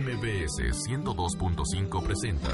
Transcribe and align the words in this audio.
MBS 0.00 0.88
102.5 0.88 2.02
presenta 2.02 2.48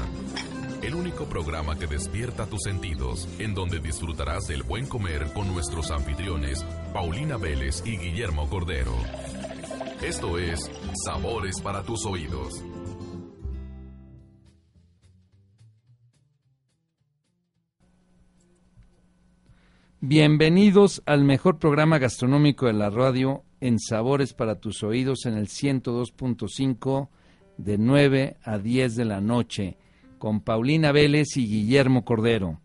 el 0.81 0.93
único 0.95 1.23
programa 1.29 1.79
que 1.79 1.87
despierta 1.87 2.45
tus 2.45 2.63
sentidos, 2.63 3.25
en 3.39 3.53
donde 3.53 3.79
disfrutarás 3.79 4.47
del 4.47 4.63
buen 4.63 4.85
comer 4.85 5.31
con 5.33 5.47
nuestros 5.53 5.89
anfitriones 5.89 6.65
Paulina 6.91 7.37
Vélez 7.37 7.83
y 7.85 7.95
Guillermo 7.95 8.49
Cordero. 8.49 8.91
Esto 10.01 10.37
es 10.37 10.69
Sabores 11.05 11.61
para 11.61 11.83
tus 11.83 12.05
oídos. 12.05 12.65
Bienvenidos 20.01 21.01
al 21.05 21.23
mejor 21.23 21.59
programa 21.59 21.97
gastronómico 21.97 22.65
de 22.65 22.73
la 22.73 22.89
radio 22.89 23.45
en 23.61 23.79
Sabores 23.79 24.33
para 24.33 24.59
tus 24.59 24.83
oídos 24.83 25.25
en 25.25 25.35
el 25.35 25.47
102.5 25.47 27.07
de 27.57 27.77
9 27.77 28.37
a 28.43 28.57
10 28.57 28.95
de 28.95 29.05
la 29.05 29.21
noche 29.21 29.77
con 30.17 30.41
Paulina 30.41 30.91
Vélez 30.91 31.37
y 31.37 31.47
Guillermo 31.47 32.05
Cordero. 32.05 32.59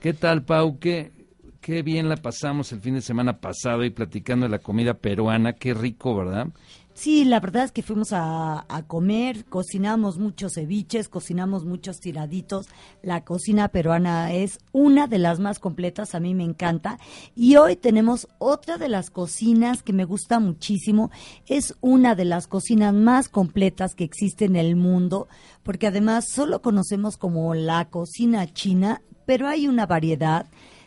¿Qué 0.00 0.12
tal, 0.12 0.44
Pau? 0.44 0.78
¿Qué, 0.78 1.12
qué 1.60 1.82
bien 1.82 2.08
la 2.08 2.16
pasamos 2.16 2.70
el 2.72 2.80
fin 2.80 2.94
de 2.94 3.00
semana 3.00 3.40
pasado 3.40 3.84
y 3.84 3.90
platicando 3.90 4.46
de 4.46 4.50
la 4.50 4.58
comida 4.58 4.94
peruana. 4.94 5.54
Qué 5.54 5.74
rico, 5.74 6.14
¿verdad? 6.14 6.48
Sí, 6.96 7.26
la 7.26 7.40
verdad 7.40 7.64
es 7.64 7.72
que 7.72 7.82
fuimos 7.82 8.08
a, 8.12 8.64
comer, 8.86 9.44
cocinamos 9.44 10.16
muchos 10.16 10.54
ceviches, 10.54 11.10
cocinamos 11.10 11.66
muchos 11.66 12.00
tiraditos. 12.00 12.68
La 13.02 13.22
cocina 13.22 13.68
peruana 13.68 14.32
es 14.32 14.60
una 14.72 15.06
de 15.06 15.18
las 15.18 15.38
más 15.38 15.58
completas, 15.58 16.14
a 16.14 16.20
mí 16.20 16.34
me 16.34 16.44
encanta. 16.44 16.98
Y 17.34 17.56
hoy 17.56 17.76
tenemos 17.76 18.28
otra 18.38 18.78
de 18.78 18.88
las 18.88 19.10
cocinas 19.10 19.82
que 19.82 19.92
me 19.92 20.06
gusta 20.06 20.40
muchísimo. 20.40 21.10
Es 21.44 21.74
una 21.82 22.14
de 22.14 22.24
las 22.24 22.46
cocinas 22.46 22.94
más 22.94 23.28
completas 23.28 23.94
que 23.94 24.04
existe 24.04 24.46
en 24.46 24.56
el 24.56 24.74
mundo, 24.74 25.28
porque 25.64 25.88
además 25.88 26.26
solo 26.26 26.62
conocemos 26.62 27.18
como 27.18 27.54
la 27.54 27.90
cocina 27.90 28.50
china, 28.54 29.02
pero 29.26 29.48
hay 29.48 29.68
una 29.68 29.84
variedad 29.84 30.46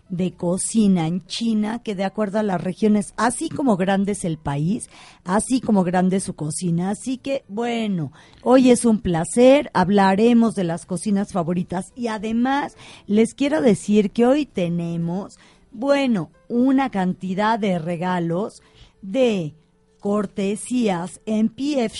de 0.09 0.33
cocina 0.33 1.07
en 1.07 1.25
China, 1.25 1.81
que 1.83 1.95
de 1.95 2.03
acuerdo 2.03 2.39
a 2.39 2.43
las 2.43 2.61
regiones, 2.61 3.13
así 3.15 3.49
como 3.49 3.77
grande 3.77 4.13
es 4.13 4.25
el 4.25 4.38
país, 4.38 4.89
así 5.23 5.61
como 5.61 5.83
grande 5.83 6.19
su 6.19 6.35
cocina. 6.35 6.89
Así 6.89 7.17
que, 7.17 7.43
bueno, 7.47 8.11
hoy 8.43 8.71
es 8.71 8.85
un 8.85 8.99
placer, 8.99 9.69
hablaremos 9.73 10.55
de 10.55 10.63
las 10.63 10.85
cocinas 10.85 11.31
favoritas 11.31 11.91
y 11.95 12.07
además 12.07 12.75
les 13.05 13.33
quiero 13.33 13.61
decir 13.61 14.11
que 14.11 14.25
hoy 14.25 14.45
tenemos, 14.45 15.37
bueno, 15.71 16.31
una 16.47 16.89
cantidad 16.89 17.59
de 17.59 17.77
regalos 17.80 18.61
de 19.02 19.53
cortesías 19.99 21.21
en 21.25 21.49
PF 21.49 21.95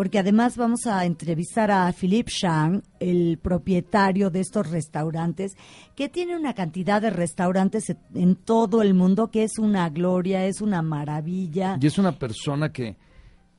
porque 0.00 0.18
además 0.18 0.56
vamos 0.56 0.86
a 0.86 1.04
entrevistar 1.04 1.70
a 1.70 1.92
Philippe 1.92 2.32
Shang, 2.34 2.82
el 3.00 3.36
propietario 3.36 4.30
de 4.30 4.40
estos 4.40 4.70
restaurantes, 4.70 5.52
que 5.94 6.08
tiene 6.08 6.38
una 6.38 6.54
cantidad 6.54 7.02
de 7.02 7.10
restaurantes 7.10 7.94
en 8.14 8.36
todo 8.36 8.80
el 8.80 8.94
mundo 8.94 9.30
que 9.30 9.42
es 9.42 9.58
una 9.58 9.90
gloria, 9.90 10.46
es 10.46 10.62
una 10.62 10.80
maravilla. 10.80 11.76
Y 11.78 11.86
es 11.86 11.98
una 11.98 12.12
persona 12.18 12.72
que, 12.72 12.96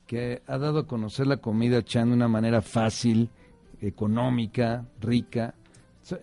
que 0.04 0.42
ha 0.48 0.58
dado 0.58 0.80
a 0.80 0.86
conocer 0.88 1.28
la 1.28 1.36
comida 1.36 1.84
Chan 1.84 2.08
de 2.08 2.14
una 2.16 2.26
manera 2.26 2.60
fácil, 2.60 3.30
económica, 3.80 4.84
rica. 5.00 5.54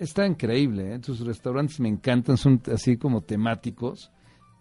Está 0.02 0.28
increíble, 0.28 0.96
¿eh? 0.96 1.00
sus 1.02 1.22
restaurantes 1.22 1.80
me 1.80 1.88
encantan, 1.88 2.36
son 2.36 2.62
así 2.70 2.98
como 2.98 3.22
temáticos 3.22 4.12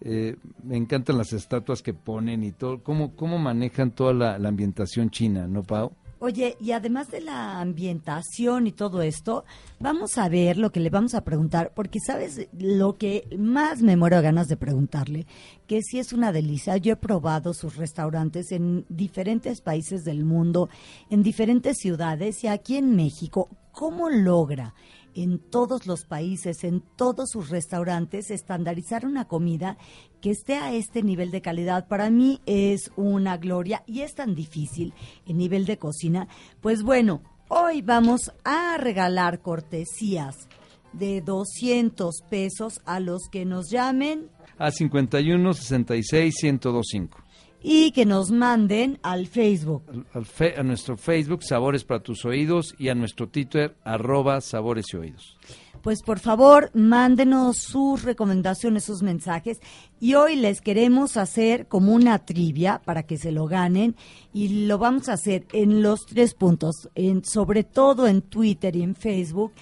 eh, 0.00 0.36
me 0.62 0.76
encantan 0.76 1.18
las 1.18 1.32
estatuas 1.32 1.82
que 1.82 1.92
ponen 1.92 2.44
y 2.44 2.52
todo, 2.52 2.82
cómo, 2.82 3.16
cómo 3.16 3.38
manejan 3.38 3.90
toda 3.90 4.12
la, 4.12 4.48
ambientación 4.48 5.10
china, 5.10 5.48
¿no, 5.48 5.62
Pau? 5.62 5.92
Oye, 6.20 6.56
y 6.60 6.72
además 6.72 7.10
de 7.12 7.20
la 7.20 7.60
ambientación 7.60 8.66
y 8.66 8.72
todo 8.72 9.02
esto, 9.02 9.44
vamos 9.78 10.18
a 10.18 10.28
ver 10.28 10.56
lo 10.56 10.70
que 10.70 10.80
le 10.80 10.90
vamos 10.90 11.14
a 11.14 11.22
preguntar, 11.22 11.72
porque 11.74 12.00
sabes 12.00 12.48
lo 12.58 12.96
que 12.96 13.28
más 13.38 13.82
me 13.82 13.96
muero 13.96 14.20
ganas 14.20 14.48
de 14.48 14.56
preguntarle, 14.56 15.26
que 15.68 15.80
si 15.82 16.00
es 16.00 16.12
una 16.12 16.32
delicia. 16.32 16.76
Yo 16.76 16.94
he 16.94 16.96
probado 16.96 17.54
sus 17.54 17.76
restaurantes 17.76 18.50
en 18.50 18.84
diferentes 18.88 19.60
países 19.60 20.04
del 20.04 20.24
mundo, 20.24 20.68
en 21.08 21.22
diferentes 21.22 21.76
ciudades 21.78 22.42
y 22.42 22.48
aquí 22.48 22.76
en 22.76 22.96
México. 22.96 23.48
¿Cómo 23.70 24.10
logra 24.10 24.74
en 25.22 25.38
todos 25.38 25.86
los 25.86 26.04
países, 26.04 26.64
en 26.64 26.82
todos 26.96 27.30
sus 27.30 27.50
restaurantes, 27.50 28.30
estandarizar 28.30 29.04
una 29.04 29.26
comida 29.26 29.76
que 30.20 30.30
esté 30.30 30.56
a 30.56 30.72
este 30.72 31.02
nivel 31.02 31.30
de 31.30 31.42
calidad, 31.42 31.88
para 31.88 32.10
mí 32.10 32.40
es 32.46 32.90
una 32.96 33.36
gloria 33.36 33.82
y 33.86 34.00
es 34.00 34.14
tan 34.14 34.34
difícil 34.34 34.94
el 35.26 35.36
nivel 35.36 35.66
de 35.66 35.78
cocina. 35.78 36.28
Pues 36.60 36.82
bueno, 36.82 37.22
hoy 37.48 37.82
vamos 37.82 38.32
a 38.44 38.76
regalar 38.78 39.40
cortesías 39.40 40.48
de 40.92 41.20
200 41.20 42.22
pesos 42.28 42.80
a 42.84 43.00
los 43.00 43.28
que 43.30 43.44
nos 43.44 43.70
llamen 43.70 44.30
a 44.58 44.70
51 44.70 45.54
66 45.54 46.34
1025 46.42 47.27
y 47.62 47.90
que 47.92 48.06
nos 48.06 48.30
manden 48.30 48.98
al 49.02 49.26
Facebook. 49.26 49.82
a 50.12 50.62
nuestro 50.62 50.96
Facebook, 50.96 51.42
Sabores 51.42 51.84
para 51.84 52.02
tus 52.02 52.24
oídos, 52.24 52.74
y 52.78 52.88
a 52.88 52.94
nuestro 52.94 53.28
Twitter, 53.28 53.76
arroba 53.84 54.40
Sabores 54.40 54.86
y 54.92 54.96
Oídos. 54.96 55.36
Pues 55.82 56.02
por 56.02 56.18
favor, 56.18 56.70
mándenos 56.74 57.58
sus 57.58 58.02
recomendaciones, 58.02 58.84
sus 58.84 59.02
mensajes. 59.02 59.58
Y 60.00 60.14
hoy 60.14 60.36
les 60.36 60.60
queremos 60.60 61.16
hacer 61.16 61.68
como 61.68 61.92
una 61.92 62.18
trivia 62.18 62.82
para 62.84 63.04
que 63.04 63.16
se 63.16 63.30
lo 63.30 63.46
ganen. 63.46 63.94
Y 64.32 64.66
lo 64.66 64.78
vamos 64.78 65.08
a 65.08 65.14
hacer 65.14 65.46
en 65.52 65.82
los 65.82 66.04
tres 66.06 66.34
puntos, 66.34 66.88
en, 66.94 67.24
sobre 67.24 67.62
todo 67.62 68.08
en 68.08 68.22
Twitter 68.22 68.74
y 68.74 68.82
en 68.82 68.96
Facebook, 68.96 69.52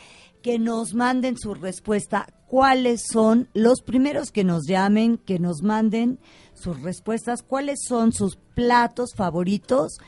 que 0.42 0.58
nos 0.58 0.94
manden 0.94 1.36
su 1.36 1.54
respuesta. 1.54 2.26
¿Cuáles 2.46 3.02
son 3.12 3.48
los 3.52 3.82
primeros 3.82 4.30
que 4.30 4.44
nos 4.44 4.66
llamen, 4.66 5.18
que 5.18 5.38
nos 5.38 5.62
manden 5.62 6.18
sus 6.56 6.82
respuestas, 6.82 7.42
cuáles 7.42 7.80
son 7.86 8.12
sus 8.12 8.36
platos 8.54 9.14
favoritos 9.14 9.98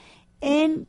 en 0.41 0.89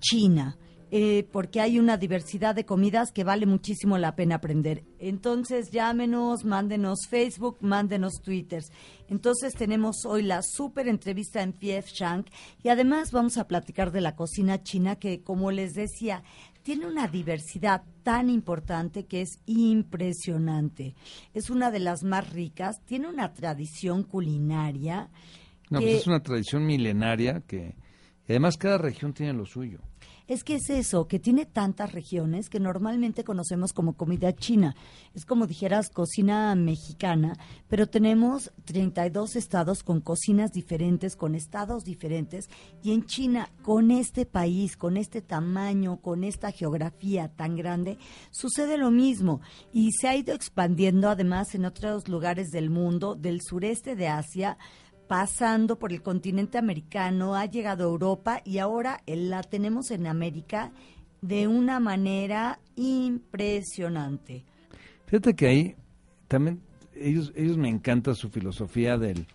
China. 0.00 0.58
Eh, 0.92 1.28
porque 1.32 1.60
hay 1.60 1.80
una 1.80 1.96
diversidad 1.96 2.54
de 2.54 2.64
comidas 2.64 3.10
que 3.10 3.24
vale 3.24 3.44
muchísimo 3.44 3.98
la 3.98 4.14
pena 4.14 4.36
aprender. 4.36 4.84
Entonces 5.00 5.72
llámenos, 5.72 6.44
mándenos 6.44 7.08
Facebook, 7.10 7.56
mándenos 7.60 8.20
Twitter. 8.22 8.62
Entonces 9.08 9.54
tenemos 9.54 10.06
hoy 10.06 10.22
la 10.22 10.42
súper 10.42 10.86
entrevista 10.86 11.42
en 11.42 11.52
PF 11.52 11.90
Shank 11.92 12.28
y 12.62 12.68
además 12.68 13.10
vamos 13.10 13.36
a 13.36 13.48
platicar 13.48 13.90
de 13.90 14.00
la 14.00 14.14
cocina 14.14 14.62
china 14.62 14.94
que, 14.94 15.24
como 15.24 15.50
les 15.50 15.72
decía, 15.72 16.22
tiene 16.66 16.84
una 16.84 17.06
diversidad 17.06 17.84
tan 18.02 18.28
importante 18.28 19.06
que 19.06 19.20
es 19.20 19.38
impresionante. 19.46 20.96
Es 21.32 21.48
una 21.48 21.70
de 21.70 21.78
las 21.78 22.02
más 22.02 22.32
ricas, 22.32 22.84
tiene 22.84 23.08
una 23.08 23.32
tradición 23.32 24.02
culinaria. 24.02 25.08
No, 25.70 25.78
pues 25.78 26.00
es 26.00 26.06
una 26.08 26.18
tradición 26.18 26.66
milenaria 26.66 27.40
que 27.46 27.76
además 28.28 28.56
cada 28.56 28.78
región 28.78 29.14
tiene 29.14 29.32
lo 29.32 29.46
suyo. 29.46 29.78
Es 30.28 30.42
que 30.42 30.56
es 30.56 30.70
eso, 30.70 31.06
que 31.06 31.20
tiene 31.20 31.46
tantas 31.46 31.92
regiones 31.92 32.50
que 32.50 32.58
normalmente 32.58 33.22
conocemos 33.22 33.72
como 33.72 33.92
comida 33.92 34.34
china. 34.34 34.74
Es 35.14 35.24
como 35.24 35.46
dijeras 35.46 35.88
cocina 35.88 36.52
mexicana, 36.56 37.38
pero 37.68 37.86
tenemos 37.86 38.52
32 38.64 39.36
estados 39.36 39.84
con 39.84 40.00
cocinas 40.00 40.50
diferentes, 40.50 41.14
con 41.14 41.36
estados 41.36 41.84
diferentes. 41.84 42.48
Y 42.82 42.92
en 42.92 43.06
China, 43.06 43.50
con 43.62 43.92
este 43.92 44.26
país, 44.26 44.76
con 44.76 44.96
este 44.96 45.22
tamaño, 45.22 46.00
con 46.00 46.24
esta 46.24 46.50
geografía 46.50 47.28
tan 47.28 47.54
grande, 47.54 47.96
sucede 48.32 48.78
lo 48.78 48.90
mismo. 48.90 49.40
Y 49.72 49.92
se 49.92 50.08
ha 50.08 50.16
ido 50.16 50.34
expandiendo 50.34 51.08
además 51.08 51.54
en 51.54 51.66
otros 51.66 52.08
lugares 52.08 52.50
del 52.50 52.68
mundo, 52.68 53.14
del 53.14 53.42
sureste 53.42 53.94
de 53.94 54.08
Asia 54.08 54.58
pasando 55.06 55.78
por 55.78 55.92
el 55.92 56.02
continente 56.02 56.58
americano, 56.58 57.34
ha 57.34 57.46
llegado 57.46 57.84
a 57.84 57.90
Europa 57.90 58.42
y 58.44 58.58
ahora 58.58 59.02
la 59.06 59.42
tenemos 59.42 59.90
en 59.90 60.06
América 60.06 60.72
de 61.22 61.48
una 61.48 61.80
manera 61.80 62.60
impresionante. 62.76 64.44
Fíjate 65.06 65.34
que 65.34 65.46
ahí 65.46 65.76
también 66.28 66.60
ellos 66.94 67.32
ellos 67.36 67.56
me 67.56 67.68
encanta 67.68 68.14
su 68.14 68.30
filosofía 68.30 68.96
del, 68.96 69.26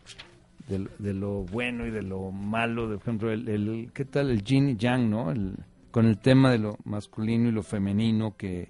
de 0.68 1.13
lo 1.13 1.44
bueno 1.44 1.85
y 1.85 1.91
de 1.91 2.01
lo 2.01 2.31
malo, 2.31 2.88
por 2.88 2.95
ejemplo, 2.95 3.31
el, 3.31 3.91
¿qué 3.94 4.06
tal 4.06 4.29
el 4.29 4.44
yin 4.44 4.69
y 4.69 4.75
yang, 4.77 5.09
no? 5.09 5.31
El, 5.31 5.56
con 5.91 6.06
el 6.06 6.17
tema 6.17 6.51
de 6.51 6.59
lo 6.59 6.77
masculino 6.85 7.50
y 7.50 7.51
lo 7.51 7.63
femenino 7.63 8.35
que, 8.38 8.69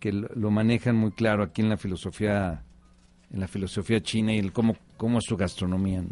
que 0.00 0.12
lo, 0.12 0.50
manejan 0.50 0.96
muy 0.96 1.12
claro 1.12 1.42
aquí 1.42 1.60
en 1.60 1.68
la 1.68 1.76
filosofía 1.76 2.64
en 3.30 3.40
la 3.40 3.48
filosofía 3.48 4.00
china 4.00 4.32
y 4.32 4.38
el 4.38 4.52
cómo, 4.52 4.74
cómo 4.98 5.18
es 5.18 5.24
su 5.24 5.38
gastronomía. 5.38 6.04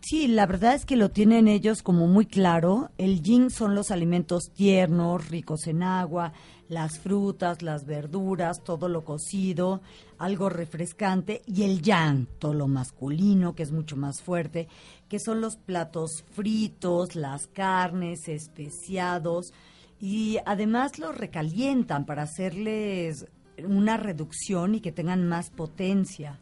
Sí, 0.00 0.26
la 0.26 0.46
verdad 0.46 0.74
es 0.74 0.84
que 0.84 0.96
lo 0.96 1.12
tienen 1.12 1.46
ellos 1.46 1.84
como 1.84 2.08
muy 2.08 2.26
claro. 2.26 2.90
El 2.98 3.22
yin 3.22 3.50
son 3.50 3.76
los 3.76 3.92
alimentos 3.92 4.50
tiernos, 4.52 5.28
ricos 5.28 5.68
en 5.68 5.84
agua, 5.84 6.32
las 6.68 6.98
frutas, 6.98 7.62
las 7.62 7.86
verduras, 7.86 8.64
todo 8.64 8.88
lo 8.88 9.04
cocido, 9.04 9.80
algo 10.18 10.48
refrescante, 10.48 11.42
y 11.46 11.62
el 11.62 11.82
yang, 11.82 12.26
todo 12.40 12.52
lo 12.52 12.66
masculino, 12.66 13.54
que 13.54 13.62
es 13.62 13.70
mucho 13.70 13.96
más 13.96 14.22
fuerte, 14.22 14.66
que 15.08 15.20
son 15.20 15.40
los 15.40 15.56
platos 15.56 16.24
fritos, 16.32 17.14
las 17.14 17.46
carnes, 17.46 18.26
especiados, 18.26 19.52
y 20.00 20.38
además 20.46 20.98
los 20.98 21.16
recalientan 21.16 22.06
para 22.06 22.24
hacerles 22.24 23.26
una 23.64 23.98
reducción 23.98 24.74
y 24.74 24.80
que 24.80 24.90
tengan 24.90 25.28
más 25.28 25.50
potencia. 25.50 26.40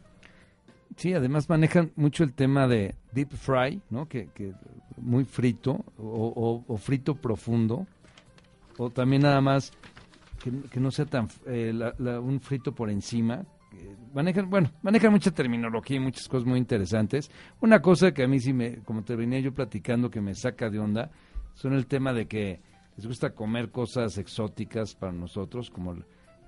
Sí, 0.97 1.13
además 1.13 1.49
manejan 1.49 1.91
mucho 1.95 2.23
el 2.23 2.33
tema 2.33 2.67
de 2.67 2.95
deep 3.13 3.31
fry, 3.31 3.81
¿no? 3.89 4.07
Que, 4.07 4.27
que 4.33 4.53
muy 4.97 5.25
frito 5.25 5.83
o, 5.97 6.77
frito 6.77 7.15
profundo. 7.15 7.87
O 8.77 8.89
también 8.89 9.23
nada 9.23 9.41
más 9.41 9.71
que, 10.71 10.79
no 10.79 10.91
sea 10.91 11.05
tan 11.05 11.27
eh, 11.45 11.73
un 11.99 12.39
frito 12.41 12.73
por 12.73 12.89
encima. 12.89 13.45
Manejan, 14.13 14.49
bueno, 14.49 14.69
manejan 14.81 15.11
mucha 15.11 15.31
terminología 15.31 15.97
y 15.97 16.01
muchas 16.01 16.27
cosas 16.27 16.45
muy 16.45 16.59
interesantes. 16.59 17.31
Una 17.61 17.81
cosa 17.81 18.13
que 18.13 18.23
a 18.23 18.27
mí 18.27 18.39
sí 18.39 18.51
me, 18.51 18.77
como 18.83 19.03
te 19.03 19.15
venía 19.15 19.39
yo 19.39 19.53
platicando, 19.53 20.09
que 20.09 20.19
me 20.19 20.35
saca 20.35 20.69
de 20.69 20.79
onda, 20.79 21.11
son 21.53 21.73
el 21.73 21.87
tema 21.87 22.11
de 22.11 22.27
que 22.27 22.61
les 22.97 23.07
gusta 23.07 23.33
comer 23.33 23.71
cosas 23.71 24.17
exóticas 24.17 24.95
para 24.95 25.13
nosotros, 25.13 25.69
como 25.69 25.93
el 25.93 26.05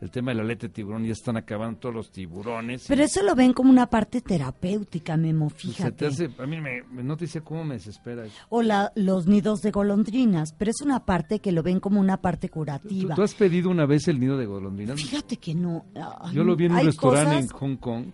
tema 0.09 0.31
de 0.31 0.35
la 0.38 0.44
aleta 0.44 0.67
de 0.67 0.73
tiburón, 0.73 1.05
ya 1.05 1.11
están 1.11 1.38
acabando 1.38 1.79
todos 1.79 1.95
los 1.95 2.11
tiburones. 2.11 2.85
Pero 2.88 3.03
eso 3.03 3.21
lo 3.23 3.35
ven 3.35 3.53
como 3.53 3.69
una 3.69 3.88
parte 3.88 4.21
terapéutica, 4.21 5.15
Memo, 5.17 5.50
pues 5.50 5.61
fíjate. 5.61 6.07
a 6.38 6.45
mí 6.45 6.59
me, 6.59 6.81
no 7.03 7.15
te 7.15 7.25
dice 7.25 7.41
cómo 7.41 7.63
me 7.63 7.75
desespera 7.75 8.25
eso. 8.25 8.35
O 8.50 8.61
la, 8.61 8.91
los 8.95 9.27
nidos 9.27 9.61
de 9.61 9.71
golondrinas, 9.71 10.53
pero 10.53 10.71
es 10.71 10.81
una 10.81 11.05
parte 11.05 11.39
que 11.39 11.51
lo 11.51 11.63
ven 11.63 11.79
como 11.79 12.00
una 12.00 12.17
parte 12.17 12.50
curativa. 12.50 13.15
¿Tú, 13.15 13.21
has 13.21 13.35
pedido 13.35 13.69
una 13.69 13.85
vez 13.85 14.07
el 14.07 14.19
nido 14.19 14.38
de 14.38 14.45
golondrinas? 14.45 15.00
Fíjate 15.00 15.38
que 15.38 15.53
no. 15.53 15.85
Yo 16.33 16.44
lo 16.44 16.55
vi 16.55 16.65
en 16.65 16.73
un 16.73 16.85
restaurante 16.85 17.38
en 17.38 17.47
Hong 17.47 17.77
Kong, 17.77 18.07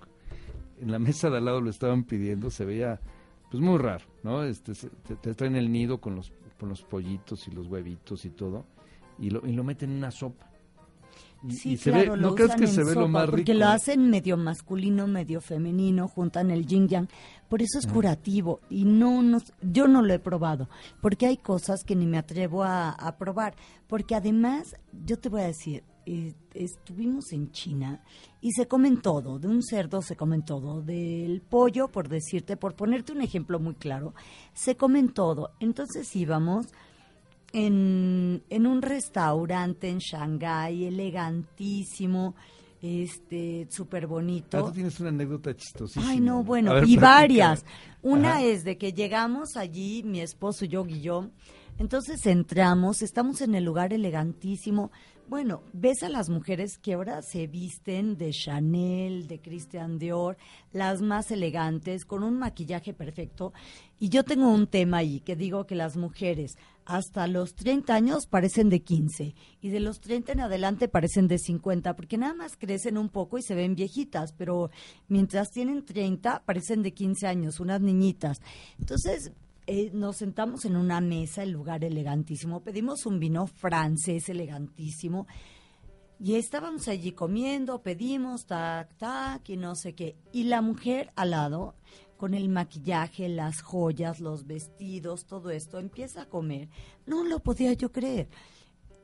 en 0.81 0.91
la 0.91 0.99
mesa 0.99 1.29
de 1.29 1.37
al 1.37 1.45
lado 1.45 1.61
lo 1.61 1.69
estaban 1.69 2.03
pidiendo, 2.03 2.49
se 2.49 2.65
veía 2.65 2.99
pues 3.49 3.63
muy 3.63 3.77
raro, 3.77 4.05
¿no? 4.23 4.43
Este, 4.43 4.73
te, 5.21 5.33
traen 5.33 5.55
el 5.55 5.71
nido 5.71 5.99
con 5.99 6.15
los, 6.15 6.31
con 6.59 6.69
los 6.69 6.83
pollitos 6.83 7.47
y 7.47 7.51
los 7.51 7.67
huevitos 7.67 8.25
y 8.25 8.29
todo, 8.29 8.65
y 9.17 9.29
lo, 9.29 9.45
y 9.45 9.53
lo 9.53 9.63
meten 9.63 9.91
en 9.91 9.97
una 9.97 10.11
sopa 10.11 10.48
Sí, 11.47 11.77
claro, 11.77 12.17
¿no 12.17 12.35
crees 12.35 12.55
que 12.55 12.67
se 12.67 12.83
ve 12.83 12.93
lo 12.95 13.07
más 13.07 13.23
rico? 13.27 13.37
Porque 13.37 13.53
lo 13.53 13.67
hacen 13.67 14.09
medio 14.09 14.35
masculino, 14.35 15.07
medio 15.07 15.39
femenino, 15.39 16.07
juntan 16.07 16.51
el 16.51 16.65
yin 16.65 16.87
yang. 16.87 17.07
Por 17.47 17.61
eso 17.61 17.79
es 17.79 17.87
curativo 17.87 18.59
y 18.69 18.83
no, 18.83 19.23
no 19.23 19.39
yo 19.61 19.87
no 19.87 20.01
lo 20.01 20.13
he 20.13 20.19
probado, 20.19 20.69
porque 21.01 21.25
hay 21.25 21.37
cosas 21.37 21.83
que 21.83 21.95
ni 21.95 22.05
me 22.05 22.17
atrevo 22.17 22.63
a, 22.63 23.15
probar, 23.17 23.55
porque 23.87 24.15
además 24.15 24.75
yo 25.05 25.17
te 25.17 25.29
voy 25.29 25.41
a 25.41 25.47
decir, 25.47 25.83
eh, 26.05 26.35
estuvimos 26.53 27.31
en 27.31 27.51
China 27.51 28.03
y 28.39 28.51
se 28.51 28.67
comen 28.67 29.01
todo, 29.01 29.39
de 29.39 29.47
un 29.47 29.63
cerdo 29.63 30.01
se 30.01 30.15
comen 30.15 30.43
todo, 30.43 30.81
del 30.81 31.41
pollo, 31.41 31.87
por 31.87 32.07
decirte, 32.07 32.55
por 32.55 32.75
ponerte 32.75 33.13
un 33.13 33.21
ejemplo 33.21 33.59
muy 33.59 33.73
claro, 33.73 34.13
se 34.53 34.75
comen 34.75 35.09
todo. 35.09 35.51
Entonces 35.59 36.15
íbamos 36.15 36.67
en, 37.53 38.43
en 38.49 38.67
un 38.67 38.81
restaurante 38.81 39.89
en 39.89 39.99
Shanghái, 39.99 40.85
elegantísimo, 40.85 42.35
este, 42.81 43.67
súper 43.69 44.07
bonito. 44.07 44.57
Ah, 44.57 44.65
tú 44.65 44.71
tienes 44.71 44.99
una 44.99 45.09
anécdota 45.09 45.55
chistosísima. 45.55 46.09
Ay, 46.09 46.19
no, 46.19 46.43
bueno, 46.43 46.83
y 46.83 46.97
varias. 46.97 47.65
Una 48.01 48.43
es 48.43 48.63
de 48.63 48.77
que 48.77 48.93
llegamos 48.93 49.57
allí, 49.57 50.03
mi 50.03 50.21
esposo, 50.21 50.65
yo, 50.65 50.83
Guillón, 50.85 51.33
entonces 51.77 52.25
entramos, 52.25 53.01
estamos 53.01 53.41
en 53.41 53.55
el 53.55 53.63
lugar 53.63 53.93
elegantísimo. 53.93 54.91
Bueno, 55.29 55.61
ves 55.73 56.01
a 56.01 56.09
las 56.09 56.27
mujeres 56.27 56.77
que 56.79 56.93
ahora 56.93 57.21
se 57.21 57.45
visten 57.45 58.17
de 58.17 58.31
Chanel, 58.31 59.27
de 59.27 59.39
Christian 59.39 59.99
Dior, 59.99 60.37
las 60.73 61.01
más 61.01 61.29
elegantes, 61.29 62.03
con 62.03 62.23
un 62.23 62.39
maquillaje 62.39 62.93
perfecto. 62.93 63.53
Y 63.99 64.09
yo 64.09 64.23
tengo 64.23 64.49
un 64.49 64.67
tema 64.67 64.97
ahí 64.97 65.19
que 65.19 65.35
digo 65.35 65.67
que 65.67 65.75
las 65.75 65.97
mujeres 65.97 66.57
hasta 66.89 67.27
los 67.27 67.53
30 67.53 67.93
años 67.93 68.25
parecen 68.25 68.67
de 68.69 68.81
15 68.81 69.35
y 69.61 69.69
de 69.69 69.79
los 69.79 70.01
30 70.01 70.31
en 70.31 70.39
adelante 70.39 70.87
parecen 70.87 71.27
de 71.27 71.37
50 71.37 71.95
porque 71.95 72.17
nada 72.17 72.33
más 72.33 72.57
crecen 72.57 72.97
un 72.97 73.09
poco 73.09 73.37
y 73.37 73.43
se 73.43 73.53
ven 73.53 73.75
viejitas, 73.75 74.33
pero 74.33 74.71
mientras 75.07 75.51
tienen 75.51 75.85
30 75.85 76.43
parecen 76.45 76.81
de 76.81 76.91
15 76.91 77.27
años, 77.27 77.59
unas 77.59 77.79
niñitas. 77.79 78.41
Entonces, 78.79 79.31
eh, 79.67 79.91
nos 79.93 80.17
sentamos 80.17 80.65
en 80.65 80.75
una 80.75 80.99
mesa, 80.99 81.43
el 81.43 81.51
lugar 81.51 81.83
elegantísimo, 81.83 82.61
pedimos 82.61 83.05
un 83.05 83.19
vino 83.19 83.45
francés 83.45 84.27
elegantísimo 84.29 85.27
y 86.19 86.35
estábamos 86.35 86.87
allí 86.87 87.11
comiendo, 87.11 87.83
pedimos, 87.83 88.47
tac, 88.47 88.97
tac, 88.97 89.47
y 89.47 89.57
no 89.57 89.75
sé 89.75 89.93
qué. 89.93 90.15
Y 90.33 90.45
la 90.45 90.61
mujer 90.61 91.11
al 91.15 91.29
lado 91.29 91.75
con 92.19 92.33
el 92.33 92.49
maquillaje, 92.49 93.29
las 93.29 93.61
joyas, 93.61 94.19
los 94.19 94.45
vestidos, 94.45 95.25
todo 95.25 95.51
esto, 95.51 95.79
empieza 95.79 96.23
a 96.23 96.25
comer. 96.25 96.67
No 97.05 97.23
lo 97.23 97.39
podía 97.39 97.71
yo 97.71 97.93
creer. 97.93 98.27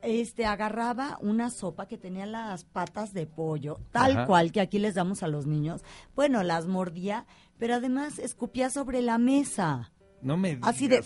Este 0.01 0.45
agarraba 0.45 1.17
una 1.21 1.49
sopa 1.49 1.87
que 1.87 1.97
tenía 1.97 2.25
las 2.25 2.65
patas 2.65 3.13
de 3.13 3.25
pollo, 3.25 3.79
tal 3.91 4.27
cual 4.27 4.51
que 4.51 4.59
aquí 4.59 4.79
les 4.79 4.95
damos 4.95 5.23
a 5.23 5.29
los 5.29 5.47
niños. 5.47 5.81
Bueno, 6.13 6.43
las 6.43 6.67
mordía, 6.67 7.25
pero 7.57 7.75
además 7.75 8.19
escupía 8.19 8.69
sobre 8.69 9.01
la 9.01 9.17
mesa. 9.17 9.93
No 10.21 10.35
me 10.35 10.55
digas. 10.55 10.69
Así 10.69 10.89
de 10.89 11.01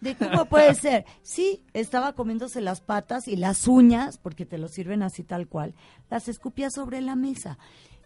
De 0.00 0.14
cómo 0.14 0.44
puede 0.44 0.74
ser. 0.76 1.04
Sí, 1.22 1.64
estaba 1.72 2.12
comiéndose 2.12 2.60
las 2.60 2.80
patas 2.80 3.26
y 3.26 3.34
las 3.34 3.66
uñas, 3.66 4.18
porque 4.18 4.46
te 4.46 4.56
lo 4.56 4.68
sirven 4.68 5.02
así 5.02 5.24
tal 5.24 5.48
cual. 5.48 5.74
Las 6.10 6.28
escupía 6.28 6.70
sobre 6.70 7.00
la 7.00 7.16
mesa. 7.16 7.58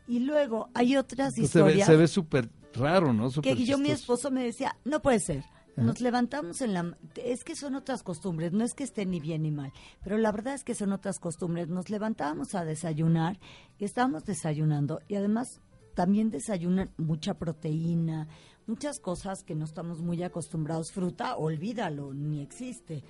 Y 0.06 0.20
luego 0.20 0.68
hay 0.74 0.96
otras 0.96 1.38
historias. 1.38 1.86
Se 1.86 1.96
ve 1.96 2.08
súper 2.08 2.50
raro, 2.74 3.12
¿no? 3.12 3.30
que 3.30 3.64
yo, 3.64 3.78
mi 3.78 3.90
esposo 3.90 4.30
me 4.30 4.44
decía, 4.44 4.76
no 4.84 5.00
puede 5.00 5.20
ser. 5.20 5.44
Nos 5.76 6.00
levantamos 6.00 6.60
en 6.60 6.72
la... 6.72 6.96
Es 7.16 7.42
que 7.42 7.56
son 7.56 7.74
otras 7.74 8.04
costumbres, 8.04 8.52
no 8.52 8.64
es 8.64 8.74
que 8.74 8.84
esté 8.84 9.06
ni 9.06 9.18
bien 9.18 9.42
ni 9.42 9.50
mal, 9.50 9.72
pero 10.04 10.18
la 10.18 10.30
verdad 10.30 10.54
es 10.54 10.62
que 10.62 10.76
son 10.76 10.92
otras 10.92 11.18
costumbres. 11.18 11.68
Nos 11.68 11.90
levantábamos 11.90 12.54
a 12.54 12.64
desayunar 12.64 13.40
y 13.78 13.84
estábamos 13.84 14.24
desayunando 14.24 15.00
y 15.08 15.16
además 15.16 15.60
también 15.94 16.30
desayunan 16.30 16.90
mucha 16.96 17.34
proteína, 17.34 18.28
muchas 18.68 19.00
cosas 19.00 19.42
que 19.42 19.56
no 19.56 19.64
estamos 19.64 20.00
muy 20.00 20.22
acostumbrados. 20.22 20.92
Fruta, 20.92 21.36
olvídalo, 21.36 22.14
ni 22.14 22.40
existe 22.40 23.02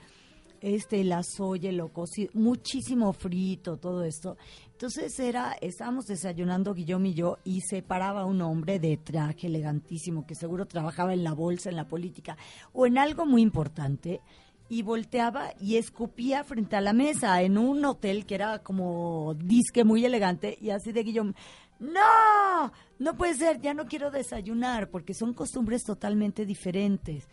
este, 0.64 1.05
la 1.05 1.22
soya, 1.22 1.70
lo 1.72 1.93
cocido, 1.93 2.31
muchísimo 2.32 3.12
frito, 3.12 3.76
todo 3.76 4.02
esto. 4.02 4.38
Entonces 4.72 5.19
era, 5.20 5.52
estábamos 5.61 6.06
desayunando 6.06 6.72
Guillaume 6.72 7.11
y 7.11 7.14
yo 7.14 7.37
y 7.44 7.61
se 7.61 7.82
paraba 7.82 8.25
un 8.25 8.40
hombre 8.40 8.78
de 8.78 8.96
traje 8.96 9.49
elegantísimo 9.49 10.26
que 10.26 10.34
seguro 10.34 10.66
trabajaba 10.66 11.12
en 11.12 11.22
la 11.22 11.34
bolsa, 11.34 11.69
en 11.69 11.76
la 11.76 11.87
política 11.87 12.38
o 12.72 12.87
en 12.87 12.96
algo 12.96 13.26
muy 13.26 13.43
importante 13.43 14.22
y 14.70 14.81
volteaba 14.81 15.52
y 15.61 15.76
escupía 15.76 16.44
frente 16.44 16.76
a 16.76 16.80
la 16.80 16.94
mesa 16.94 17.42
en 17.42 17.59
un 17.59 17.85
hotel 17.85 18.25
que 18.25 18.37
era 18.37 18.61
como 18.61 19.35
disque 19.35 19.85
muy 19.85 20.06
elegante 20.06 20.56
y 20.62 20.71
así 20.71 20.92
de 20.92 21.02
Guillaume, 21.02 21.35
no, 21.78 22.73
no 22.99 23.16
puede 23.18 23.35
ser, 23.35 23.61
ya 23.61 23.75
no 23.75 23.85
quiero 23.85 24.11
desayunar 24.11 24.88
porque 24.88 25.12
son 25.12 25.35
costumbres 25.35 25.85
totalmente 25.85 26.47
diferentes. 26.47 27.28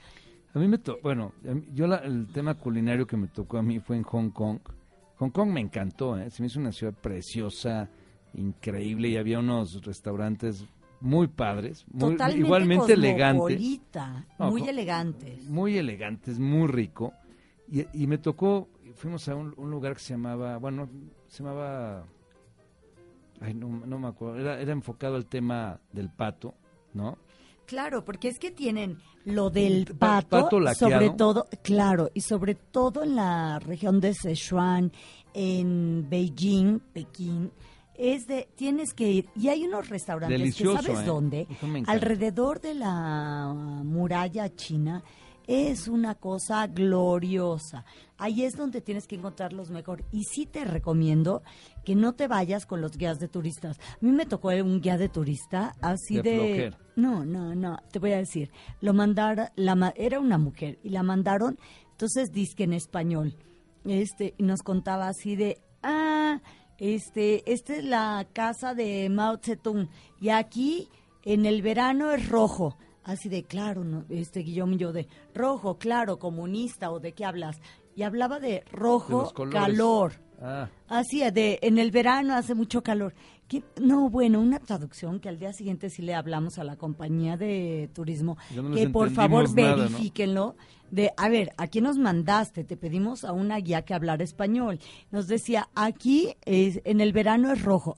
A 0.54 0.60
mí 0.60 0.68
me 0.68 0.78
tocó, 0.78 1.00
bueno, 1.02 1.34
yo 1.74 1.86
el 1.86 2.28
tema 2.34 2.56
culinario 2.56 3.08
que 3.08 3.16
me 3.16 3.28
tocó 3.28 3.58
a 3.58 3.62
mí 3.62 3.80
fue 3.80 3.96
en 3.96 4.04
Hong 4.04 4.32
Kong. 4.32 4.60
Hong 5.18 5.30
Kong 5.30 5.50
me 5.50 5.62
encantó, 5.62 6.18
¿eh? 6.18 6.30
se 6.30 6.42
me 6.42 6.48
hizo 6.48 6.60
una 6.60 6.72
ciudad 6.72 6.94
preciosa, 6.94 7.90
increíble 8.34 9.10
y 9.10 9.18
había 9.18 9.40
unos 9.40 9.84
restaurantes 9.86 10.66
muy 11.00 11.28
padres, 11.28 11.86
muy, 11.92 12.18
igualmente 12.36 12.94
elegantes. 12.94 13.60
muy 14.38 14.68
elegantes. 14.68 15.50
Muy 15.50 15.78
elegantes, 15.78 16.40
muy 16.40 16.68
rico. 16.68 17.14
Y, 17.70 18.06
me 18.06 18.18
tocó, 18.18 18.68
fuimos 18.96 19.30
a 19.30 19.36
un, 19.36 19.52
lugar 19.72 19.94
que 19.94 20.02
se 20.02 20.14
llamaba, 20.14 20.58
bueno, 20.58 20.90
se 21.28 21.42
llamaba, 21.42 22.06
ay, 23.40 23.54
no, 23.54 23.70
no 23.70 23.98
me 23.98 24.10
acuerdo, 24.10 24.38
era, 24.38 24.60
era 24.60 24.74
enfocado 24.74 25.16
al 25.16 25.26
tema 25.26 25.80
del 25.94 26.10
pato, 26.10 26.54
¿no? 26.94 27.18
Claro, 27.72 28.04
porque 28.04 28.28
es 28.28 28.38
que 28.38 28.52
tienen 28.52 28.98
lo 29.24 29.50
del 29.50 29.86
pato, 29.98 30.50
sobre 30.76 31.12
todo, 31.12 31.48
claro, 31.64 32.12
y 32.14 32.20
sobre 32.20 32.54
todo 32.54 33.02
en 33.04 33.16
la 33.16 33.60
región 33.60 34.02
de 34.02 34.14
Sichuan, 34.14 34.92
en 35.34 36.06
Beijing, 36.10 36.82
Pekín, 36.92 37.50
es 37.96 38.28
de, 38.28 38.50
tienes 38.58 38.94
que 38.94 39.10
ir, 39.10 39.30
y 39.38 39.48
hay 39.48 39.64
unos 39.64 39.88
restaurantes 39.88 40.54
que 40.54 40.66
sabes 40.66 41.00
¿eh? 41.00 41.04
dónde, 41.06 41.48
alrededor 41.88 42.60
de 42.60 42.74
la 42.74 43.54
muralla 43.86 44.54
china, 44.54 45.02
Es 45.48 45.88
una 45.88 46.16
cosa 46.16 46.68
gloriosa. 46.68 47.86
Ahí 48.18 48.44
es 48.44 48.56
donde 48.56 48.82
tienes 48.82 49.08
que 49.08 49.16
encontrarlos 49.16 49.72
mejor. 49.72 50.06
Y 50.12 50.24
sí 50.24 50.46
te 50.46 50.66
recomiendo 50.66 51.42
que 51.84 51.96
no 51.96 52.14
te 52.14 52.28
vayas 52.28 52.66
con 52.66 52.82
los 52.82 52.98
guías 52.98 53.20
de 53.20 53.28
turistas. 53.28 53.80
A 53.80 53.98
mí 54.02 54.12
me 54.12 54.26
tocó 54.26 54.50
un 54.50 54.82
guía 54.82 54.98
de 54.98 55.10
turista 55.10 55.76
así 55.82 56.16
De 56.16 56.22
de... 56.22 56.76
no, 56.96 57.26
no, 57.26 57.56
no, 57.56 57.78
te 57.92 58.00
voy 58.00 58.14
a 58.14 58.18
decir. 58.18 58.52
Lo 58.80 58.94
mandaron, 58.94 59.48
la, 59.56 59.94
era 59.96 60.20
una 60.20 60.38
mujer 60.38 60.80
y 60.84 60.90
la 60.90 61.04
mandaron, 61.04 61.58
entonces 61.92 62.32
disque 62.32 62.64
en 62.64 62.74
español. 62.74 63.36
Este, 63.86 64.36
y 64.38 64.44
nos 64.44 64.62
contaba 64.62 65.08
así 65.08 65.36
de, 65.36 65.60
ah, 65.82 66.42
este, 66.78 67.52
esta 67.52 67.76
es 67.76 67.84
la 67.84 68.28
casa 68.34 68.74
de 68.74 69.10
Mao 69.10 69.38
Zedong 69.38 69.90
y 70.20 70.30
aquí 70.30 70.90
en 71.24 71.46
el 71.46 71.62
verano 71.62 72.12
es 72.12 72.28
rojo. 72.28 72.78
Así 73.04 73.30
de 73.30 73.44
claro, 73.44 73.84
no, 73.84 74.06
este 74.10 74.42
Guillermo 74.42 74.74
y 74.74 74.78
yo 74.78 74.94
de 74.94 75.08
rojo, 75.34 75.78
claro, 75.78 76.20
comunista 76.20 76.92
o 76.92 77.00
de 77.00 77.14
qué 77.14 77.26
hablas. 77.26 77.60
Y 77.96 78.04
hablaba 78.04 78.40
de 78.40 78.64
rojo, 78.72 79.34
calor. 79.52 80.14
Ah, 80.42 80.70
Así 80.88 81.20
de 81.30 81.60
en 81.62 81.78
el 81.78 81.92
verano 81.92 82.36
hace 82.36 82.56
mucho 82.56 82.82
calor. 82.82 83.14
¿Qué? 83.48 83.64
No, 83.80 84.10
bueno, 84.10 84.40
una 84.40 84.60
traducción 84.60 85.20
que 85.20 85.30
al 85.30 85.38
día 85.38 85.54
siguiente 85.54 85.90
sí 85.90 86.02
le 86.02 86.16
hablamos 86.16 86.58
a 86.58 86.64
la 86.64 86.78
compañía 86.78 87.38
de 87.38 87.90
turismo 87.94 88.38
no 88.56 88.72
que 88.72 88.90
por 88.90 89.12
favor 89.12 89.44
nada, 89.56 89.76
¿no? 89.76 89.84
verifíquenlo. 89.84 90.56
De, 90.90 91.12
a 91.16 91.30
ver, 91.30 91.52
¿a 91.58 91.68
quién 91.68 91.84
nos 91.84 91.98
mandaste? 91.98 92.64
Te 92.64 92.76
pedimos 92.76 93.24
a 93.24 93.34
una 93.34 93.58
guía 93.58 93.84
que 93.84 93.94
hablara 93.94 94.24
español. 94.24 94.80
Nos 95.12 95.28
decía, 95.28 95.70
aquí 95.76 96.36
es, 96.46 96.82
en 96.86 97.02
el 97.02 97.14
verano 97.14 97.52
es 97.52 97.62
rojo 97.62 97.98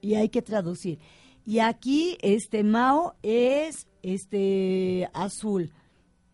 y 0.00 0.14
hay 0.14 0.28
que 0.28 0.42
traducir. 0.42 0.98
Y 1.44 1.60
aquí 1.60 2.18
este 2.20 2.64
Mao 2.64 3.14
es 3.22 3.86
este 4.14 5.10
azul. 5.12 5.72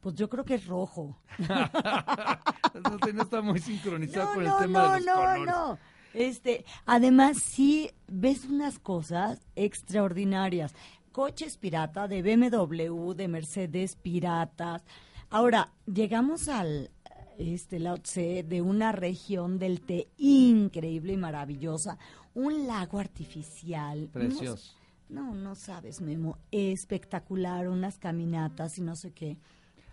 Pues 0.00 0.14
yo 0.16 0.28
creo 0.28 0.44
que 0.44 0.54
es 0.54 0.66
rojo. 0.66 1.16
no, 1.38 3.22
está 3.22 3.40
muy 3.40 3.60
sincronizado 3.60 4.26
No, 4.26 4.34
con 4.34 4.44
no, 4.44 4.58
el 4.58 4.66
tema 4.66 4.82
no, 4.82 4.92
de 4.92 4.98
los 4.98 5.06
no, 5.06 5.14
colores. 5.14 5.46
no. 5.46 5.78
Este, 6.14 6.64
además 6.84 7.38
sí 7.38 7.90
ves 8.08 8.44
unas 8.44 8.78
cosas 8.78 9.40
extraordinarias. 9.56 10.74
Coches 11.12 11.56
pirata 11.56 12.08
de 12.08 12.22
BMW, 12.22 13.12
de 13.14 13.28
Mercedes 13.28 13.96
piratas. 13.96 14.82
Ahora, 15.30 15.72
llegamos 15.86 16.48
al 16.48 16.90
este 17.38 17.78
Lao 17.78 17.96
Tse, 17.98 18.42
de 18.42 18.60
una 18.60 18.92
región 18.92 19.58
del 19.58 19.80
té 19.80 20.08
increíble 20.18 21.14
y 21.14 21.16
maravillosa, 21.16 21.98
un 22.34 22.66
lago 22.66 22.98
artificial. 22.98 24.08
Precioso. 24.12 24.74
No, 25.12 25.34
no 25.34 25.54
sabes, 25.54 26.00
Memo, 26.00 26.38
espectacular, 26.50 27.68
unas 27.68 27.98
caminatas 27.98 28.78
y 28.78 28.80
no 28.80 28.96
sé 28.96 29.12
qué. 29.12 29.36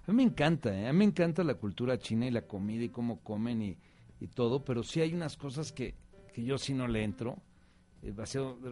A 0.08 0.12
mí 0.12 0.16
me 0.16 0.24
encanta, 0.24 0.74
¿eh? 0.74 0.88
a 0.88 0.94
mí 0.94 1.00
me 1.00 1.06
encanta 1.06 1.44
la 1.44 1.56
cultura 1.56 2.00
china 2.00 2.26
y 2.26 2.32
la 2.32 2.44
comida 2.44 2.86
y 2.86 2.90
cómo 2.90 3.20
comen 3.20 3.62
y, 3.62 3.78
y 4.22 4.28
todo, 4.28 4.64
pero 4.64 4.82
sí 4.82 5.02
hay 5.02 5.14
unas 5.14 5.36
cosas 5.36 5.74
que, 5.74 5.94
que 6.34 6.44
yo 6.44 6.58
sí 6.58 6.74
no 6.74 6.88
le 6.88 7.04
entro. 7.04 7.38
Eh, 8.02 8.14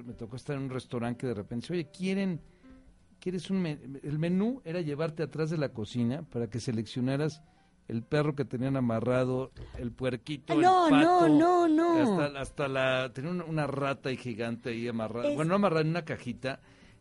me 0.06 0.14
tocó 0.14 0.38
estar 0.38 0.56
en 0.56 0.64
un 0.64 0.70
restaurante 0.70 1.20
que 1.20 1.28
de 1.28 1.34
repente 1.34 1.74
oye, 1.74 1.92
¿quieren, 1.92 2.40
quieres 3.20 3.50
un 3.50 3.62
men-?" 3.62 4.00
El 4.02 4.18
menú 4.18 4.62
era 4.64 4.80
llevarte 4.80 5.24
atrás 5.24 5.50
de 5.50 5.58
la 5.58 5.74
cocina 5.74 6.22
para 6.22 6.50
que 6.50 6.62
seleccionaras 6.62 7.44
el 7.88 8.04
perro 8.04 8.36
que 8.36 8.46
tenían 8.46 8.76
amarrado, 8.78 9.52
el 9.78 9.92
puerquito, 9.92 10.54
el 10.54 10.62
No, 10.62 10.90
no, 10.90 11.20
pato, 11.20 11.30
no, 11.30 11.68
no. 11.68 12.22
Hasta, 12.24 12.40
hasta 12.40 12.68
la... 12.68 13.12
Tenía 13.14 13.32
una, 13.32 13.46
una 13.46 13.68
rata 13.68 14.10
ahí 14.10 14.18
gigante 14.18 14.70
ahí 14.72 14.88
amarrada, 14.88 15.30
Es- 15.30 15.36
bueno, 15.36 15.50
no 15.50 15.56
amarrada 15.56 15.82
en 15.82 15.90
una 15.90 16.04
cajita. 16.04 16.60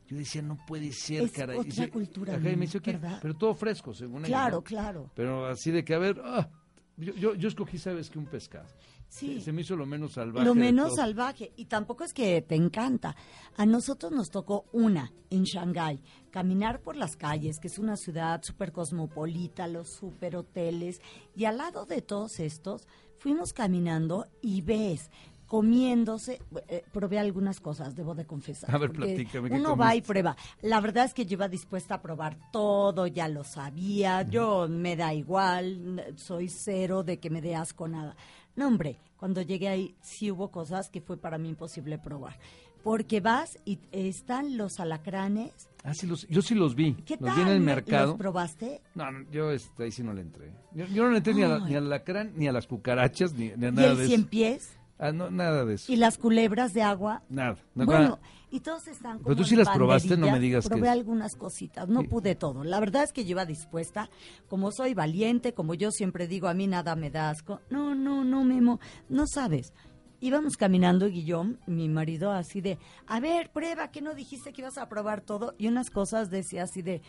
Yo 0.08 0.16
decía, 0.16 0.40
no 0.42 0.56
puede 0.66 0.92
ser, 0.92 1.22
Es 1.24 1.32
caray. 1.32 1.58
otra 1.58 1.68
Y 1.68 1.72
se- 1.72 1.90
cultura, 1.90 2.34
ajá, 2.36 2.50
y 2.50 2.56
me 2.56 2.66
¿no? 2.66 2.72
¿Verdad? 2.84 3.18
pero 3.20 3.34
todo 3.34 3.54
fresco, 3.54 3.92
según 3.92 4.22
Claro, 4.22 4.58
¿no? 4.58 4.62
claro. 4.62 5.10
Pero 5.14 5.46
así 5.46 5.72
de 5.72 5.84
que, 5.84 5.94
a 5.94 5.98
ver, 5.98 6.20
ah, 6.24 6.48
yo, 6.96 7.12
yo, 7.14 7.34
yo 7.34 7.48
escogí, 7.48 7.76
¿sabes 7.78 8.08
que 8.08 8.18
Un 8.20 8.26
pescado. 8.26 8.66
Sí. 9.08 9.34
Se, 9.38 9.46
se 9.46 9.52
me 9.52 9.60
hizo 9.62 9.76
lo 9.76 9.86
menos 9.86 10.12
salvaje. 10.14 10.44
Lo 10.46 10.54
menos 10.54 10.96
salvaje. 10.96 11.52
Y 11.56 11.66
tampoco 11.66 12.02
es 12.04 12.12
que 12.12 12.42
te 12.42 12.56
encanta. 12.56 13.14
A 13.56 13.64
nosotros 13.64 14.10
nos 14.12 14.30
tocó 14.30 14.66
una 14.72 15.12
en 15.30 15.44
Shanghái. 15.44 16.02
Caminar 16.36 16.80
por 16.82 16.96
las 16.96 17.16
calles, 17.16 17.58
que 17.58 17.68
es 17.68 17.78
una 17.78 17.96
ciudad 17.96 18.42
súper 18.42 18.70
cosmopolita, 18.70 19.66
los 19.68 19.88
súper 19.88 20.36
hoteles. 20.36 21.00
Y 21.34 21.46
al 21.46 21.56
lado 21.56 21.86
de 21.86 22.02
todos 22.02 22.40
estos, 22.40 22.86
fuimos 23.16 23.54
caminando 23.54 24.26
y 24.42 24.60
ves 24.60 25.10
comiéndose, 25.46 26.42
eh, 26.68 26.84
probé 26.92 27.18
algunas 27.18 27.58
cosas, 27.58 27.96
debo 27.96 28.14
de 28.14 28.26
confesar. 28.26 28.74
A 28.74 28.76
ver, 28.76 28.92
platícame, 28.92 29.48
¿qué 29.48 29.56
Uno 29.56 29.78
va 29.78 29.94
y 29.94 30.02
comiste? 30.02 30.08
prueba. 30.08 30.36
La 30.60 30.82
verdad 30.82 31.06
es 31.06 31.14
que 31.14 31.24
yo 31.24 31.36
iba 31.36 31.48
dispuesta 31.48 31.94
a 31.94 32.02
probar 32.02 32.36
todo, 32.52 33.06
ya 33.06 33.28
lo 33.28 33.42
sabía, 33.42 34.20
yo 34.20 34.68
me 34.68 34.94
da 34.94 35.14
igual, 35.14 36.04
soy 36.16 36.50
cero 36.50 37.02
de 37.02 37.18
que 37.18 37.30
me 37.30 37.40
dé 37.40 37.54
asco 37.54 37.88
nada. 37.88 38.14
No, 38.56 38.66
hombre, 38.66 38.98
cuando 39.16 39.40
llegué 39.40 39.68
ahí 39.68 39.96
sí 40.02 40.30
hubo 40.30 40.50
cosas 40.50 40.90
que 40.90 41.00
fue 41.00 41.16
para 41.16 41.38
mí 41.38 41.48
imposible 41.48 41.96
probar. 41.96 42.38
Porque 42.82 43.20
vas 43.20 43.58
y 43.64 43.80
están 43.90 44.58
los 44.58 44.80
alacranes. 44.80 45.68
Ah, 45.86 45.94
sí, 45.94 46.06
los, 46.06 46.26
yo 46.28 46.42
sí 46.42 46.54
los 46.56 46.74
vi. 46.74 46.94
¿Qué 46.94 47.16
los 47.20 47.28
tal? 47.28 47.36
vi 47.36 47.42
en 47.42 47.48
el 47.48 47.60
¿Me- 47.60 47.66
mercado. 47.66 48.08
¿Los 48.08 48.16
probaste? 48.18 48.82
No, 48.96 49.10
no, 49.12 49.30
yo 49.30 49.52
este, 49.52 49.84
ahí 49.84 49.92
sí 49.92 50.02
no 50.02 50.12
le 50.12 50.22
entré. 50.22 50.52
Yo, 50.74 50.84
yo 50.86 51.04
no 51.04 51.10
le 51.10 51.18
entré 51.18 51.32
ni, 51.32 51.42
a 51.44 51.48
la- 51.48 51.56
Ay. 51.56 51.62
ni 51.70 51.74
al 51.76 51.86
alacrán, 51.86 52.32
ni 52.36 52.48
a 52.48 52.52
las 52.52 52.66
cucarachas, 52.66 53.32
ni, 53.34 53.52
ni 53.56 53.66
a 53.66 53.68
¿Y 53.68 53.72
nada 53.72 53.92
el 53.92 53.98
de 53.98 54.06
cien 54.06 54.20
eso. 54.20 54.28
pies? 54.30 54.72
Ah, 54.98 55.12
no, 55.12 55.30
nada 55.30 55.64
de 55.64 55.74
eso. 55.74 55.92
¿Y 55.92 55.96
las 55.96 56.18
culebras 56.18 56.72
de 56.72 56.82
agua? 56.82 57.22
Nada. 57.28 57.56
no, 57.74 57.84
bueno, 57.86 58.18
y 58.50 58.60
todos 58.60 58.88
están 58.88 59.18
como 59.18 59.24
Pero 59.24 59.36
tú 59.36 59.44
sí 59.44 59.54
las 59.54 59.68
probaste, 59.68 60.16
no 60.16 60.30
me 60.30 60.40
digas 60.40 60.64
que 60.64 60.70
Probé 60.70 60.86
es- 60.88 60.92
algunas 60.92 61.36
cositas, 61.36 61.86
no 61.88 62.00
Sí. 62.00 62.08
pude 62.08 62.34
todo. 62.34 62.64
La 62.64 62.80
verdad 62.80 63.04
es 63.04 63.12
que 63.12 63.24
yo 63.24 63.32
iba 63.32 63.44
dispuesta, 63.44 64.08
como 64.48 64.72
soy 64.72 64.94
valiente, 64.94 65.52
como 65.52 65.74
yo 65.74 65.90
siempre 65.90 66.26
digo, 66.26 66.48
a 66.48 66.54
mí 66.54 66.66
nada 66.66 66.96
me 66.96 67.10
da 67.10 67.28
asco. 67.30 67.60
No, 67.70 67.94
no, 67.94 68.24
no, 68.24 68.42
Memo, 68.44 68.80
no 69.10 69.26
sabes. 69.26 69.72
Íbamos 70.20 70.56
caminando, 70.56 71.06
Guillón, 71.08 71.58
mi 71.66 71.88
marido, 71.88 72.32
así 72.32 72.60
de, 72.60 72.78
a 73.06 73.20
ver, 73.20 73.50
prueba, 73.50 73.90
que 73.90 74.00
no 74.00 74.14
dijiste 74.14 74.52
que 74.52 74.62
ibas 74.62 74.78
a 74.78 74.88
probar 74.88 75.20
todo? 75.20 75.54
Y 75.58 75.68
unas 75.68 75.90
cosas 75.90 76.30
decía 76.30 76.62
así 76.64 76.82
de, 76.82 77.02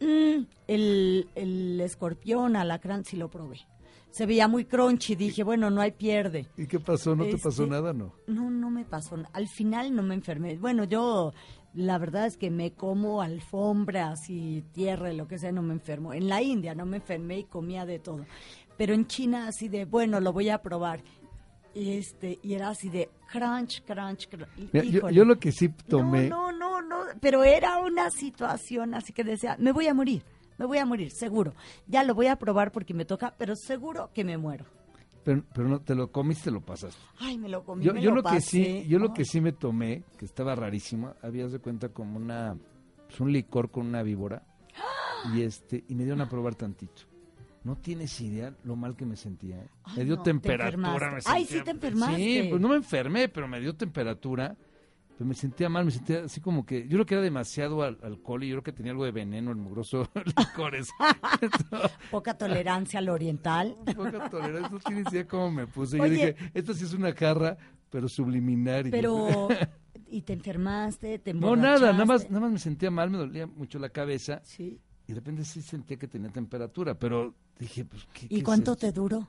"Mm, 0.00 0.44
el, 0.68 1.28
el 1.34 1.80
escorpión, 1.80 2.56
alacrán, 2.56 3.04
sí 3.04 3.16
lo 3.16 3.30
probé. 3.30 3.60
Se 4.10 4.24
veía 4.26 4.48
muy 4.48 4.64
crunchy, 4.64 5.14
dije, 5.14 5.42
bueno, 5.44 5.70
no 5.70 5.80
hay 5.80 5.92
pierde. 5.92 6.46
¿Y 6.56 6.66
qué 6.66 6.80
pasó? 6.80 7.14
¿No 7.14 7.24
te 7.24 7.36
pasó 7.36 7.64
Este, 7.64 7.66
nada? 7.66 7.92
No. 7.92 8.12
No, 8.26 8.50
no 8.50 8.70
me 8.70 8.84
pasó. 8.84 9.16
Al 9.32 9.46
final 9.48 9.94
no 9.94 10.02
me 10.02 10.14
enfermé. 10.14 10.56
Bueno, 10.56 10.84
yo 10.84 11.32
la 11.74 11.98
verdad 11.98 12.26
es 12.26 12.38
que 12.38 12.50
me 12.50 12.72
como 12.72 13.20
alfombras 13.20 14.30
y 14.30 14.62
tierra 14.72 15.12
y 15.12 15.16
lo 15.16 15.28
que 15.28 15.38
sea, 15.38 15.52
no 15.52 15.60
me 15.60 15.74
enfermo. 15.74 16.14
En 16.14 16.28
la 16.28 16.40
India 16.40 16.74
no 16.74 16.86
me 16.86 16.96
enfermé 16.98 17.40
y 17.40 17.44
comía 17.44 17.84
de 17.84 17.98
todo. 17.98 18.24
Pero 18.78 18.94
en 18.94 19.06
China 19.06 19.48
así 19.48 19.68
de, 19.68 19.84
bueno, 19.84 20.20
lo 20.20 20.32
voy 20.32 20.48
a 20.48 20.62
probar. 20.62 21.02
Y 21.76 21.98
este, 21.98 22.38
y 22.42 22.54
era 22.54 22.70
así 22.70 22.88
de 22.88 23.10
crunch, 23.30 23.82
crunch, 23.84 24.30
crunch. 24.30 24.48
Mira, 24.72 25.10
yo, 25.10 25.26
lo 25.26 25.38
que 25.38 25.52
sí 25.52 25.68
tomé... 25.68 26.26
No, 26.26 26.50
no, 26.50 26.80
no, 26.80 27.04
no, 27.04 27.04
pero 27.20 27.44
era 27.44 27.80
una 27.80 28.10
situación 28.10 28.94
así 28.94 29.12
que 29.12 29.22
decía, 29.24 29.56
me 29.58 29.72
voy 29.72 29.86
a 29.86 29.92
morir, 29.92 30.22
me 30.56 30.64
voy 30.64 30.78
a 30.78 30.86
morir, 30.86 31.10
seguro. 31.10 31.52
Ya 31.86 32.02
lo 32.02 32.14
voy 32.14 32.28
a 32.28 32.36
probar 32.36 32.72
porque 32.72 32.94
me 32.94 33.04
toca, 33.04 33.34
pero 33.36 33.54
seguro 33.54 34.08
que 34.14 34.24
me 34.24 34.38
muero. 34.38 34.64
Pero, 35.22 35.44
pero 35.52 35.68
no, 35.68 35.80
te 35.82 35.94
lo 35.94 36.10
comiste, 36.10 36.44
te 36.44 36.50
lo 36.50 36.62
pasaste. 36.62 36.98
Ay, 37.18 37.36
me 37.36 37.50
lo 37.50 37.62
comí, 37.62 37.84
Yo, 37.84 37.92
me 37.92 38.00
yo 38.00 38.10
lo 38.10 38.22
que 38.22 38.40
sí, 38.40 38.86
yo 38.88 38.98
lo 38.98 39.12
que 39.12 39.26
sí 39.26 39.42
me 39.42 39.52
tomé, 39.52 40.02
que 40.16 40.24
estaba 40.24 40.54
rarísimo, 40.54 41.12
habías 41.20 41.52
de 41.52 41.58
cuenta 41.58 41.90
como 41.90 42.16
una, 42.16 42.56
pues 43.06 43.20
un 43.20 43.30
licor 43.30 43.70
con 43.70 43.86
una 43.86 44.02
víbora, 44.02 44.42
y 45.34 45.42
este, 45.42 45.84
y 45.88 45.94
me 45.94 46.04
dieron 46.04 46.22
a 46.22 46.28
probar 46.30 46.54
tantito. 46.54 47.02
No 47.66 47.74
tienes 47.76 48.20
idea 48.20 48.54
lo 48.62 48.76
mal 48.76 48.94
que 48.94 49.04
me 49.04 49.16
sentía. 49.16 49.56
¿eh? 49.56 49.68
Ay, 49.82 49.96
me 49.98 50.04
dio 50.04 50.16
no, 50.16 50.22
temperatura. 50.22 51.10
me 51.10 51.18
Ay, 51.24 51.44
sí 51.44 51.60
te 51.64 51.72
enfermaste. 51.72 52.16
Sí, 52.16 52.46
pues 52.48 52.60
no 52.60 52.68
me 52.68 52.76
enfermé, 52.76 53.28
pero 53.28 53.48
me 53.48 53.60
dio 53.60 53.74
temperatura. 53.74 54.56
Pero 55.18 55.26
me 55.28 55.34
sentía 55.34 55.68
mal, 55.68 55.84
me 55.84 55.90
sentía 55.90 56.24
así 56.26 56.40
como 56.40 56.64
que. 56.64 56.82
Yo 56.86 56.90
creo 56.90 57.06
que 57.06 57.14
era 57.14 57.22
demasiado 57.24 57.82
al- 57.82 57.98
alcohol 58.04 58.44
y 58.44 58.48
yo 58.50 58.54
creo 58.56 58.62
que 58.62 58.72
tenía 58.72 58.92
algo 58.92 59.04
de 59.04 59.10
veneno 59.10 59.50
el 59.50 59.56
mugroso 59.56 60.08
licores. 60.38 60.90
Poca 62.12 62.38
tolerancia 62.38 63.00
al 63.00 63.08
oriental. 63.08 63.76
Poca 63.96 64.28
tolerancia, 64.30 64.68
no 64.70 64.78
tienes 64.78 65.12
idea 65.12 65.26
cómo 65.26 65.50
me 65.50 65.66
puse. 65.66 66.00
Oye. 66.00 66.08
yo 66.08 66.26
dije, 66.26 66.36
esta 66.54 66.72
sí 66.72 66.84
es 66.84 66.92
una 66.94 67.12
jarra, 67.14 67.56
pero 67.90 68.08
subliminar. 68.08 68.86
Y 68.86 68.90
yo- 68.90 68.96
Pero, 68.96 69.48
¿y 70.08 70.22
te 70.22 70.34
enfermaste? 70.34 71.18
¿Te 71.18 71.34
No, 71.34 71.56
nada, 71.56 71.92
nada 71.92 72.04
más, 72.04 72.28
nada 72.30 72.40
más 72.42 72.52
me 72.52 72.58
sentía 72.58 72.90
mal, 72.92 73.10
me 73.10 73.18
dolía 73.18 73.46
mucho 73.46 73.78
la 73.80 73.88
cabeza 73.88 74.40
Sí. 74.44 74.78
y 75.06 75.12
de 75.12 75.14
repente 75.14 75.44
sí 75.44 75.62
sentía 75.62 75.96
que 75.96 76.06
tenía 76.08 76.30
temperatura, 76.30 76.94
pero 76.96 77.34
dije, 77.58 77.84
pues, 77.84 78.06
¿qué, 78.12 78.26
¿Y 78.30 78.42
cuánto 78.42 78.76
te 78.76 78.92
duró? 78.92 79.28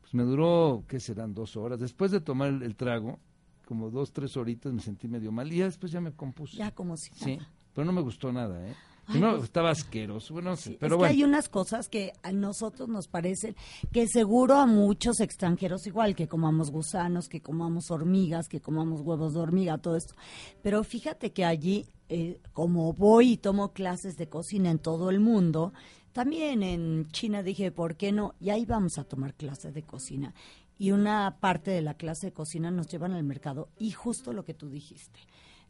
Pues 0.00 0.14
me 0.14 0.22
duró, 0.22 0.84
¿qué 0.88 1.00
serán? 1.00 1.34
Dos 1.34 1.56
horas. 1.56 1.80
Después 1.80 2.10
de 2.10 2.20
tomar 2.20 2.48
el, 2.48 2.62
el 2.62 2.76
trago, 2.76 3.18
como 3.66 3.90
dos, 3.90 4.12
tres 4.12 4.36
horitas 4.36 4.72
me 4.72 4.80
sentí 4.80 5.08
medio 5.08 5.32
mal 5.32 5.52
y 5.52 5.58
ya 5.58 5.64
después 5.64 5.90
ya 5.92 6.00
me 6.00 6.12
compuse. 6.12 6.56
Ya 6.56 6.70
como 6.70 6.96
si 6.96 7.10
sí, 7.14 7.36
nada. 7.36 7.50
pero 7.74 7.84
no 7.84 7.92
me 7.92 8.00
gustó 8.00 8.32
nada, 8.32 8.64
¿eh? 8.68 8.74
Ay, 9.08 9.12
Primero 9.12 9.32
pues- 9.34 9.44
estaba 9.44 9.70
asqueroso, 9.70 10.34
bueno, 10.34 10.50
no 10.50 10.56
sé, 10.56 10.70
Sí, 10.70 10.76
pero 10.80 10.94
es 10.94 10.98
bueno. 10.98 11.12
que 11.12 11.16
hay 11.16 11.22
unas 11.24 11.48
cosas 11.48 11.88
que 11.88 12.12
a 12.24 12.32
nosotros 12.32 12.88
nos 12.88 13.06
parecen 13.06 13.54
que 13.92 14.06
seguro 14.08 14.54
a 14.56 14.66
muchos 14.66 15.20
extranjeros 15.20 15.86
igual, 15.86 16.16
que 16.16 16.26
comamos 16.26 16.70
gusanos, 16.72 17.28
que 17.28 17.40
comamos 17.40 17.90
hormigas, 17.92 18.48
que 18.48 18.60
comamos 18.60 19.00
huevos 19.02 19.34
de 19.34 19.40
hormiga, 19.40 19.78
todo 19.78 19.96
esto. 19.96 20.14
Pero 20.62 20.82
fíjate 20.82 21.32
que 21.32 21.44
allí, 21.44 21.86
eh, 22.08 22.40
como 22.52 22.92
voy 22.94 23.32
y 23.32 23.36
tomo 23.36 23.72
clases 23.72 24.16
de 24.16 24.28
cocina 24.28 24.70
en 24.72 24.78
todo 24.80 25.10
el 25.10 25.20
mundo, 25.20 25.72
también 26.16 26.62
en 26.62 27.08
China 27.12 27.42
dije, 27.42 27.70
¿por 27.70 27.94
qué 27.96 28.10
no? 28.10 28.34
Y 28.40 28.48
ahí 28.48 28.64
vamos 28.64 28.96
a 28.96 29.04
tomar 29.04 29.34
clases 29.34 29.74
de 29.74 29.82
cocina. 29.82 30.32
Y 30.78 30.90
una 30.92 31.36
parte 31.40 31.70
de 31.70 31.82
la 31.82 31.92
clase 31.92 32.28
de 32.28 32.32
cocina 32.32 32.70
nos 32.70 32.86
llevan 32.88 33.12
al 33.12 33.22
mercado 33.22 33.68
y 33.78 33.90
justo 33.90 34.32
lo 34.32 34.42
que 34.42 34.54
tú 34.54 34.70
dijiste. 34.70 35.20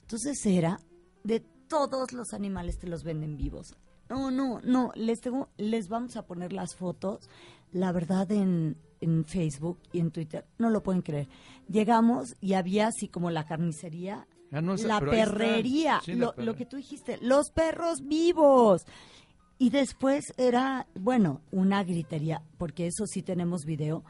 Entonces 0.02 0.46
era 0.46 0.78
de 1.24 1.40
todos 1.68 2.12
los 2.12 2.32
animales 2.32 2.78
te 2.78 2.86
los 2.86 3.02
venden 3.02 3.36
vivos. 3.36 3.74
No, 4.08 4.30
no, 4.30 4.60
no, 4.62 4.92
les 4.94 5.20
tengo, 5.20 5.48
les 5.56 5.88
vamos 5.88 6.16
a 6.16 6.26
poner 6.26 6.52
las 6.52 6.76
fotos, 6.76 7.28
la 7.72 7.90
verdad 7.90 8.30
en, 8.30 8.76
en 9.00 9.24
Facebook 9.24 9.80
y 9.92 9.98
en 9.98 10.12
Twitter, 10.12 10.46
no 10.58 10.70
lo 10.70 10.84
pueden 10.84 11.02
creer. 11.02 11.28
Llegamos 11.68 12.36
y 12.40 12.52
había 12.52 12.86
así 12.86 13.08
como 13.08 13.30
la 13.32 13.44
carnicería, 13.44 14.28
Ah, 14.52 14.60
no, 14.60 14.76
la 14.76 15.00
perrería, 15.00 16.00
Sí, 16.04 16.12
la 16.14 16.26
lo, 16.26 16.34
perre- 16.36 16.44
lo 16.44 16.54
que 16.54 16.66
tú 16.66 16.76
dijiste, 16.76 17.18
los 17.20 17.50
perros 17.50 18.02
vivos. 18.06 18.86
Y 19.58 19.70
después 19.70 20.34
era, 20.36 20.86
bueno, 20.94 21.40
una 21.50 21.82
gritería, 21.82 22.42
porque 22.58 22.86
eso 22.86 23.06
sí 23.06 23.22
tenemos 23.22 23.64
video. 23.64 24.04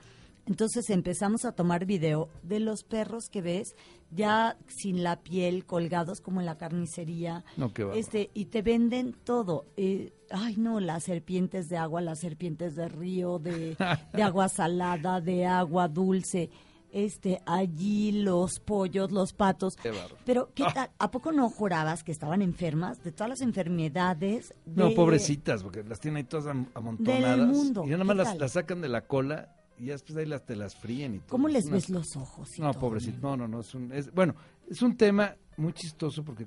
Entonces 0.47 0.91
empezamos 0.91 1.45
a 1.45 1.53
tomar 1.53 1.87
video 1.87 2.29
de 2.43 2.61
los 2.61 2.85
perros 2.85 3.29
que 3.29 3.43
ves 3.43 3.75
ya 4.13 4.57
sin 4.69 5.03
la 5.03 5.17
piel, 5.21 5.67
colgados 5.67 6.21
como 6.21 6.41
en 6.41 6.47
la 6.47 6.57
carnicería. 6.57 7.45
No, 7.57 7.73
qué 7.73 7.89
este 7.95 8.31
Y 8.33 8.47
te 8.47 8.63
venden 8.63 9.13
todo. 9.13 9.67
Eh, 9.77 10.13
ay, 10.31 10.57
no, 10.57 10.79
las 10.79 11.05
serpientes 11.05 11.69
de 11.69 11.77
agua, 11.77 12.01
las 12.01 12.21
serpientes 12.21 12.77
de 12.77 12.89
río, 12.89 13.41
de, 13.41 13.77
de 14.13 14.23
agua 14.23 14.49
salada, 14.49 15.21
de 15.21 15.47
agua 15.47 15.89
dulce. 15.89 16.51
Este, 16.97 17.43
allí 17.45 18.11
los 18.23 18.59
pollos, 18.59 19.13
los 19.13 19.35
patos. 19.35 19.77
Qué. 19.77 19.93
Pero, 20.25 20.51
¿qué 20.55 20.65
Ah. 20.65 20.73
tal? 20.73 20.91
¿A 20.99 21.11
poco 21.11 21.31
no 21.31 21.51
jurabas 21.51 22.03
que 22.03 22.11
estaban 22.11 22.41
enfermas 22.41 23.05
de 23.05 23.13
todas 23.13 23.29
las 23.29 23.41
enfermedades? 23.43 24.55
No, 24.65 24.91
pobrecitas, 24.95 25.63
porque 25.63 25.83
las 25.85 26.01
tienen 26.01 26.17
ahí 26.17 26.25
todas 26.25 26.47
am- 26.47 26.69
amontonadas. 26.73 27.37
Del 27.37 27.47
mundo, 27.49 27.85
Y 27.85 27.91
nada 27.91 27.99
¿qué 27.99 28.05
más 28.15 28.39
las, 28.39 28.53
sacan 28.53 28.81
de 28.81 28.89
la 28.89 29.03
cola 29.07 29.55
y 29.79 29.87
después 29.87 30.17
ahí 30.17 30.25
las, 30.25 30.47
te 30.47 30.57
las 30.57 30.75
fríen 30.75 31.17
y 31.17 31.19
todo. 31.19 31.29
¿Cómo 31.29 31.49
Es 31.49 31.55
les 31.55 31.69
ves 31.71 31.91
los 31.91 32.17
ojos? 32.17 32.59
y 32.59 32.63
No, 32.63 32.73
pobrecito. 32.73 33.19
no? 33.21 33.37
No, 33.37 33.47
no, 33.47 33.57
no. 33.57 33.61
Es 33.61 33.75
un, 33.75 33.93
es, 33.93 34.11
bueno, 34.15 34.35
es 34.71 34.81
un 34.81 34.97
tema 34.97 35.37
muy 35.59 35.75
chistoso 35.75 36.25
porque 36.25 36.47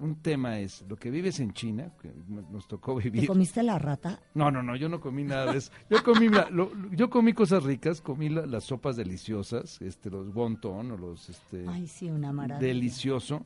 un 0.00 0.16
tema 0.22 0.58
es 0.60 0.84
lo 0.88 0.96
que 0.96 1.10
vives 1.10 1.40
en 1.40 1.52
China, 1.52 1.90
que 2.00 2.10
nos 2.50 2.68
tocó 2.68 2.96
¿Te 2.98 3.10
vivir. 3.10 3.26
comiste 3.28 3.62
la 3.62 3.78
rata? 3.78 4.20
No, 4.34 4.50
no, 4.50 4.62
no, 4.62 4.76
yo 4.76 4.88
no 4.88 5.00
comí 5.00 5.24
nada 5.24 5.52
de 5.52 5.58
eso. 5.58 5.72
Yo 5.90 6.02
comí, 6.04 6.28
la- 6.28 6.48
lo- 6.50 6.70
yo 6.92 7.10
comí 7.10 7.32
cosas 7.32 7.62
ricas, 7.64 8.00
comí 8.00 8.28
la- 8.28 8.46
las 8.46 8.64
sopas 8.64 8.96
deliciosas, 8.96 9.80
este, 9.82 10.10
los 10.10 10.32
wonton 10.34 10.92
o 10.92 10.96
los, 10.96 11.28
este, 11.28 11.64
Ay, 11.68 11.86
sí, 11.88 12.10
una 12.10 12.32
maravilla. 12.32 12.66
delicioso. 12.66 13.44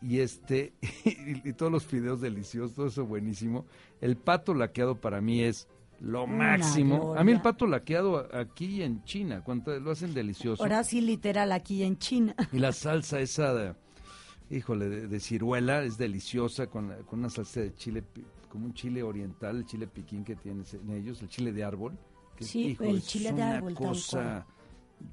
Y 0.00 0.18
este, 0.18 0.72
y, 0.82 0.82
y 1.48 1.52
todos 1.52 1.70
los 1.70 1.84
fideos 1.84 2.20
deliciosos, 2.20 2.74
todo 2.74 2.86
eso 2.86 3.04
buenísimo. 3.06 3.66
El 4.00 4.16
pato 4.16 4.54
laqueado 4.54 4.96
para 5.00 5.20
mí 5.20 5.42
es 5.42 5.68
lo 6.00 6.26
máximo. 6.26 7.14
A 7.14 7.22
mí 7.22 7.30
el 7.30 7.40
pato 7.40 7.66
laqueado 7.68 8.28
aquí 8.34 8.82
en 8.82 9.04
China, 9.04 9.42
cuando 9.44 9.78
lo 9.78 9.92
hacen 9.92 10.12
delicioso. 10.14 10.60
Ahora 10.62 10.82
sí, 10.82 11.00
literal, 11.00 11.52
aquí 11.52 11.84
en 11.84 11.98
China. 11.98 12.34
Y 12.52 12.58
la 12.58 12.72
salsa 12.72 13.20
esa, 13.20 13.54
de, 13.54 13.74
híjole, 14.52 14.88
de, 14.88 15.08
de 15.08 15.20
ciruela 15.20 15.82
es 15.82 15.96
deliciosa 15.98 16.66
con, 16.68 16.88
la- 16.88 16.96
con 16.98 17.18
una 17.20 17.30
salsa 17.30 17.60
de 17.60 17.74
chile, 17.74 18.04
como 18.48 18.66
un 18.66 18.74
chile 18.74 19.02
oriental, 19.02 19.56
el 19.56 19.66
chile 19.66 19.86
piquín 19.86 20.24
que 20.24 20.36
tienen 20.36 20.64
en 20.72 20.90
ellos, 20.90 21.20
el 21.22 21.28
chile 21.28 21.52
de 21.52 21.64
árbol. 21.64 21.96
Que, 22.36 22.44
Sí, 22.44 22.76
el 22.80 22.96
es 22.96 23.06
chile 23.06 23.28
de 23.30 23.34
una 23.34 23.56
árbol, 23.56 23.74
cosa 23.74 24.46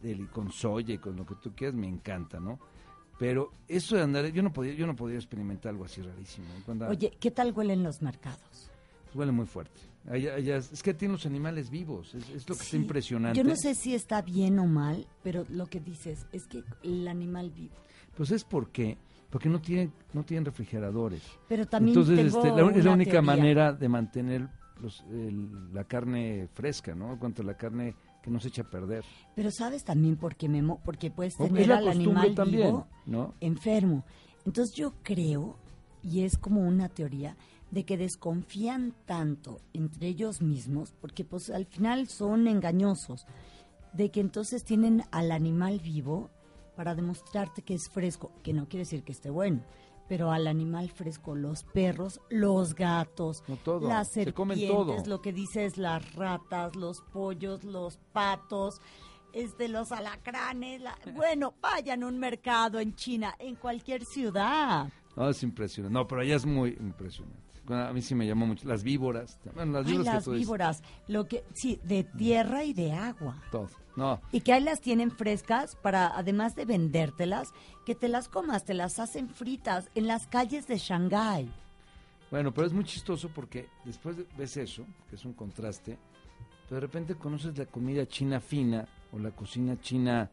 deli- 0.02 0.28
con 0.30 0.52
soya 0.52 0.94
y 0.94 0.98
con 0.98 1.16
lo 1.16 1.26
que 1.26 1.36
tú 1.36 1.52
quieras, 1.56 1.76
me 1.76 1.88
encanta, 1.88 2.40
¿no? 2.40 2.60
Pero 3.18 3.52
eso 3.68 3.96
de 3.98 4.04
andar, 4.04 4.26
yo 4.32 4.42
no 4.42 4.54
podía, 4.54 4.74
yo 4.74 4.88
no 4.88 4.96
podía 4.96 5.18
experimentar 5.18 5.72
algo 5.72 5.84
así 5.86 6.02
rarísimo. 6.02 6.48
¿no? 6.58 6.64
Cuando, 6.66 6.88
Oye, 6.88 7.12
¿qué 7.20 7.32
tal 7.32 7.52
huelen 7.54 7.84
los 7.84 8.02
mercados? 8.02 8.40
pues 9.06 9.16
huele 9.16 9.32
muy 9.32 9.46
fuerte. 9.46 9.80
Allá- 10.08 10.36
allá 10.36 10.56
es 10.58 10.72
es 10.72 10.82
que 10.84 10.94
tienen 10.94 11.14
los 11.14 11.26
animales 11.26 11.70
vivos, 11.70 12.16
es, 12.16 12.30
es 12.30 12.48
lo 12.48 12.56
que 12.56 12.62
está 12.64 12.72
Sí, 12.72 12.78
impresionante. 12.78 13.38
Yo 13.38 13.44
no 13.44 13.56
sé 13.58 13.76
si 13.76 13.94
está 13.94 14.22
bien 14.22 14.58
o 14.60 14.66
mal, 14.68 15.06
pero 15.24 15.46
lo 15.50 15.66
que 15.68 15.80
dices 15.82 16.26
es 16.32 16.46
que 16.48 16.64
el 16.84 17.08
animal 17.08 17.50
vivo. 17.52 17.76
Pues 18.16 18.32
es 18.32 18.44
porque, 18.46 18.98
porque 19.30 19.50
no 19.50 19.60
tienen, 19.62 19.92
no 20.14 20.24
tienen 20.24 20.46
refrigeradores. 20.46 21.22
Pero 21.48 21.68
también 21.68 21.98
Entonces, 21.98 22.18
tengo 22.34 22.46
este, 22.48 22.62
la- 22.62 22.72
es 22.78 22.86
la 22.86 22.92
única 22.92 23.12
teoría. 23.12 23.22
manera 23.36 23.74
de 23.74 23.90
mantener 23.90 24.50
los- 24.82 25.04
el- 25.12 25.74
la 25.74 25.84
carne 25.84 26.48
fresca, 26.54 26.96
¿no? 26.96 27.18
Cuanto 27.20 27.42
a 27.42 27.46
la 27.46 27.56
carne 27.56 27.94
que 28.24 28.32
no 28.32 28.40
se 28.40 28.48
echa 28.50 28.64
a 28.64 28.70
perder. 28.70 29.04
Pero 29.36 29.52
sabes 29.52 29.84
también 29.84 30.16
por 30.18 30.36
qué, 30.36 30.50
Memo, 30.50 30.82
porque 30.84 31.12
puedes 31.12 31.40
Oh, 31.40 31.46
tener 31.46 31.72
al 31.72 31.88
animal 31.88 32.34
también, 32.36 32.68
vivo 32.68 32.88
¿no? 33.06 33.34
enfermo. 33.40 34.04
Entonces 34.46 34.76
yo 34.76 34.94
creo, 35.04 35.58
y 36.02 36.22
es 36.24 36.38
como 36.38 36.62
una 36.62 36.90
teoría, 36.90 37.36
de 37.72 37.84
que 37.86 37.98
desconfían 37.98 38.94
tanto 39.06 39.60
entre 39.74 40.08
ellos 40.08 40.42
mismos, 40.42 40.94
porque 41.00 41.24
pues 41.24 41.50
al 41.52 41.66
final 41.66 42.08
son 42.08 42.48
engañosos, 42.48 43.26
de 43.94 44.10
que 44.10 44.22
entonces 44.22 44.64
tienen 44.64 45.04
al 45.12 45.32
animal 45.32 45.80
vivo 45.80 46.30
para 46.80 46.96
demostrarte 46.96 47.62
que 47.62 47.74
es 47.74 47.90
fresco, 47.90 48.32
que 48.42 48.54
no 48.54 48.70
quiere 48.70 48.86
decir 48.86 49.04
que 49.04 49.12
esté 49.12 49.30
bueno, 49.30 49.66
pero 50.08 50.32
al 50.32 50.48
animal 50.48 50.90
fresco, 50.90 51.36
los 51.36 51.66
perros, 51.66 52.22
los 52.30 52.74
gatos, 52.74 53.44
No, 53.50 53.58
todo, 53.58 53.86
las 53.86 54.08
se 54.14 54.32
comen 54.32 54.58
serpientes, 54.58 55.04
todo. 55.04 55.10
lo 55.10 55.22
que 55.22 55.34
dices, 55.34 55.78
las 55.78 56.14
ratas, 56.16 56.78
los 56.78 57.02
pollos, 57.02 57.66
los 57.66 57.98
patos, 58.14 58.80
este, 59.34 59.68
los 59.68 59.92
alacranes, 59.92 60.80
la- 60.80 60.98
bueno, 61.14 61.54
vayan 61.60 62.04
a 62.04 62.08
un 62.08 62.18
mercado 62.18 62.80
en 62.80 62.96
China, 62.96 63.36
en 63.40 63.56
cualquier 63.58 64.06
ciudad. 64.06 64.88
No, 65.18 65.28
es 65.30 65.44
impresionante. 65.44 65.94
No, 65.94 66.08
pero 66.08 66.22
allá 66.22 66.38
es 66.38 66.46
muy 66.46 66.78
impresionante. 66.80 67.49
A 67.70 67.94
mí 67.94 68.02
sí 68.02 68.16
me 68.16 68.26
llamó 68.28 68.48
mucho. 68.48 68.68
Las 68.68 68.84
víboras. 68.84 69.40
Bueno, 69.54 69.74
las 69.74 69.86
Ay, 69.86 69.92
víboras 69.94 70.18
que 70.18 70.24
tú 70.26 70.32
dices, 70.34 70.82
lo 71.08 71.28
que, 71.28 71.44
sí, 71.54 71.80
de 71.84 72.04
tierra 72.04 72.64
y 72.64 72.74
de 72.74 72.92
agua. 72.94 73.42
Todo. 73.52 73.70
No, 73.96 74.22
Y 74.32 74.42
que 74.42 74.54
ahí 74.54 74.64
las 74.64 74.80
tienen 74.80 75.12
frescas 75.12 75.76
para, 75.76 76.08
además 76.18 76.56
de 76.56 76.64
vendértelas, 76.64 77.52
que 77.86 77.96
te 77.96 78.08
las 78.08 78.30
comas, 78.30 78.64
te 78.64 78.74
las 78.74 78.98
hacen 78.98 79.28
fritas 79.30 79.90
en 79.94 80.08
las 80.08 80.26
calles 80.28 80.68
de 80.68 80.78
Shanghái. 80.78 81.52
Bueno, 82.32 82.54
pero 82.54 82.66
es 82.68 82.72
muy 82.74 82.86
chistoso 82.86 83.30
porque 83.30 83.68
después 83.84 84.16
de- 84.16 84.26
ves 84.38 84.56
eso, 84.56 84.86
que 85.10 85.16
es 85.16 85.26
un 85.26 85.34
contraste, 85.34 85.98
pero 86.70 86.76
de 86.76 86.88
repente 86.88 87.16
conoces 87.16 87.58
la 87.58 87.66
comida 87.66 88.06
china 88.08 88.40
fina 88.40 88.88
o 89.12 89.20
la 89.20 89.32
cocina 89.32 89.78
china 89.82 90.30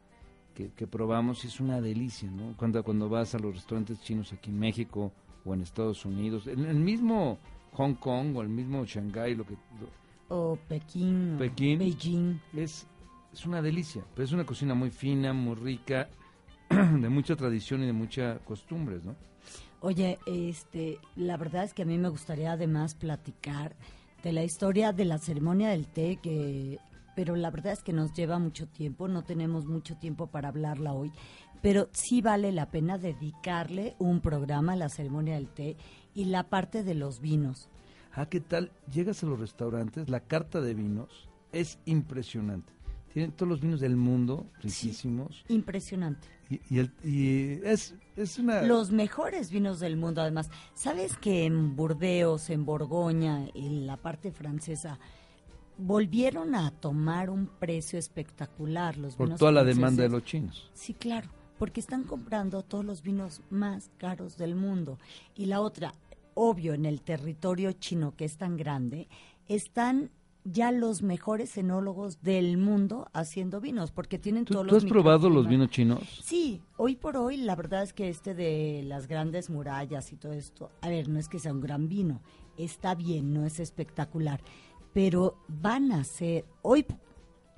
que, 0.53 0.69
que 0.71 0.87
probamos 0.87 1.43
y 1.43 1.47
es 1.47 1.59
una 1.59 1.81
delicia, 1.81 2.29
¿no? 2.31 2.55
Cuando, 2.55 2.81
cuando 2.83 3.09
vas 3.09 3.35
a 3.35 3.39
los 3.39 3.53
restaurantes 3.55 3.99
chinos 4.01 4.31
aquí 4.31 4.49
en 4.49 4.59
México 4.59 5.11
o 5.47 5.53
en 5.53 5.61
Estados 5.61 6.05
Unidos, 6.05 6.47
en 6.47 6.65
el 6.65 6.75
mismo 6.75 7.37
Hong 7.73 7.93
Kong 7.95 8.35
o 8.35 8.41
el 8.41 8.49
mismo 8.49 8.85
Shanghái, 8.85 9.35
lo 9.35 9.45
que 9.45 9.53
lo- 9.53 10.35
O 10.35 10.57
Pekín. 10.67 11.37
Beijing. 11.37 12.39
es, 12.53 12.85
es 13.33 13.45
una 13.45 13.61
delicia, 13.61 14.03
pero 14.13 14.25
es 14.25 14.31
una 14.33 14.45
cocina 14.45 14.73
muy 14.75 14.89
fina, 14.91 15.31
muy 15.33 15.55
rica, 15.55 16.09
de 16.69 17.09
mucha 17.09 17.35
tradición 17.35 17.81
y 17.83 17.85
de 17.85 17.93
muchas 17.93 18.39
costumbres, 18.41 19.03
¿no? 19.05 19.15
Oye, 19.79 20.17
este, 20.25 20.97
la 21.15 21.37
verdad 21.37 21.63
es 21.63 21.73
que 21.73 21.83
a 21.83 21.85
mí 21.85 21.97
me 21.97 22.09
gustaría 22.09 22.51
además 22.53 22.95
platicar 22.95 23.75
de 24.23 24.33
la 24.33 24.43
historia 24.43 24.91
de 24.91 25.05
la 25.05 25.19
ceremonia 25.19 25.69
del 25.69 25.85
té, 25.87 26.17
que, 26.21 26.79
pero 27.15 27.35
la 27.35 27.51
verdad 27.51 27.73
es 27.73 27.83
que 27.83 27.93
nos 27.93 28.11
lleva 28.13 28.39
mucho 28.39 28.67
tiempo, 28.67 29.07
no 29.07 29.23
tenemos 29.23 29.65
mucho 29.67 29.95
tiempo 29.95 30.27
para 30.27 30.49
hablarla 30.49 30.93
hoy, 30.93 31.11
pero 31.61 31.89
sí 31.93 32.21
vale 32.21 32.51
la 32.51 32.69
pena 32.69 32.97
dedicarle 32.97 33.95
un 33.99 34.21
programa 34.21 34.73
a 34.73 34.77
la 34.77 34.89
ceremonia 34.89 35.35
del 35.35 35.47
té 35.49 35.75
y 36.13 36.25
la 36.25 36.43
parte 36.49 36.83
de 36.83 36.93
los 36.95 37.19
vinos. 37.21 37.69
Ah, 38.13 38.27
¿qué 38.27 38.39
tal? 38.39 38.71
Llegas 38.91 39.23
a 39.23 39.27
los 39.27 39.39
restaurantes, 39.39 40.09
la 40.09 40.19
carta 40.21 40.59
de 40.61 40.73
vinos 40.73 41.29
es 41.51 41.79
impresionante. 41.85 42.73
Tienen 43.13 43.31
todos 43.31 43.49
los 43.49 43.61
vinos 43.61 43.79
del 43.79 43.95
mundo, 43.95 44.45
riquísimos. 44.61 45.43
Impresionante. 45.49 46.27
Y, 46.49 46.61
y 46.75 46.79
el- 46.79 46.93
y 47.03 47.59
es, 47.67 47.95
es 48.15 48.37
una... 48.39 48.61
Los 48.61 48.91
mejores 48.91 49.49
vinos 49.51 49.79
del 49.79 49.97
mundo, 49.97 50.21
además. 50.21 50.49
¿Sabes 50.73 51.17
que 51.17 51.45
en 51.45 51.75
Burdeos, 51.75 52.49
en 52.49 52.65
Borgoña, 52.65 53.47
en 53.55 53.85
la 53.87 53.97
parte 53.97 54.31
francesa, 54.31 54.99
volvieron 55.77 56.55
a 56.55 56.71
tomar 56.71 57.29
un 57.29 57.47
precio 57.47 57.99
espectacular 57.99 58.97
los 58.97 59.15
por 59.15 59.27
vinos 59.27 59.39
toda 59.39 59.51
la 59.51 59.63
demanda 59.63 60.03
de 60.03 60.09
los 60.09 60.23
chinos. 60.23 60.69
Sí, 60.73 60.93
claro, 60.93 61.29
porque 61.57 61.79
están 61.79 62.03
comprando 62.03 62.63
todos 62.63 62.85
los 62.85 63.01
vinos 63.01 63.41
más 63.49 63.89
caros 63.97 64.37
del 64.37 64.55
mundo. 64.55 64.97
Y 65.35 65.45
la 65.45 65.61
otra, 65.61 65.93
obvio, 66.33 66.73
en 66.73 66.85
el 66.85 67.01
territorio 67.01 67.71
chino, 67.73 68.15
que 68.15 68.25
es 68.25 68.37
tan 68.37 68.57
grande, 68.57 69.07
están 69.47 70.11
ya 70.43 70.71
los 70.71 71.01
mejores 71.01 71.57
enólogos 71.57 72.21
del 72.21 72.57
mundo 72.57 73.09
haciendo 73.13 73.59
vinos, 73.59 73.91
porque 73.91 74.17
tienen 74.17 74.45
¿Tú, 74.45 74.53
todos 74.53 74.67
tú 74.67 74.73
los 74.75 74.83
has 74.83 74.89
probado 74.89 75.29
los 75.29 75.47
vinos 75.47 75.69
chinos? 75.69 76.21
Sí, 76.23 76.61
hoy 76.77 76.95
por 76.95 77.17
hoy 77.17 77.37
la 77.37 77.55
verdad 77.55 77.83
es 77.83 77.93
que 77.93 78.07
este 78.09 78.33
de 78.33 78.81
las 78.85 79.07
grandes 79.07 79.49
murallas 79.49 80.13
y 80.13 80.15
todo 80.15 80.33
esto, 80.33 80.71
a 80.81 80.89
ver, 80.89 81.09
no 81.09 81.19
es 81.19 81.27
que 81.27 81.39
sea 81.39 81.51
un 81.51 81.61
gran 81.61 81.89
vino, 81.89 82.21
está 82.57 82.95
bien, 82.95 83.33
no 83.33 83.45
es 83.45 83.59
espectacular, 83.59 84.41
pero 84.93 85.37
van 85.47 85.91
a 85.91 86.03
ser, 86.03 86.45
hoy, 86.61 86.85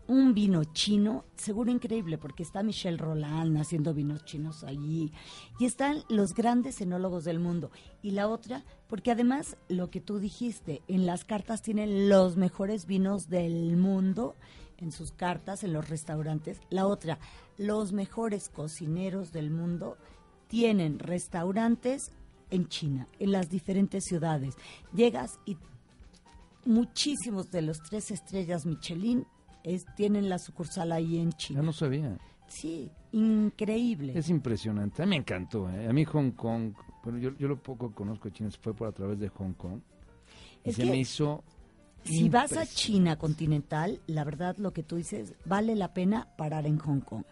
un 0.10 0.34
vino 0.34 0.63
chino, 0.63 1.24
seguro 1.36 1.69
increíble, 1.69 2.17
porque 2.17 2.41
está 2.41 2.63
Michelle 2.63 2.98
Roland 2.98 3.56
haciendo 3.58 3.93
vinos 3.93 4.26
chinos 4.26 4.63
allí, 4.63 5.13
y 5.60 5.65
están 5.65 6.04
los 6.10 6.34
grandes 6.34 6.82
enólogos 6.82 7.26
del 7.26 7.39
mundo. 7.39 7.69
Y 8.02 8.12
la 8.12 8.28
otra, 8.28 8.65
porque 8.88 9.12
además 9.12 9.56
lo 9.67 9.91
que 9.91 10.02
tú 10.02 10.17
dijiste, 10.17 10.82
en 10.88 11.06
las 11.06 11.26
cartas 11.26 11.62
tienen 11.62 12.10
los 12.10 12.38
mejores 12.38 12.88
vinos 12.88 13.30
del 13.30 13.78
mundo, 13.78 14.36
en 14.80 14.91
sus 14.91 15.12
cartas, 15.12 15.63
en 15.63 15.74
los 15.74 15.88
restaurantes. 15.89 16.60
La 16.72 16.88
otra, 16.88 17.19
los 17.60 17.93
mejores 17.93 18.50
cocineros 18.50 19.32
del 19.32 19.52
mundo 19.52 19.95
tienen 20.48 20.98
restaurantes 20.98 22.13
en 22.50 22.67
China, 22.67 23.08
en 23.19 23.32
las 23.32 23.52
diferentes 23.52 24.06
ciudades. 24.06 24.56
Llegas 24.91 25.39
y 25.45 25.56
muchísimos 26.65 27.52
de 27.52 27.62
los 27.62 27.84
tres 27.84 28.10
estrellas 28.10 28.65
Michelin 28.65 29.28
es, 29.63 29.86
tienen 29.95 30.30
la 30.30 30.39
sucursal 30.39 30.91
ahí 30.91 31.17
en 31.17 31.32
China. 31.34 31.62
Ya 31.62 31.65
no 31.65 31.74
sabía. 31.74 32.17
Sí, 32.48 32.91
increíble. 33.12 34.17
Es 34.17 34.30
impresionante. 34.30 35.04
A 35.04 35.06
mí 35.06 35.12
me 35.12 35.15
encantó. 35.17 35.69
¿eh? 35.69 35.88
A 35.88 35.93
mí 35.93 36.04
Hong 36.06 36.32
Kong, 36.32 36.74
bueno, 37.04 37.19
yo, 37.19 37.38
yo 37.38 37.48
lo 37.48 37.62
poco 37.62 37.91
conozco 37.91 38.30
de 38.30 38.34
China, 38.34 38.50
fue 38.60 38.74
por 38.74 38.88
a 38.88 38.91
través 38.91 39.19
de 39.19 39.30
Hong 39.30 39.54
Kong. 39.54 39.80
Y 40.63 40.74
se 40.74 40.86
me 40.86 40.98
hizo 40.98 41.43
si 42.04 42.30
vas 42.30 42.56
a 42.58 42.65
China 42.65 43.17
continental, 43.17 44.02
la 44.08 44.24
verdad 44.24 44.58
lo 44.58 44.72
que 44.74 44.84
tú 44.84 44.95
dices, 44.95 45.36
vale 45.45 45.76
la 45.76 45.93
pena 45.93 46.28
parar 46.38 46.65
en 46.65 46.78
Hong 46.80 47.02
Kong. 47.02 47.24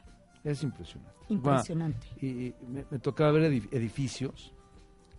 Es 0.43 0.63
impresionante. 0.63 1.13
Impresionante. 1.29 2.07
y, 2.21 2.53
me, 2.67 2.83
tocaba 2.99 3.31
ver 3.31 3.51
edificios 3.71 4.53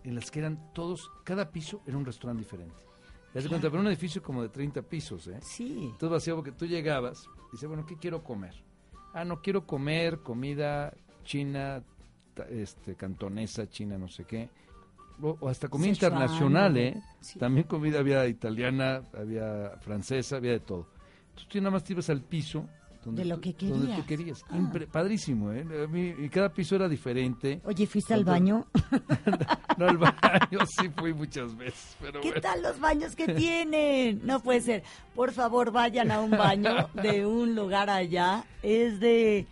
en 0.03 0.15
los 0.15 0.31
que 0.31 0.39
eran 0.39 0.73
todos, 0.73 1.11
cada 1.23 1.51
piso 1.51 1.81
era 1.85 1.97
un 1.97 2.05
restaurante 2.05 2.43
diferente. 2.43 2.88
Ya 3.33 3.41
se 3.41 3.49
cuenta, 3.49 3.69
pero 3.69 3.81
un 3.81 3.87
edificio 3.87 4.23
como 4.23 4.41
de 4.41 4.49
30 4.49 4.81
pisos, 4.81 5.27
¿eh? 5.27 5.39
Sí. 5.41 5.77
Entonces 5.83 6.09
vacío 6.09 6.35
porque 6.35 6.51
tú 6.51 6.65
llegabas 6.65 7.27
y 7.49 7.51
dices, 7.53 7.67
bueno, 7.69 7.85
¿qué 7.85 7.95
quiero 7.95 8.23
comer? 8.23 8.55
Ah, 9.13 9.23
no 9.23 9.41
quiero 9.41 9.65
comer 9.65 10.19
comida 10.19 10.93
china, 11.23 11.83
este, 12.49 12.95
cantonesa, 12.95 13.69
china, 13.69 13.97
no 13.97 14.07
sé 14.07 14.25
qué 14.25 14.49
o, 15.21 15.49
hasta 15.49 15.67
comida 15.67 15.89
internacional, 15.89 16.77
¿eh? 16.77 17.01
También 17.37 17.67
comida 17.67 17.99
había 17.99 18.27
italiana, 18.27 19.03
había 19.17 19.77
francesa, 19.81 20.37
había 20.37 20.51
de 20.51 20.59
todo. 20.59 20.87
Entonces 21.29 21.47
tú 21.47 21.57
nada 21.59 21.71
más 21.71 21.83
te 21.83 21.93
ibas 21.93 22.09
al 22.09 22.21
piso 22.21 22.67
donde, 23.03 23.23
de 23.23 23.29
lo 23.29 23.39
que 23.39 23.53
querías. 23.53 23.79
Donde 23.79 23.95
tú 23.95 24.05
querías. 24.05 24.43
Ah. 24.49 24.71
padrísimo, 24.91 25.51
¿eh? 25.51 25.65
y 26.17 26.29
cada 26.29 26.49
piso 26.49 26.75
era 26.75 26.87
diferente. 26.87 27.61
Oye, 27.65 27.87
¿fuiste 27.87 28.13
al 28.13 28.23
baño? 28.23 28.67
no, 29.77 29.87
al 29.87 29.97
baño 29.97 30.59
sí 30.65 30.89
fui 30.95 31.13
muchas 31.13 31.55
veces. 31.55 31.95
Pero 32.01 32.21
¿Qué 32.21 32.33
tal 32.41 32.61
los 32.61 32.79
baños 32.79 33.15
que 33.15 33.27
tienen? 33.33 34.21
No 34.25 34.41
puede 34.41 34.61
ser. 34.61 34.83
Por 35.15 35.31
favor, 35.31 35.71
vayan 35.71 36.11
a 36.11 36.19
un 36.21 36.31
baño 36.31 36.89
de 37.01 37.25
un 37.25 37.55
lugar 37.55 37.89
allá. 37.89 38.43
Es 38.61 38.99
de 38.99 39.47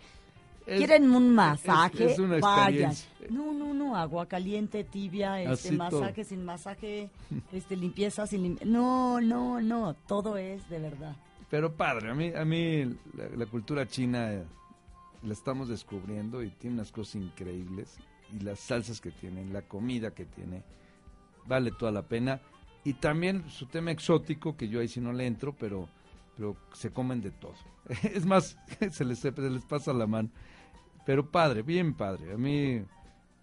¿Quieren 0.76 1.10
un 1.14 1.34
masaje? 1.34 2.12
Es, 2.12 2.18
una 2.18 2.38
Vayan. 2.38 2.92
No, 3.30 3.52
no, 3.52 3.72
no, 3.72 3.96
agua 3.96 4.26
caliente, 4.26 4.84
tibia, 4.84 5.40
este 5.42 5.72
masaje 5.72 6.24
sin 6.24 6.44
masaje, 6.44 7.10
este 7.52 7.76
limpieza 7.76 8.26
sin 8.26 8.42
limpieza. 8.42 8.70
No, 8.70 9.20
no, 9.20 9.60
no, 9.60 9.94
todo 10.06 10.36
es 10.36 10.68
de 10.68 10.78
verdad. 10.78 11.16
Pero 11.50 11.74
padre, 11.74 12.10
a 12.10 12.14
mí, 12.14 12.32
a 12.34 12.44
mí 12.44 12.84
la, 13.14 13.46
cultura 13.46 13.86
china 13.86 14.32
eh, 14.32 14.44
la 15.22 15.32
estamos 15.32 15.68
descubriendo 15.68 16.42
y 16.42 16.50
tiene 16.50 16.74
unas 16.76 16.92
cosas 16.92 17.16
increíbles. 17.16 17.98
Y 18.32 18.40
las 18.40 18.60
salsas 18.60 19.00
que 19.00 19.10
tiene, 19.10 19.44
la 19.46 19.62
comida 19.62 20.14
que 20.14 20.26
tiene, 20.26 20.62
vale 21.46 21.72
toda 21.72 21.90
la 21.90 22.02
pena. 22.02 22.40
Y 22.84 22.94
también 22.94 23.48
su 23.48 23.66
tema 23.66 23.90
exótico, 23.90 24.56
que 24.56 24.68
yo 24.68 24.80
ahí 24.80 24.88
sí 24.88 25.00
no 25.00 25.12
le 25.12 25.26
entro, 25.26 25.54
pero, 25.56 25.88
pero 26.36 26.56
se 26.74 26.90
comen 26.90 27.20
de 27.20 27.30
todo. 27.30 27.54
Es 28.02 28.26
más, 28.26 28.58
se 28.90 29.04
les, 29.04 29.18
se 29.18 29.32
les 29.32 29.64
pasa 29.64 29.94
la 29.94 30.06
mano. 30.06 30.28
Pero 31.06 31.30
padre, 31.30 31.62
bien 31.62 31.94
padre. 31.94 32.34
A 32.34 32.36
mí 32.36 32.82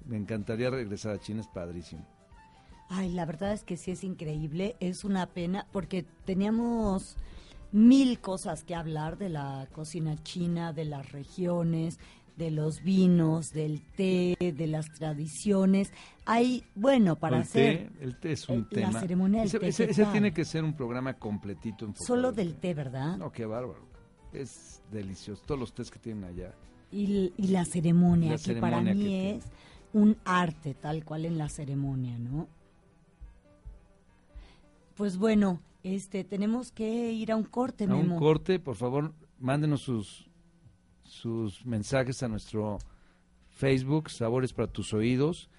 me 0.05 0.17
encantaría 0.17 0.69
regresar 0.69 1.15
a 1.15 1.19
China, 1.19 1.41
es 1.41 1.47
padrísimo. 1.47 2.05
Ay, 2.89 3.11
la 3.11 3.25
verdad 3.25 3.53
es 3.53 3.63
que 3.63 3.77
sí 3.77 3.89
es 3.89 4.03
increíble. 4.03 4.75
Es 4.79 5.03
una 5.03 5.25
pena 5.25 5.65
porque 5.71 6.05
teníamos 6.25 7.17
mil 7.75 8.19
cosas 8.19 8.63
que 8.63 8.73
hablar 8.73 9.17
de 9.17 9.29
la 9.29 9.67
cocina 9.71 10.15
china, 10.23 10.73
de 10.73 10.85
las 10.85 11.11
regiones, 11.11 11.99
de 12.37 12.49
los 12.49 12.81
vinos, 12.81 13.51
del 13.51 13.81
té, 13.81 14.35
de 14.39 14.67
las 14.67 14.85
tradiciones. 14.93 15.91
Hay, 16.25 16.63
bueno, 16.73 17.17
para 17.17 17.39
hacer... 17.39 17.91
el 17.99 18.17
té 18.17 18.31
es 18.31 18.47
un 18.49 18.67
tema. 18.69 18.91
La 18.91 18.99
ceremonia 19.01 19.43
del 19.43 19.63
ese, 19.63 19.89
Ese, 19.89 20.05
tiene 20.05 20.33
que 20.33 20.45
ser 20.45 20.63
un 20.63 20.73
programa 20.73 21.13
completito. 21.13 21.93
Solo 21.95 22.31
del 22.31 22.55
té, 22.55 22.73
¿verdad? 22.73 23.17
No, 23.17 23.31
qué 23.31 23.45
bárbaro. 23.45 23.85
Es 24.33 24.81
delicioso. 24.91 25.43
Todos 25.45 25.59
los 25.59 25.73
tés 25.73 25.91
que 25.91 25.99
tienen 25.99 26.23
allá 26.23 26.53
y, 26.91 27.47
la 27.47 27.65
ceremonia, 27.65 28.37
que 28.37 28.55
para 28.55 28.81
mí 28.81 29.31
es 29.31 29.45
un 29.93 30.17
arte 30.23 30.73
tal 30.73 31.03
cual 31.03 31.25
en 31.25 31.37
la 31.37 31.49
ceremonia, 31.49 32.17
¿no? 32.17 32.47
Pues 34.95 35.17
bueno, 35.17 35.59
este 35.85 36.23
tenemos 36.23 36.71
que 36.71 37.11
ir 37.11 37.31
a 37.31 37.35
un 37.35 37.43
corte, 37.43 37.85
A 37.85 37.95
un 37.95 38.17
corte, 38.17 38.59
por 38.59 38.75
favor, 38.75 39.13
mándenos 39.39 39.81
sus 39.81 40.29
sus 41.03 41.65
mensajes 41.65 42.23
a 42.23 42.27
nuestro 42.27 42.79
Facebook, 43.51 44.09
Sabores 44.09 44.53
para 44.53 44.67
tus 44.67 44.93
oídos, 44.93 45.49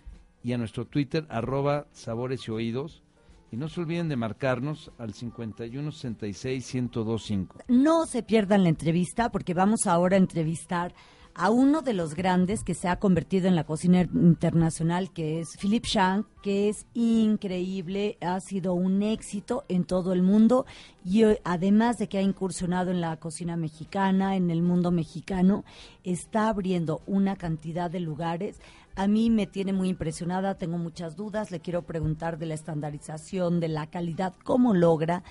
y 0.43 0.53
a 0.53 0.59
nuestro 0.59 0.87
Twitter, 0.87 1.27
arroba 1.29 1.87
Sabores 1.93 2.47
y 2.47 2.51
Oídos. 2.53 3.03
Y 3.51 3.57
no 3.57 3.69
se 3.69 3.81
olviden 3.81 4.09
de 4.09 4.17
marcarnos 4.17 4.93
al 4.99 5.12
5166-1025. 5.12 7.65
No 7.69 8.07
se 8.07 8.23
pierdan 8.23 8.62
la 8.65 8.69
entrevista 8.69 9.31
porque 9.31 9.55
vamos 9.55 9.87
ahora 9.87 10.17
a 10.17 10.21
entrevistar 10.21 10.95
a 11.38 11.51
uno 11.51 11.83
de 11.83 11.92
los 11.92 12.14
grandes 12.14 12.64
que 12.64 12.72
se 12.72 12.88
ha 12.88 12.99
convertido 12.99 13.46
en 13.46 13.57
la 13.57 13.64
cocina 13.64 14.01
internacional, 14.01 15.11
que 15.11 15.38
es 15.38 15.59
Philip 15.59 15.85
Shang, 15.85 16.25
que 16.42 16.70
es 16.70 16.87
increíble, 16.94 18.16
ha 18.22 18.40
sido 18.40 18.72
un 18.72 19.03
éxito 19.03 19.64
en 19.68 19.85
todo 19.85 20.14
el 20.14 20.22
mundo 20.22 20.64
y 21.05 21.25
eh, 21.25 21.42
además 21.44 21.99
de 21.99 22.09
que 22.09 22.16
ha 22.16 22.22
incursionado 22.22 22.90
en 22.90 23.03
la 23.03 23.18
cocina 23.18 23.55
mexicana, 23.59 24.35
en 24.35 24.51
el 24.51 24.62
mundo 24.62 24.90
mexicano, 24.90 25.66
está 26.05 26.49
abriendo 26.49 27.03
una 27.07 27.37
cantidad 27.37 27.90
de 27.90 28.01
lugares. 28.01 28.59
A 28.94 29.07
mí 29.07 29.29
me 29.29 29.46
tiene 29.46 29.75
muy 29.75 29.90
impresionada, 29.90 30.55
tengo 30.55 30.79
muchas 30.79 31.16
dudas, 31.16 31.51
le 31.51 31.61
quiero 31.61 31.83
preguntar 31.83 32.38
de 32.38 32.46
la 32.46 32.55
estandarización, 32.55 33.61
de 33.61 33.68
la 33.68 33.88
calidad, 33.88 34.33
cómo 34.42 34.72
logra 34.72 35.22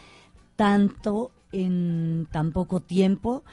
tanto 0.55 1.31
en 1.51 2.27
tan 2.31 2.51
poco 2.51 2.79
tiempo 2.79 3.43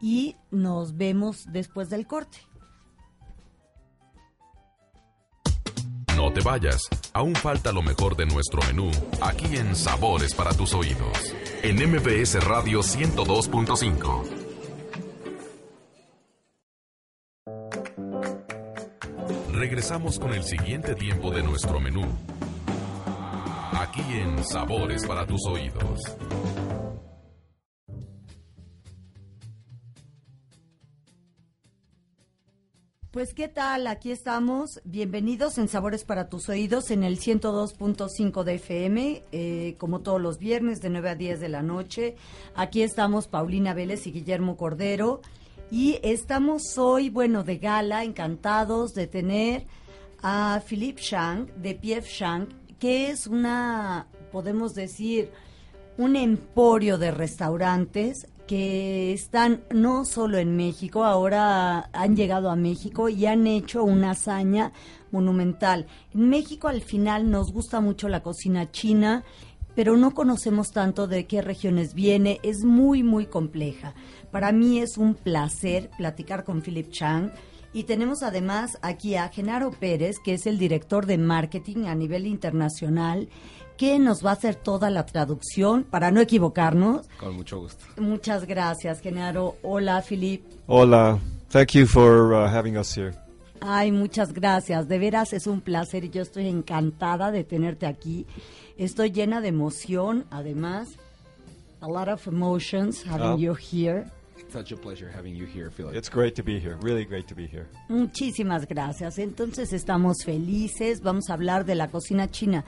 y 0.00 0.36
nos 0.50 0.96
vemos 0.96 1.44
después 1.52 1.90
del 1.90 2.06
corte. 2.06 2.38
No 6.16 6.32
te 6.32 6.40
vayas, 6.42 6.82
aún 7.14 7.34
falta 7.34 7.72
lo 7.72 7.82
mejor 7.82 8.14
de 8.14 8.26
nuestro 8.26 8.60
menú 8.66 8.90
aquí 9.22 9.56
en 9.56 9.74
Sabores 9.74 10.34
para 10.34 10.52
tus 10.52 10.74
oídos, 10.74 11.16
en 11.62 11.76
MBS 11.76 12.44
Radio 12.44 12.80
102.5. 12.80 14.40
Regresamos 19.52 20.18
con 20.18 20.34
el 20.34 20.42
siguiente 20.44 20.94
tiempo 20.94 21.30
de 21.30 21.42
nuestro 21.42 21.80
menú, 21.80 22.04
aquí 23.72 24.02
en 24.12 24.44
Sabores 24.44 25.06
para 25.06 25.26
tus 25.26 25.46
oídos. 25.46 26.00
Pues 33.10 33.34
qué 33.34 33.48
tal, 33.48 33.88
aquí 33.88 34.12
estamos. 34.12 34.80
Bienvenidos 34.84 35.58
en 35.58 35.66
Sabores 35.66 36.04
para 36.04 36.28
tus 36.28 36.48
oídos 36.48 36.92
en 36.92 37.02
el 37.02 37.18
102.5 37.18 38.44
de 38.44 38.54
FM, 38.54 39.24
eh, 39.32 39.74
como 39.78 39.98
todos 39.98 40.20
los 40.20 40.38
viernes 40.38 40.80
de 40.80 40.90
9 40.90 41.10
a 41.10 41.14
10 41.16 41.40
de 41.40 41.48
la 41.48 41.60
noche. 41.60 42.14
Aquí 42.54 42.82
estamos 42.82 43.26
Paulina 43.26 43.74
Vélez 43.74 44.06
y 44.06 44.12
Guillermo 44.12 44.56
Cordero 44.56 45.22
y 45.72 45.98
estamos 46.04 46.78
hoy, 46.78 47.10
bueno, 47.10 47.42
de 47.42 47.58
gala, 47.58 48.04
encantados 48.04 48.94
de 48.94 49.08
tener 49.08 49.66
a 50.22 50.62
Philippe 50.64 51.02
Shang 51.02 51.48
de 51.60 51.74
Pief 51.74 52.06
Shang, 52.06 52.46
que 52.78 53.10
es 53.10 53.26
una, 53.26 54.06
podemos 54.30 54.76
decir, 54.76 55.32
un 55.98 56.14
emporio 56.14 56.96
de 56.96 57.10
restaurantes 57.10 58.28
que 58.50 59.12
están 59.12 59.62
no 59.70 60.04
solo 60.04 60.36
en 60.38 60.56
México, 60.56 61.04
ahora 61.04 61.88
han 61.92 62.16
llegado 62.16 62.50
a 62.50 62.56
México 62.56 63.08
y 63.08 63.26
han 63.26 63.46
hecho 63.46 63.84
una 63.84 64.10
hazaña 64.10 64.72
monumental. 65.12 65.86
En 66.12 66.28
México 66.28 66.66
al 66.66 66.80
final 66.80 67.30
nos 67.30 67.52
gusta 67.52 67.80
mucho 67.80 68.08
la 68.08 68.24
cocina 68.24 68.72
china, 68.72 69.22
pero 69.76 69.96
no 69.96 70.14
conocemos 70.14 70.72
tanto 70.72 71.06
de 71.06 71.28
qué 71.28 71.42
regiones 71.42 71.94
viene, 71.94 72.40
es 72.42 72.64
muy, 72.64 73.04
muy 73.04 73.26
compleja. 73.26 73.94
Para 74.32 74.50
mí 74.50 74.80
es 74.80 74.98
un 74.98 75.14
placer 75.14 75.88
platicar 75.96 76.42
con 76.42 76.60
Philip 76.60 76.90
Chang 76.90 77.30
Y 77.72 77.84
tenemos 77.84 78.24
además 78.24 78.78
aquí 78.82 79.14
a 79.14 79.28
Genaro 79.28 79.70
Pérez, 79.70 80.16
que 80.24 80.34
es 80.34 80.48
el 80.48 80.58
director 80.58 81.06
de 81.06 81.18
marketing 81.18 81.84
a 81.84 81.94
nivel 81.94 82.26
internacional, 82.26 83.28
que 83.80 83.98
nos 83.98 84.22
va 84.22 84.28
a 84.28 84.32
hacer 84.34 84.56
toda 84.56 84.90
la 84.90 85.06
traducción 85.06 85.84
para 85.84 86.10
no 86.10 86.20
equivocarnos. 86.20 87.08
Con 87.18 87.34
mucho 87.34 87.60
gusto. 87.60 87.82
Muchas 87.96 88.46
gracias, 88.46 89.00
Genaro. 89.00 89.56
Hola, 89.62 90.02
Filip. 90.02 90.44
Hola. 90.66 91.18
Thank 91.48 91.70
you 91.70 91.86
for 91.86 92.34
uh, 92.34 92.46
having 92.46 92.76
us 92.76 92.94
here. 92.94 93.14
Ay, 93.62 93.90
muchas 93.90 94.34
gracias. 94.34 94.86
De 94.86 94.98
veras 94.98 95.32
es 95.32 95.46
un 95.46 95.62
placer 95.62 96.04
y 96.04 96.10
yo 96.10 96.20
estoy 96.20 96.46
encantada 96.48 97.30
de 97.30 97.42
tenerte 97.42 97.86
aquí. 97.86 98.26
Estoy 98.76 99.12
llena 99.12 99.40
de 99.40 99.48
emoción, 99.48 100.26
además. 100.30 100.90
A 101.80 101.88
lot 101.88 102.08
of 102.08 102.26
emotions 102.26 103.02
having 103.06 103.28
Oh. 103.28 103.38
you 103.38 103.54
here. 103.54 104.04
Such 104.52 104.72
a 104.72 104.76
pleasure 104.76 105.08
having 105.10 105.34
you 105.34 105.46
here, 105.46 105.70
Philip. 105.70 105.94
It's 105.94 106.10
great 106.10 106.34
to 106.34 106.42
be 106.42 106.58
here. 106.60 106.76
Really 106.82 107.06
great 107.06 107.26
to 107.28 107.34
be 107.34 107.46
here. 107.46 107.66
Muchísimas 107.88 108.66
gracias. 108.66 109.18
Entonces 109.18 109.72
estamos 109.72 110.22
felices. 110.24 111.00
Vamos 111.02 111.30
a 111.30 111.34
hablar 111.34 111.64
de 111.64 111.76
la 111.76 111.88
cocina 111.88 112.30
china. 112.30 112.64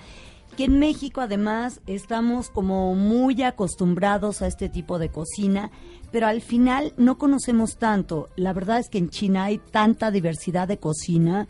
Que 0.56 0.64
en 0.64 0.78
México 0.78 1.22
además 1.22 1.80
estamos 1.86 2.50
como 2.50 2.94
muy 2.94 3.42
acostumbrados 3.42 4.42
a 4.42 4.46
este 4.46 4.68
tipo 4.68 4.98
de 4.98 5.08
cocina, 5.08 5.70
pero 6.10 6.26
al 6.26 6.42
final 6.42 6.92
no 6.98 7.16
conocemos 7.16 7.78
tanto. 7.78 8.28
La 8.36 8.52
verdad 8.52 8.78
es 8.78 8.90
que 8.90 8.98
en 8.98 9.08
China 9.08 9.44
hay 9.44 9.58
tanta 9.58 10.10
diversidad 10.10 10.68
de 10.68 10.78
cocina 10.78 11.48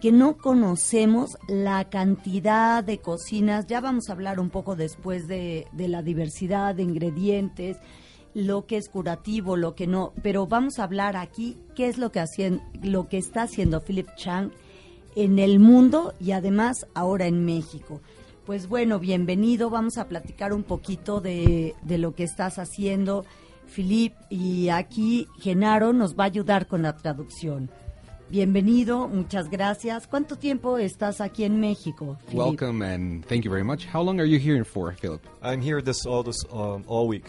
que 0.00 0.12
no 0.12 0.38
conocemos 0.38 1.36
la 1.46 1.90
cantidad 1.90 2.82
de 2.82 2.98
cocinas. 2.98 3.66
Ya 3.66 3.80
vamos 3.82 4.08
a 4.08 4.12
hablar 4.12 4.40
un 4.40 4.48
poco 4.48 4.76
después 4.76 5.28
de, 5.28 5.66
de 5.72 5.88
la 5.88 6.02
diversidad 6.02 6.74
de 6.74 6.84
ingredientes, 6.84 7.76
lo 8.32 8.64
que 8.64 8.78
es 8.78 8.88
curativo, 8.88 9.56
lo 9.56 9.74
que 9.74 9.86
no. 9.86 10.14
Pero 10.22 10.46
vamos 10.46 10.78
a 10.78 10.84
hablar 10.84 11.16
aquí 11.18 11.58
qué 11.74 11.88
es 11.88 11.98
lo 11.98 12.12
que, 12.12 12.20
hacien- 12.20 12.62
lo 12.82 13.08
que 13.08 13.18
está 13.18 13.42
haciendo 13.42 13.82
Philip 13.82 14.08
Chang 14.16 14.52
en 15.16 15.38
el 15.38 15.58
mundo 15.58 16.14
y 16.18 16.30
además 16.30 16.86
ahora 16.94 17.26
en 17.26 17.44
México. 17.44 18.00
Pues 18.48 18.66
bueno, 18.66 18.98
bienvenido. 18.98 19.68
Vamos 19.68 19.98
a 19.98 20.08
platicar 20.08 20.54
un 20.54 20.62
poquito 20.62 21.20
de, 21.20 21.74
de 21.82 21.98
lo 21.98 22.14
que 22.14 22.24
estás 22.24 22.58
haciendo, 22.58 23.26
Philip. 23.76 24.14
Y 24.30 24.70
aquí 24.70 25.28
Genaro 25.38 25.92
nos 25.92 26.14
va 26.18 26.24
a 26.24 26.28
ayudar 26.28 26.66
con 26.66 26.80
la 26.80 26.96
traducción. 26.96 27.70
Bienvenido, 28.30 29.06
muchas 29.06 29.50
gracias. 29.50 30.06
¿Cuánto 30.06 30.36
tiempo 30.36 30.78
estás 30.78 31.20
aquí 31.20 31.44
en 31.44 31.60
México? 31.60 32.16
Philip? 32.26 32.38
Welcome 32.38 32.82
and 32.82 33.22
thank 33.26 33.42
you 33.42 33.50
very 33.50 33.64
much. 33.64 33.86
How 33.94 34.02
long 34.02 34.18
are 34.18 34.26
you 34.28 34.38
here 34.38 34.64
for, 34.64 34.94
Philip? 34.94 35.20
I'm 35.42 35.60
here 35.60 35.82
this 35.82 36.06
all 36.06 36.22
this 36.24 36.38
um, 36.50 36.84
all 36.86 37.06
week. 37.06 37.26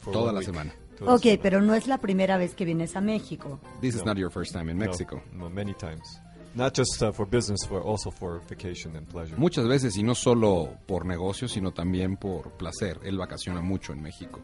For 0.00 0.12
Toda 0.12 0.32
la 0.32 0.40
week. 0.40 0.48
semana. 0.48 0.74
Toda 0.98 1.10
la 1.12 1.14
Ok, 1.16 1.22
semana. 1.22 1.42
pero 1.42 1.60
no 1.62 1.74
es 1.74 1.86
la 1.86 1.96
primera 1.96 2.36
vez 2.36 2.54
que 2.54 2.66
vienes 2.66 2.94
a 2.94 3.00
México. 3.00 3.58
This 3.80 3.94
is 3.94 4.02
No. 4.04 4.12
not 4.12 4.18
your 4.18 4.30
first 4.30 4.52
time 4.52 4.70
in 4.70 4.76
No, 4.76 4.84
Mexico. 4.84 5.22
No, 5.32 5.48
many 5.48 5.72
times. 5.72 6.20
Not 6.58 6.74
just 6.74 7.00
uh, 7.02 7.12
for 7.12 7.24
business, 7.24 7.60
but 7.70 7.82
also 7.84 8.10
for 8.10 8.40
vacation 8.48 8.96
and 8.96 9.06
pleasure. 9.06 9.36
Muchas 9.38 9.66
veces, 9.68 9.96
y 9.96 10.02
no 10.02 10.14
solo 10.16 10.70
por 10.86 11.06
negocio, 11.06 11.46
sino 11.46 11.70
también 11.70 12.16
por 12.16 12.50
placer. 12.58 12.98
Él 13.04 13.16
vacaciona 13.16 13.60
mucho 13.62 13.92
en 13.92 14.02
México. 14.02 14.40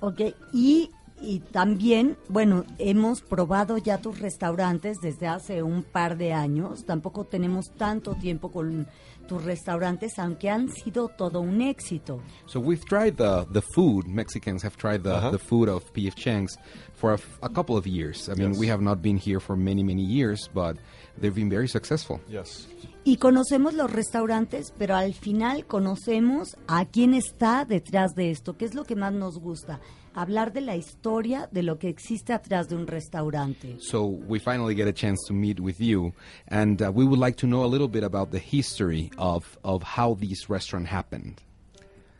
Ok, 0.00 0.20
y, 0.54 0.90
y 1.20 1.40
también, 1.40 2.16
bueno, 2.30 2.64
hemos 2.78 3.20
probado 3.20 3.76
ya 3.76 3.98
tus 3.98 4.18
restaurantes 4.18 4.96
desde 5.02 5.28
hace 5.28 5.62
un 5.62 5.82
par 5.82 6.16
de 6.16 6.32
años. 6.32 6.86
Tampoco 6.86 7.24
tenemos 7.26 7.70
tanto 7.76 8.14
tiempo 8.14 8.50
con 8.50 8.88
tus 9.28 9.44
restaurantes, 9.44 10.18
aunque 10.18 10.48
han 10.48 10.70
sido 10.70 11.08
todo 11.08 11.40
un 11.42 11.60
éxito. 11.60 12.20
So 12.46 12.60
we've 12.60 12.84
tried 12.86 13.16
the, 13.16 13.46
the 13.52 13.62
food. 13.74 14.06
Mexicans 14.06 14.64
have 14.64 14.76
tried 14.78 15.02
the, 15.02 15.10
Uh-huh. 15.12 15.30
the 15.32 15.38
food 15.38 15.68
of 15.68 15.92
P.F. 15.92 16.14
Chang's 16.16 16.56
for 16.94 17.10
a, 17.12 17.14
f- 17.18 17.38
a 17.42 17.48
couple 17.50 17.76
of 17.76 17.86
years. 17.86 18.28
I 18.30 18.34
mean, 18.34 18.52
Yes. 18.52 18.58
we 18.58 18.68
have 18.68 18.80
not 18.80 19.02
been 19.02 19.18
here 19.18 19.38
for 19.40 19.54
many, 19.56 19.82
many 19.82 20.02
years, 20.02 20.48
but 20.54 20.76
they've 21.18 21.34
been 21.34 21.50
very 21.50 21.68
successful. 21.68 22.20
Yes. 22.28 22.68
Y 23.04 23.16
conocemos 23.16 23.74
los 23.74 23.90
restaurantes, 23.90 24.72
pero 24.78 24.94
al 24.94 25.12
final 25.14 25.66
conocemos 25.66 26.56
a 26.68 26.84
quién 26.84 27.14
está 27.14 27.64
detrás 27.64 28.14
de 28.14 28.30
esto, 28.30 28.56
que 28.56 28.64
es 28.64 28.74
lo 28.74 28.84
que 28.84 28.94
más 28.94 29.12
nos 29.12 29.38
gusta. 29.38 29.80
Hablar 30.14 30.52
de 30.52 30.60
la 30.60 30.76
historia 30.76 31.48
de 31.50 31.62
lo 31.62 31.78
que 31.78 31.88
existe 31.88 32.32
atrás 32.32 32.68
de 32.68 32.76
un 32.76 32.86
restaurante. 32.86 33.76
So 33.80 34.04
we 34.04 34.38
finally 34.38 34.74
get 34.76 34.86
a 34.86 34.92
chance 34.92 35.18
to 35.26 35.34
meet 35.34 35.58
with 35.58 35.80
you, 35.80 36.12
and 36.48 36.80
uh, 36.80 36.92
we 36.94 37.04
would 37.04 37.18
like 37.18 37.36
to 37.38 37.46
know 37.46 37.64
a 37.64 37.66
little 37.66 37.88
bit 37.88 38.04
about 38.04 38.30
the 38.30 38.38
history 38.38 39.10
of, 39.18 39.58
of 39.64 39.82
how 39.82 40.14
this 40.14 40.48
restaurant 40.48 40.86
happened. 40.86 41.42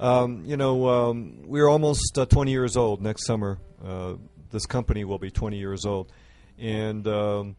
Um, 0.00 0.42
you 0.44 0.56
know, 0.56 0.88
um, 0.88 1.42
we're 1.46 1.68
almost 1.68 2.18
uh, 2.18 2.26
20 2.26 2.50
years 2.50 2.76
old 2.76 3.00
next 3.00 3.24
summer. 3.24 3.58
Uh, 3.84 4.14
this 4.50 4.66
company 4.66 5.04
will 5.04 5.18
be 5.18 5.30
20 5.30 5.58
years 5.58 5.84
old. 5.84 6.10
And 6.58 7.06
um, 7.06 7.56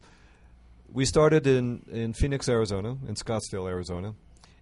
we 0.93 1.05
started 1.05 1.47
in, 1.47 1.83
in 1.91 2.13
Phoenix, 2.13 2.47
Arizona, 2.47 2.91
in 3.07 3.15
Scottsdale, 3.15 3.67
Arizona. 3.67 4.13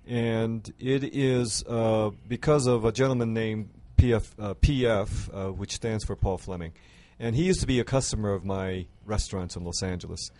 And 0.08 0.74
it 0.80 1.04
is 1.04 1.63
uh, 1.67 2.12
because 2.28 2.67
of 2.67 2.86
a 2.86 2.91
gentleman 2.91 3.34
named 3.34 3.70
PF, 3.98 4.32
uh, 4.39 4.54
PF 4.56 5.30
uh, 5.50 5.52
which 5.52 5.74
stands 5.74 6.04
for 6.06 6.15
Paul 6.15 6.38
Fleming. 6.38 6.72
And 7.20 7.36
he 7.36 7.44
used 7.44 7.60
to 7.60 7.67
be 7.67 7.80
a 7.80 7.84
customer 7.84 8.34
of 8.34 8.46
my 8.46 8.88
restaurants 9.06 9.56
in 9.56 9.63
Los 9.63 9.84
Angeles. 9.84 10.32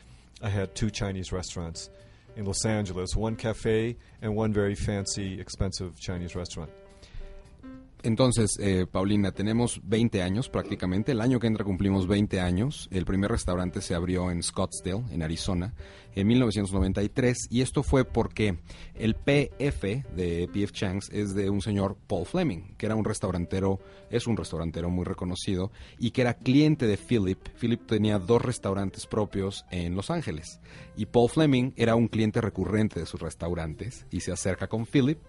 I 0.42 0.50
had 0.50 0.74
two 0.74 0.90
Chinese 0.90 1.32
restaurants 1.32 1.90
in 2.36 2.46
Los 2.46 2.66
Angeles 2.66 3.16
one 3.16 3.36
cafe 3.36 3.98
and 4.22 4.36
one 4.36 4.54
very 4.54 4.74
fancy, 4.74 5.40
expensive 5.40 6.00
Chinese 6.00 6.36
restaurant. 6.36 6.72
Entonces, 8.04 8.58
eh, 8.60 8.88
Paulina, 8.90 9.32
tenemos 9.32 9.80
20 9.84 10.24
años 10.24 10.50
prácticamente. 10.50 11.12
El 11.12 11.22
año 11.22 11.40
que 11.40 11.48
entra 11.48 11.64
cumplimos 11.64 12.08
20 12.08 12.40
años. 12.40 12.88
El 12.92 13.06
primer 13.06 13.32
restaurante 13.32 13.82
se 13.82 13.94
abrió 13.94 14.32
en 14.32 14.42
Scottsdale, 14.42 15.04
en 15.12 15.22
Arizona, 15.22 15.74
en 16.16 16.28
1993. 16.28 17.48
Y 17.52 17.62
esto 17.62 17.84
fue 17.84 18.04
porque 18.04 18.58
el 18.96 19.16
PF 19.16 20.04
de 20.16 20.50
PF 20.52 20.72
Chang's 20.72 21.10
es 21.12 21.36
de 21.36 21.50
un 21.50 21.62
señor 21.62 21.96
Paul 22.08 22.26
Fleming, 22.26 22.76
que 22.78 22.88
era 22.88 22.96
un 22.96 23.06
restaurantero, 23.06 23.80
es 24.10 24.26
un 24.26 24.36
restaurantero 24.36 24.90
muy 24.90 25.06
reconocido 25.06 25.72
y 26.00 26.12
que 26.12 26.22
era 26.22 26.34
cliente 26.34 26.88
de 26.88 26.98
Philip. 26.98 27.40
Philip 27.60 27.86
tenía 27.86 28.18
dos 28.18 28.42
restaurantes 28.42 29.06
propios 29.06 29.66
en 29.70 29.96
Los 29.96 30.10
Ángeles. 30.10 30.60
Y 30.96 31.06
Paul 31.06 31.30
Fleming 31.30 31.72
era 31.76 31.96
un 31.96 32.08
cliente 32.08 32.42
recurrente 32.42 33.00
de 33.00 33.06
sus 33.06 33.22
restaurantes 33.22 34.08
y 34.10 34.22
se 34.22 34.32
acerca 34.32 34.68
con 34.68 34.86
Philip 34.86 35.20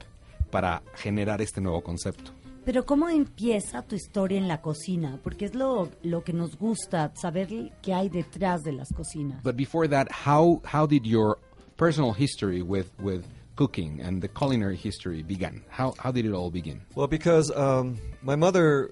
para 0.51 0.83
generar 0.95 1.41
este 1.43 1.61
nuevo 1.61 1.83
concepto. 1.83 2.42
Pero 2.65 2.85
¿cómo 2.87 3.09
empieza 3.09 3.83
tu 3.83 3.97
historia 3.97 4.39
en 4.39 4.47
la 4.47 4.61
cocina? 4.61 5.19
Porque 5.25 5.47
es 5.47 5.55
lo, 5.55 5.91
lo 6.03 6.23
que 6.23 6.33
nos 6.33 6.57
gusta, 6.57 7.13
saber 7.17 7.49
qué 7.83 7.93
hay 7.93 8.09
detrás 8.09 8.63
de 8.63 8.73
las 8.73 8.93
cocinas. 8.93 9.43
But 9.43 9.57
before 9.57 9.89
that, 9.89 10.09
how 10.13 10.63
how 10.65 10.87
did 10.87 11.05
your 11.05 11.39
personal 11.77 12.13
history 12.13 12.63
with 12.63 12.91
with 13.01 13.25
cooking 13.57 14.01
and 14.01 14.23
the 14.23 14.29
culinary 14.29 14.77
history 14.77 15.25
begin? 15.25 15.63
How 15.69 15.93
how 15.99 16.13
did 16.13 16.25
it 16.25 16.33
all 16.33 16.51
begin? 16.51 16.81
Well, 16.95 17.09
because 17.09 17.51
um, 17.51 17.99
my 18.23 18.37
mother 18.37 18.91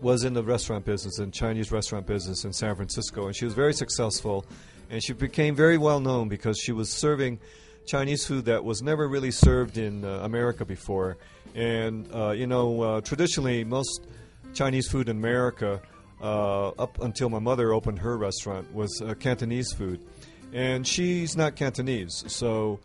was 0.00 0.22
in 0.22 0.32
the 0.32 0.44
restaurant 0.44 0.84
business, 0.84 1.18
in 1.18 1.32
Chinese 1.32 1.72
restaurant 1.72 2.06
business 2.06 2.44
in 2.44 2.52
San 2.52 2.76
Francisco, 2.76 3.26
and 3.26 3.34
she 3.34 3.44
was 3.44 3.54
very 3.54 3.74
successful, 3.74 4.46
and 4.90 5.02
she 5.02 5.12
became 5.12 5.56
very 5.56 5.76
well 5.76 5.98
known 5.98 6.28
because 6.28 6.56
she 6.56 6.70
was 6.70 6.88
serving 6.88 7.40
Chinese 7.88 8.26
food 8.26 8.44
that 8.44 8.62
was 8.62 8.82
never 8.82 9.08
really 9.08 9.30
served 9.30 9.76
in 9.78 10.04
uh, 10.04 10.20
America 10.22 10.64
before. 10.64 11.16
And 11.54 12.08
uh, 12.14 12.30
you 12.30 12.46
know, 12.46 12.82
uh, 12.82 13.00
traditionally, 13.00 13.64
most 13.64 14.06
Chinese 14.54 14.88
food 14.88 15.08
in 15.08 15.16
America, 15.16 15.80
uh, 16.20 16.68
up 16.70 17.00
until 17.00 17.28
my 17.28 17.38
mother 17.38 17.72
opened 17.72 17.98
her 18.00 18.16
restaurant, 18.16 18.72
was 18.74 19.02
uh, 19.02 19.14
Cantonese 19.14 19.72
food, 19.72 20.00
and 20.52 20.86
she's 20.86 21.36
not 21.36 21.56
Cantonese, 21.56 22.24
so 22.28 22.80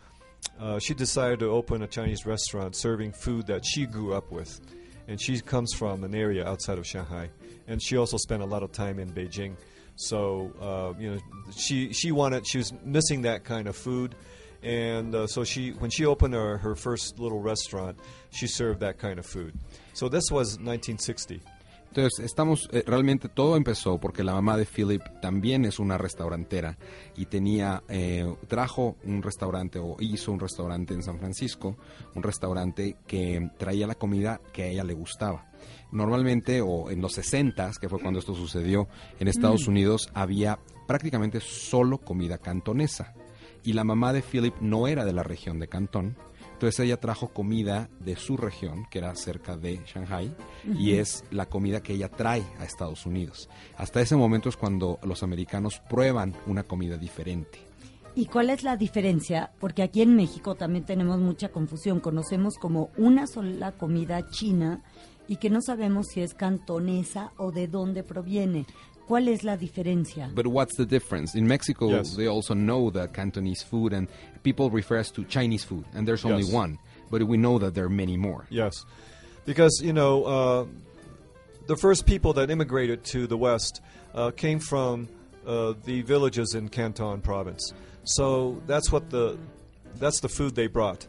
uh, 0.60 0.78
she 0.78 0.94
decided 0.94 1.40
to 1.40 1.46
open 1.46 1.82
a 1.82 1.86
Chinese 1.86 2.26
restaurant 2.26 2.76
serving 2.76 3.12
food 3.12 3.46
that 3.46 3.64
she 3.64 3.86
grew 3.86 4.14
up 4.14 4.30
with. 4.30 4.60
And 5.08 5.20
she 5.20 5.40
comes 5.40 5.72
from 5.74 6.04
an 6.04 6.14
area 6.14 6.46
outside 6.46 6.78
of 6.78 6.86
Shanghai. 6.86 7.30
And 7.66 7.82
she 7.82 7.96
also 7.96 8.16
spent 8.16 8.42
a 8.42 8.46
lot 8.46 8.62
of 8.62 8.72
time 8.72 8.98
in 8.98 9.12
Beijing. 9.12 9.56
So, 9.96 10.52
uh, 10.60 10.98
you 10.98 11.10
know, 11.12 11.18
she, 11.56 11.92
she 11.92 12.12
wanted, 12.12 12.46
she 12.46 12.58
was 12.58 12.72
missing 12.84 13.22
that 13.22 13.44
kind 13.44 13.66
of 13.68 13.76
food. 13.76 14.14
And 14.64 15.14
uh, 15.14 15.26
so 15.26 15.44
she, 15.44 15.72
when 15.72 15.90
she 15.90 16.06
opened 16.06 16.34
her, 16.34 16.56
her 16.58 16.74
first 16.74 17.18
little 17.18 17.40
restaurant, 17.40 17.98
she 18.30 18.46
served 18.46 18.80
that 18.80 18.98
kind 18.98 19.18
of 19.18 19.26
food. 19.26 19.52
So 19.92 20.08
this 20.08 20.30
was 20.30 20.58
1960. 20.58 21.42
Entonces, 21.94 22.24
estamos, 22.24 22.68
eh, 22.72 22.82
realmente 22.84 23.28
todo 23.28 23.56
empezó 23.56 24.00
porque 24.00 24.24
la 24.24 24.32
mamá 24.32 24.56
de 24.56 24.66
Philip 24.66 25.00
también 25.22 25.64
es 25.64 25.78
una 25.78 25.96
restaurantera 25.96 26.76
y 27.14 27.26
tenía, 27.26 27.84
eh, 27.88 28.34
trajo 28.48 28.96
un 29.04 29.22
restaurante 29.22 29.78
o 29.78 29.94
hizo 30.00 30.32
un 30.32 30.40
restaurante 30.40 30.92
en 30.92 31.04
San 31.04 31.20
Francisco, 31.20 31.76
un 32.16 32.24
restaurante 32.24 32.96
que 33.06 33.48
traía 33.58 33.86
la 33.86 33.94
comida 33.94 34.40
que 34.52 34.64
a 34.64 34.66
ella 34.66 34.82
le 34.82 34.94
gustaba. 34.94 35.52
Normalmente, 35.92 36.60
o 36.60 36.90
en 36.90 37.00
los 37.00 37.12
60 37.12 37.70
que 37.80 37.88
fue 37.88 38.00
cuando 38.00 38.18
esto 38.18 38.34
sucedió, 38.34 38.88
en 39.20 39.28
Estados 39.28 39.68
Unidos 39.68 40.10
había 40.14 40.58
prácticamente 40.88 41.38
solo 41.38 41.98
comida 41.98 42.38
cantonesa. 42.38 43.14
Y 43.64 43.72
la 43.72 43.82
mamá 43.82 44.12
de 44.12 44.22
Philip 44.22 44.54
no 44.60 44.86
era 44.86 45.04
de 45.04 45.12
la 45.12 45.22
región 45.22 45.58
de 45.58 45.68
Cantón, 45.68 46.16
Entonces 46.52 46.80
ella 46.80 47.00
trajo 47.00 47.28
comida 47.28 47.88
de 47.98 48.14
su 48.14 48.36
región, 48.36 48.86
que 48.90 48.98
era 48.98 49.14
cerca 49.16 49.56
de 49.56 49.80
Shanghai, 49.86 50.34
y 50.78 50.92
es 50.92 51.24
la 51.32 51.46
comida 51.46 51.82
que 51.82 51.94
ella 51.94 52.08
trae 52.08 52.44
a 52.60 52.64
Estados 52.64 53.06
Unidos. 53.06 53.48
Hasta 53.76 54.00
ese 54.00 54.14
momento 54.14 54.48
es 54.48 54.56
cuando 54.56 55.00
los 55.02 55.22
americanos 55.24 55.82
prueban 55.90 56.32
una 56.46 56.62
comida 56.62 56.96
diferente. 56.96 57.58
¿Y 58.14 58.26
cuál 58.26 58.50
es 58.50 58.62
la 58.62 58.76
diferencia? 58.76 59.50
Porque 59.58 59.82
aquí 59.82 60.00
en 60.00 60.14
México 60.14 60.54
también 60.54 60.84
tenemos 60.84 61.18
mucha 61.18 61.48
confusión. 61.48 61.98
Conocemos 61.98 62.54
como 62.58 62.90
una 62.96 63.26
sola 63.26 63.72
comida 63.72 64.30
china 64.30 64.82
y 65.26 65.36
que 65.36 65.50
no 65.50 65.60
sabemos 65.60 66.06
si 66.08 66.20
es 66.20 66.34
cantonesa 66.34 67.32
o 67.36 67.50
de 67.50 67.66
dónde 67.66 68.04
proviene. 68.04 68.66
¿Cuál 69.06 69.28
es 69.28 69.44
la 69.44 69.56
diferencia? 69.56 70.30
But 70.34 70.46
what's 70.46 70.76
the 70.76 70.86
difference? 70.86 71.34
In 71.34 71.46
Mexico, 71.46 71.88
Yes. 71.90 72.16
they 72.16 72.26
also 72.26 72.54
know 72.54 72.90
that 72.90 73.12
Cantonese 73.12 73.62
food, 73.62 73.92
and 73.92 74.08
people 74.42 74.70
refer 74.70 74.98
us 74.98 75.10
to 75.12 75.24
Chinese 75.24 75.64
food, 75.64 75.84
and 75.94 76.06
there's 76.08 76.24
only 76.24 76.42
Yes. 76.44 76.52
one. 76.52 76.78
But 77.10 77.22
we 77.24 77.36
know 77.36 77.58
that 77.58 77.74
there 77.74 77.84
are 77.84 77.90
many 77.90 78.16
more. 78.16 78.46
Yes, 78.50 78.72
because 79.44 79.80
you 79.84 79.92
know 79.92 80.24
uh, 80.24 80.64
the 81.66 81.76
first 81.76 82.06
people 82.06 82.32
that 82.34 82.50
immigrated 82.50 83.04
to 83.12 83.26
the 83.26 83.36
West 83.36 83.80
uh, 84.14 84.30
came 84.30 84.58
from 84.58 85.08
uh, 85.46 85.74
the 85.84 86.00
villages 86.02 86.54
in 86.54 86.68
Canton 86.70 87.20
Province. 87.20 87.72
So 88.04 88.60
that's 88.66 88.90
what 88.90 89.10
the 89.10 89.36
that's 89.98 90.20
the 90.20 90.28
food 90.28 90.54
they 90.54 90.66
brought. 90.66 91.06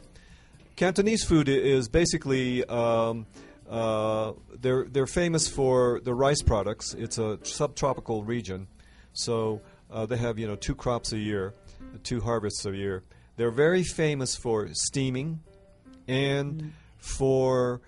Cantonese 0.76 1.24
food 1.24 1.48
is 1.48 1.88
basically 1.88 2.66
um, 2.66 3.26
uh, 3.69 4.34
they're 4.60 4.86
they're 4.86 5.08
famous 5.08 5.47
for 5.47 5.99
the 6.04 6.13
rice 6.13 6.41
products. 6.41 6.93
It's 6.93 7.17
a 7.17 7.39
subtropical 7.43 8.23
region, 8.23 8.67
so 9.13 9.62
uh, 9.91 10.06
they 10.06 10.17
have 10.17 10.38
you 10.38 10.47
know 10.47 10.56
two 10.56 10.75
crops 10.75 11.13
a 11.13 11.17
year, 11.17 11.54
two 12.04 12.21
harvests 12.21 12.65
a 12.65 12.75
year. 12.75 13.04
They're 13.38 13.51
very 13.51 13.84
famous 13.84 14.36
for 14.36 14.69
steaming 14.73 15.41
and 16.08 16.73
for 16.97 17.82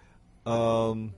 um, 0.45 1.13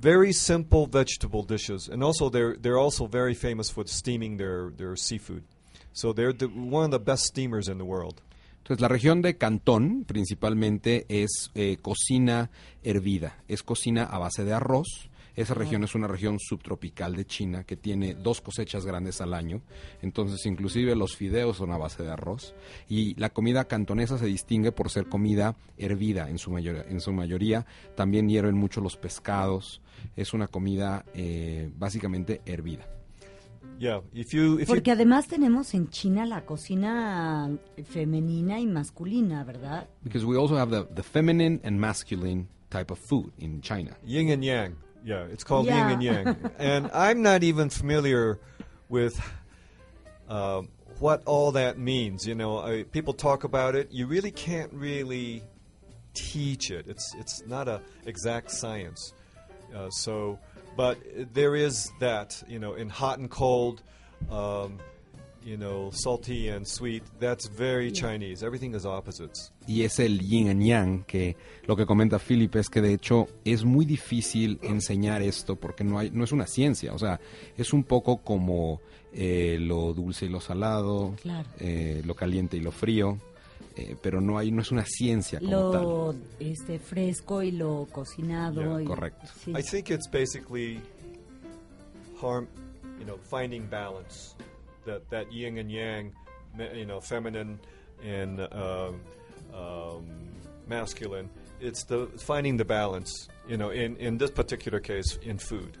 very 0.00 0.32
simple 0.32 0.86
vegetable 0.86 1.42
dishes, 1.42 1.88
and 1.88 2.02
also 2.04 2.28
they're 2.28 2.56
they're 2.56 2.78
also 2.78 3.06
very 3.06 3.34
famous 3.34 3.70
for 3.70 3.86
steaming 3.86 4.36
their 4.36 4.70
their 4.76 4.96
seafood. 4.96 5.44
So 5.92 6.12
they're 6.12 6.34
the, 6.34 6.48
one 6.48 6.84
of 6.84 6.90
the 6.90 7.00
best 7.00 7.24
steamers 7.24 7.68
in 7.68 7.78
the 7.78 7.84
world. 7.86 8.20
Entonces, 8.66 8.82
la 8.82 8.88
región 8.88 9.22
de 9.22 9.36
Cantón 9.36 10.02
principalmente 10.08 11.06
es 11.08 11.52
eh, 11.54 11.76
cocina 11.80 12.50
hervida, 12.82 13.36
es 13.46 13.62
cocina 13.62 14.02
a 14.02 14.18
base 14.18 14.44
de 14.44 14.54
arroz. 14.54 15.08
Esa 15.36 15.54
región 15.54 15.84
es 15.84 15.94
una 15.94 16.08
región 16.08 16.40
subtropical 16.40 17.14
de 17.14 17.26
China 17.26 17.62
que 17.62 17.76
tiene 17.76 18.14
dos 18.14 18.40
cosechas 18.40 18.84
grandes 18.84 19.20
al 19.20 19.34
año, 19.34 19.60
entonces 20.02 20.44
inclusive 20.46 20.96
los 20.96 21.14
fideos 21.14 21.58
son 21.58 21.70
a 21.70 21.78
base 21.78 22.02
de 22.02 22.10
arroz 22.10 22.56
y 22.88 23.14
la 23.20 23.30
comida 23.30 23.66
cantonesa 23.68 24.18
se 24.18 24.26
distingue 24.26 24.72
por 24.72 24.90
ser 24.90 25.06
comida 25.06 25.54
hervida 25.78 26.28
en 26.28 26.38
su 26.38 26.50
mayoría. 26.50 26.86
En 26.88 27.00
su 27.00 27.12
mayoría 27.12 27.66
también 27.94 28.28
hierven 28.28 28.56
mucho 28.56 28.80
los 28.80 28.96
pescados, 28.96 29.80
es 30.16 30.34
una 30.34 30.48
comida 30.48 31.04
eh, 31.14 31.70
básicamente 31.78 32.40
hervida. 32.46 32.95
Yeah, 33.78 34.00
if 34.14 34.32
you 34.32 34.58
if 34.58 34.68
you 34.70 34.80
además 34.92 35.28
tenemos 35.28 35.74
en 35.74 35.88
China 35.90 36.24
la 36.24 36.42
cocina 36.46 37.50
femenina 37.90 38.58
y 38.58 38.66
masculina, 38.66 39.44
¿verdad? 39.44 39.86
Because 40.02 40.24
we 40.24 40.36
also 40.36 40.56
have 40.56 40.70
the, 40.70 40.86
the 40.94 41.02
feminine 41.02 41.60
and 41.62 41.78
masculine 41.78 42.48
type 42.70 42.90
of 42.90 42.98
food 42.98 43.32
in 43.38 43.60
China. 43.60 43.94
yin 44.04 44.30
and 44.30 44.42
yang. 44.44 44.76
Yeah, 45.04 45.26
it's 45.30 45.44
called 45.44 45.66
Yeah. 45.66 45.88
yin 45.88 45.92
and 45.92 46.02
yang. 46.02 46.36
and 46.58 46.90
I'm 46.92 47.22
not 47.22 47.42
even 47.42 47.68
familiar 47.68 48.38
with 48.88 49.20
um, 50.28 50.68
what 50.98 51.22
all 51.26 51.52
that 51.52 51.78
means. 51.78 52.26
You 52.26 52.34
know, 52.34 52.58
I, 52.58 52.84
people 52.84 53.12
talk 53.12 53.44
about 53.44 53.74
it. 53.74 53.92
You 53.92 54.06
really 54.06 54.30
can't 54.32 54.72
really 54.72 55.42
teach 56.14 56.70
it. 56.70 56.86
It's 56.88 57.14
it's 57.18 57.42
not 57.46 57.68
a 57.68 57.80
exact 58.06 58.50
science. 58.50 59.12
Uh, 59.74 59.90
so, 59.90 60.38
but 60.76 60.98
there 61.34 61.56
is 61.56 61.90
that. 62.00 62.42
You 62.48 62.58
know, 62.58 62.74
in 62.74 62.88
hot 62.90 63.18
and 63.18 63.30
cold. 63.30 63.82
Um, 64.30 64.78
you 65.44 65.56
know, 65.56 65.90
salty 65.92 66.48
and 66.48 66.66
sweet. 66.66 67.04
That's 67.20 67.46
very 67.46 67.92
Chinese. 67.92 68.42
Everything 68.42 68.74
is 68.74 68.84
opposites. 68.84 69.52
Y 69.68 69.82
es 69.84 70.00
el 70.00 70.18
yin 70.20 70.48
and 70.48 70.60
yang, 70.60 71.04
que 71.04 71.36
lo 71.68 71.76
que 71.76 71.86
comenta 71.86 72.18
Philip 72.18 72.56
es 72.56 72.68
que 72.68 72.80
de 72.80 72.92
hecho 72.94 73.28
es 73.44 73.64
muy 73.64 73.84
difícil 73.86 74.58
enseñar 74.62 75.22
esto 75.22 75.54
porque 75.54 75.84
no, 75.84 76.00
hay, 76.00 76.10
no 76.10 76.24
es 76.24 76.32
una 76.32 76.48
ciencia. 76.48 76.92
O 76.94 76.98
sea, 76.98 77.20
es 77.56 77.72
un 77.72 77.84
poco 77.84 78.16
como 78.16 78.80
eh, 79.12 79.56
lo 79.60 79.92
dulce 79.94 80.26
y 80.26 80.30
lo 80.30 80.40
salado, 80.40 81.14
Claro. 81.22 81.48
eh, 81.60 82.02
lo 82.04 82.14
caliente 82.16 82.56
y 82.56 82.60
lo 82.60 82.72
frío, 82.72 83.16
eh, 83.76 83.96
pero 84.00 84.20
no, 84.20 84.38
hay, 84.38 84.50
no 84.50 84.62
es 84.62 84.70
una 84.72 84.84
ciencia 84.86 85.38
como 85.38 85.70
tal. 85.70 85.82
Lo 85.82 86.14
este, 86.40 86.78
fresco 86.78 87.42
y 87.42 87.52
lo 87.52 87.86
cocinado. 87.92 88.78
Ya, 88.78 88.82
y- 88.82 88.86
correcto. 88.86 89.26
sí. 89.44 89.52
I 89.56 89.62
think 89.62 89.90
it's 89.90 90.08
basically 90.10 90.80
harm, 92.20 92.48
you 92.98 93.04
know, 93.04 93.18
finding 93.30 93.68
balance. 93.68 94.34
That 94.84 95.02
that 95.10 95.32
yin 95.32 95.58
and 95.58 95.70
yang, 95.70 96.12
you 96.74 96.86
know, 96.86 97.00
feminine 97.00 97.58
and 98.04 98.40
um, 98.52 99.00
um, 99.52 100.04
masculine. 100.68 101.28
It's 101.60 101.84
the 101.84 102.06
finding 102.18 102.56
the 102.56 102.64
balance. 102.64 103.28
You 103.48 103.56
know, 103.56 103.70
in 103.70 103.96
in 103.96 104.18
this 104.18 104.30
particular 104.30 104.80
case, 104.80 105.18
in 105.22 105.38
food. 105.38 105.76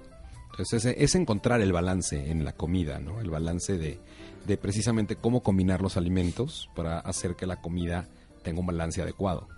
Entonces 0.50 0.86
es, 0.86 0.94
es 0.98 1.14
encontrar 1.14 1.60
el 1.60 1.72
balance 1.72 2.30
en 2.30 2.44
la 2.44 2.52
comida, 2.52 2.98
¿no? 2.98 3.20
El 3.20 3.30
balance 3.30 3.76
de, 3.76 3.98
de 4.46 4.56
precisamente 4.56 5.16
cómo 5.16 5.42
combinar 5.42 5.82
los 5.82 5.96
alimentos 5.96 6.68
para 6.74 6.98
hacer 7.00 7.34
que 7.36 7.46
la 7.46 7.56
comida 7.60 8.08
tenga 8.42 8.60
un 8.60 8.66
balance 8.66 9.02
adecuado. 9.02 9.48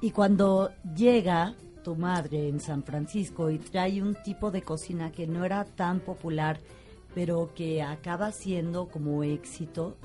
Y 0.00 0.10
cuando 0.10 0.70
llega 0.96 1.54
tu 1.84 1.94
madre 1.96 2.48
en 2.48 2.60
San 2.60 2.82
Francisco 2.82 3.50
y 3.50 3.58
trae 3.58 4.02
un 4.02 4.16
tipo 4.24 4.50
de 4.50 4.62
cocina 4.62 5.10
que 5.12 5.26
no 5.26 5.44
era 5.44 5.64
tan 5.64 6.00
popular, 6.00 6.60
pero 7.14 7.52
que 7.54 7.82
acaba 7.82 8.32
siendo 8.32 8.88
como 8.88 9.22
éxito, 9.24 9.96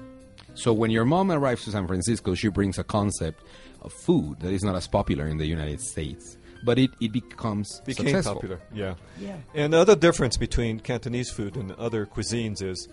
So 0.53 0.73
when 0.73 0.89
your 0.91 1.05
mom 1.05 1.29
arrives 1.29 1.63
to 1.65 1.71
San 1.71 1.85
Francisco, 1.87 2.33
she 2.33 2.47
brings 2.49 2.79
a 2.79 2.83
concept 2.83 3.43
of 3.81 3.93
food 3.93 4.39
that 4.39 4.51
is 4.51 4.63
not 4.63 4.75
as 4.75 4.87
popular 4.87 5.27
in 5.27 5.37
the 5.37 5.45
United 5.45 5.79
States, 5.81 6.37
but 6.65 6.79
it, 6.79 6.89
it 6.99 7.11
becomes 7.11 7.79
Became 7.85 8.07
successful. 8.07 8.35
popular. 8.35 8.59
Yeah. 8.73 8.95
Yeah. 9.19 9.37
And 9.53 9.71
the 9.73 9.77
other 9.77 9.95
difference 9.95 10.35
between 10.37 10.79
Cantonese 10.79 11.29
food 11.29 11.57
and 11.57 11.73
other 11.73 12.07
cuisines 12.07 12.63
is 12.63 12.87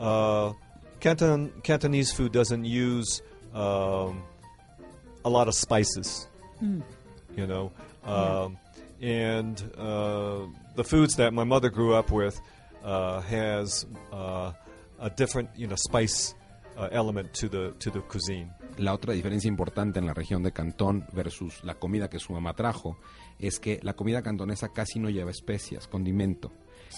uh, 0.00 0.54
Canton 1.04 1.52
Cantonese 1.62 2.12
food 2.12 2.32
doesn't 2.32 2.64
use 2.64 3.20
um, 3.52 4.22
a 5.22 5.28
lot 5.28 5.48
of 5.48 5.54
spices. 5.54 6.26
You 7.36 7.46
know, 7.46 7.72
um, 8.04 8.56
and 9.02 9.62
uh, 9.76 10.46
the 10.76 10.84
foods 10.84 11.16
that 11.16 11.34
my 11.34 11.44
mother 11.44 11.68
grew 11.68 11.92
up 11.92 12.10
with 12.10 12.40
uh, 12.82 13.20
has 13.20 13.84
uh, 14.14 14.52
a 14.98 15.10
different, 15.10 15.50
you 15.54 15.66
know, 15.66 15.76
spice 15.76 16.34
uh, 16.78 16.88
element 16.90 17.34
to 17.34 17.50
the 17.50 17.74
to 17.80 17.90
the 17.90 18.00
cuisine. 18.00 18.50
La 18.78 18.94
otra 18.94 19.12
diferencia 19.12 19.48
importante 19.48 19.98
en 19.98 20.06
la 20.06 20.14
región 20.14 20.42
de 20.42 20.52
Cantón 20.52 21.04
versus 21.12 21.62
la 21.64 21.74
comida 21.74 22.08
que 22.08 22.18
su 22.18 22.32
mamá 22.32 22.54
trajo 22.54 22.96
es 23.38 23.60
que 23.60 23.78
la 23.82 23.92
comida 23.92 24.22
cantonesa 24.22 24.70
casi 24.72 25.00
no 25.00 25.10
lleva 25.10 25.30
especias, 25.30 25.86
condimento. 25.86 26.50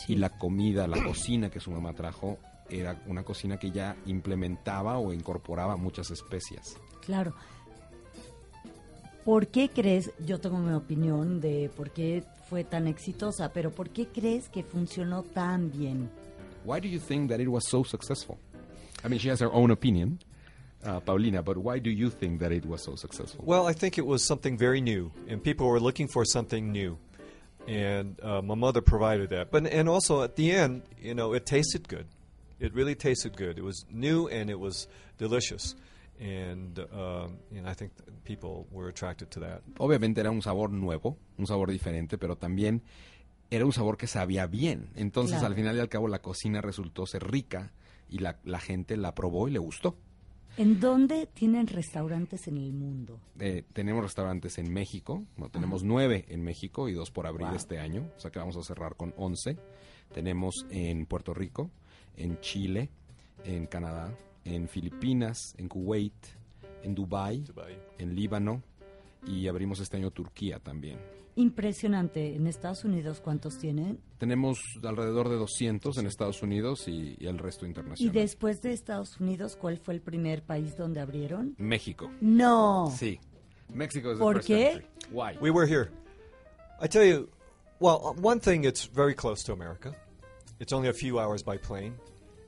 Y 0.07 0.15
la 0.15 0.29
comida, 0.29 0.87
la 0.87 1.03
cocina 1.03 1.51
que 1.51 1.59
su 1.59 1.73
mamá 1.73 1.93
trajo 1.93 2.39
era 2.71 3.03
una 3.07 3.23
cocina 3.23 3.59
que 3.59 3.71
ya 3.71 3.97
implementaba 4.07 4.99
o 4.99 5.13
incorporaba 5.13 5.77
muchas 5.77 6.11
especias. 6.11 6.77
claro. 7.05 7.35
¿Por 9.25 9.49
qué 9.49 9.69
crees, 9.69 10.13
yo 10.25 10.39
tengo 10.39 10.59
mi 10.59 10.73
opinión 10.73 11.41
de 11.41 11.69
por 11.77 11.91
qué 11.91 12.23
fue 12.49 12.63
tan 12.63 12.87
exitosa, 12.87 13.53
pero 13.53 13.73
por 13.73 13.91
qué 13.91 14.07
crees 14.07 14.49
que 14.49 14.63
funcionó 14.63 15.25
tan 15.25 15.73
bien? 15.73 16.09
Why 16.65 16.79
do 16.81 16.87
you 16.87 17.01
think 17.01 17.31
that 17.31 17.41
it 17.41 17.49
was 17.49 17.65
so 17.69 17.83
successful? 17.83 18.39
I 19.05 19.09
mean, 19.09 19.19
she 19.19 19.29
has 19.31 19.41
her 19.41 19.53
own 19.53 19.73
opinion, 19.73 20.21
uh, 20.85 21.01
Paulina, 21.01 21.43
but 21.43 21.57
why 21.57 21.81
do 21.81 21.91
you 21.91 22.09
think 22.09 22.39
that 22.41 22.53
it 22.53 22.65
was 22.65 22.85
so 22.85 22.95
successful? 22.95 23.45
Well, 23.45 23.67
I 23.67 23.73
think 23.73 23.99
it 23.99 24.07
was 24.07 24.25
something 24.25 24.57
very 24.57 24.81
new, 24.81 25.11
and 25.29 25.43
people 25.43 25.67
were 25.67 25.81
looking 25.81 26.07
for 26.07 26.25
something 26.25 26.71
new, 26.71 26.97
and 27.67 28.21
uh, 28.23 28.43
my 28.43 28.55
mother 28.55 28.81
provided 28.81 29.31
that. 29.31 29.51
But 29.51 29.67
and 29.67 29.89
also 29.89 30.23
at 30.23 30.37
the 30.37 30.53
end, 30.53 30.83
you 31.01 31.15
know, 31.15 31.35
it 31.35 31.47
tasted 31.47 31.89
good. 31.89 32.07
It 32.59 32.73
really 32.75 32.95
tasted 32.97 33.37
good. 33.37 33.59
It 33.59 33.63
was 33.65 33.85
new 33.91 34.29
and 34.29 34.49
it 34.51 34.59
was 34.59 34.89
delicious, 35.19 35.77
and 36.19 36.79
um, 36.93 37.39
and 37.55 37.69
I 37.69 37.75
think 37.75 37.93
th- 37.97 38.09
people 38.25 38.67
were 38.71 38.89
attracted 38.89 39.29
to 39.31 39.41
that. 39.41 39.61
Obviamente 39.79 40.21
era 40.21 40.31
un 40.31 40.41
sabor 40.43 40.71
nuevo, 40.71 41.19
un 41.39 41.47
sabor 41.47 41.71
diferente, 41.71 42.17
pero 42.19 42.37
también 42.37 42.83
era 43.51 43.65
un 43.67 43.73
sabor 43.73 43.97
que 43.99 44.07
sabía 44.07 44.47
bien. 44.47 44.89
Entonces, 44.97 45.39
Claro. 45.39 45.47
al 45.49 45.55
final 45.55 45.77
y 45.77 45.81
al 45.81 45.89
cabo, 45.89 46.09
la 46.09 46.21
cocina 46.23 46.61
resultó 46.63 47.05
ser 47.07 47.31
rica 47.31 47.73
y 48.09 48.19
la, 48.21 48.39
la 48.45 48.59
gente 48.59 48.97
la 48.97 49.15
probó 49.15 49.49
y 49.49 49.51
le 49.53 49.59
gustó. 49.59 49.97
¿En 50.57 50.81
dónde 50.81 51.27
tienen 51.27 51.67
restaurantes 51.67 52.49
en 52.49 52.57
el 52.57 52.73
mundo? 52.73 53.21
Eh, 53.39 53.65
tenemos 53.75 54.03
restaurantes 54.03 54.57
en 54.57 54.73
México, 54.73 55.23
no, 55.37 55.51
tenemos 55.51 55.83
nueve 55.83 56.25
en 56.29 56.43
México 56.43 56.89
y 56.89 56.95
dos 56.95 57.11
por 57.11 57.27
abrir 57.27 57.49
Wow. 57.49 57.57
este 57.57 57.79
año, 57.79 58.09
o 58.17 58.21
sea 58.21 58.31
que 58.31 58.39
vamos 58.39 58.57
a 58.57 58.63
cerrar 58.63 58.97
con 58.97 59.13
once. 59.19 59.59
Tenemos 60.15 60.65
en 60.71 61.05
Puerto 61.05 61.35
Rico, 61.35 61.71
en 62.17 62.41
Chile, 62.41 62.91
en 63.45 63.67
Canadá, 63.67 64.13
en 64.45 64.69
Filipinas, 64.69 65.55
en 65.59 65.69
Kuwait, 65.69 66.15
en 66.83 66.95
Dubai, 66.95 67.41
Dubai. 67.43 67.79
en 67.99 68.15
Líbano, 68.15 68.63
y 69.27 69.49
abrimos 69.49 69.81
este 69.81 69.97
año 69.97 70.11
Turquía 70.11 70.59
también. 70.61 70.99
Impresionante. 71.39 72.35
¿En 72.35 72.47
Estados 72.47 72.85
Unidos 72.85 73.21
cuántos 73.21 73.59
tienen? 73.59 74.01
Tenemos 74.19 74.59
alrededor 74.83 75.29
de 75.29 75.37
200 75.37 75.99
en 75.99 76.07
Estados 76.07 76.43
Unidos 76.43 76.89
y, 76.89 77.15
y 77.21 77.27
el 77.27 77.39
resto 77.39 77.67
Y 77.67 77.69
internacional. 77.69 78.15
después 78.15 78.63
de 78.63 78.73
Estados 78.73 79.21
Unidos, 79.21 79.55
¿cuál 79.57 79.77
fue 79.77 79.93
el 79.95 80.01
primer 80.01 80.43
país 80.43 80.77
donde 80.79 81.01
abrieron? 81.01 81.55
México. 81.59 82.11
No. 82.23 82.91
Sí. 82.97 83.21
México 83.69 84.13
es 84.13 84.17
the 84.19 84.23
¿Por 84.23 84.37
first 84.37 84.49
qué? 84.49 84.71
country. 84.71 84.87
Why? 85.13 85.37
We 85.41 85.51
were 85.51 85.67
here. 85.71 85.91
I 86.81 86.89
tell 86.89 87.05
you, 87.05 87.29
well, 87.81 88.15
one 88.23 88.41
thing, 88.41 88.65
it's 88.65 88.87
very 88.91 89.15
close 89.15 89.45
to 89.45 89.53
America. 89.53 89.95
It's 90.59 90.73
only 90.73 90.89
a 90.89 90.93
few 90.93 91.19
hours 91.19 91.43
by 91.43 91.57
plane. 91.57 91.95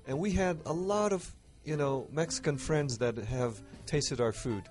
And 0.06 0.18
we 0.18 0.30
had 0.32 0.58
a 0.64 0.72
lot 0.72 1.12
of, 1.12 1.34
you 1.64 1.76
know, 1.76 2.06
Mexican 2.10 2.56
friends 2.56 2.98
that 2.98 3.16
have 3.18 3.60
tasted 3.86 4.20
our 4.20 4.32
food. 4.32 4.62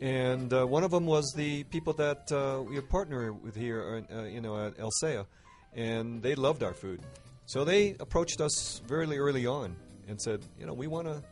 And 0.00 0.52
uh, 0.52 0.64
one 0.66 0.84
of 0.84 0.90
them 0.90 1.06
was 1.06 1.32
the 1.36 1.64
people 1.64 1.92
that 1.94 2.30
uh, 2.30 2.62
we 2.62 2.80
partner 2.80 3.32
with 3.32 3.56
here, 3.56 4.04
uh, 4.12 4.22
you 4.22 4.40
know, 4.40 4.66
at 4.66 4.76
Elsea. 4.78 5.26
And 5.74 6.22
they 6.22 6.34
loved 6.34 6.62
our 6.62 6.74
food. 6.74 7.00
So 7.46 7.64
they 7.64 7.96
approached 7.98 8.40
us 8.40 8.80
very 8.86 9.18
early 9.18 9.46
on 9.46 9.76
and 10.08 10.20
said, 10.20 10.44
you 10.58 10.66
know, 10.66 10.74
we 10.74 10.86
want 10.86 11.08
to 11.08 11.22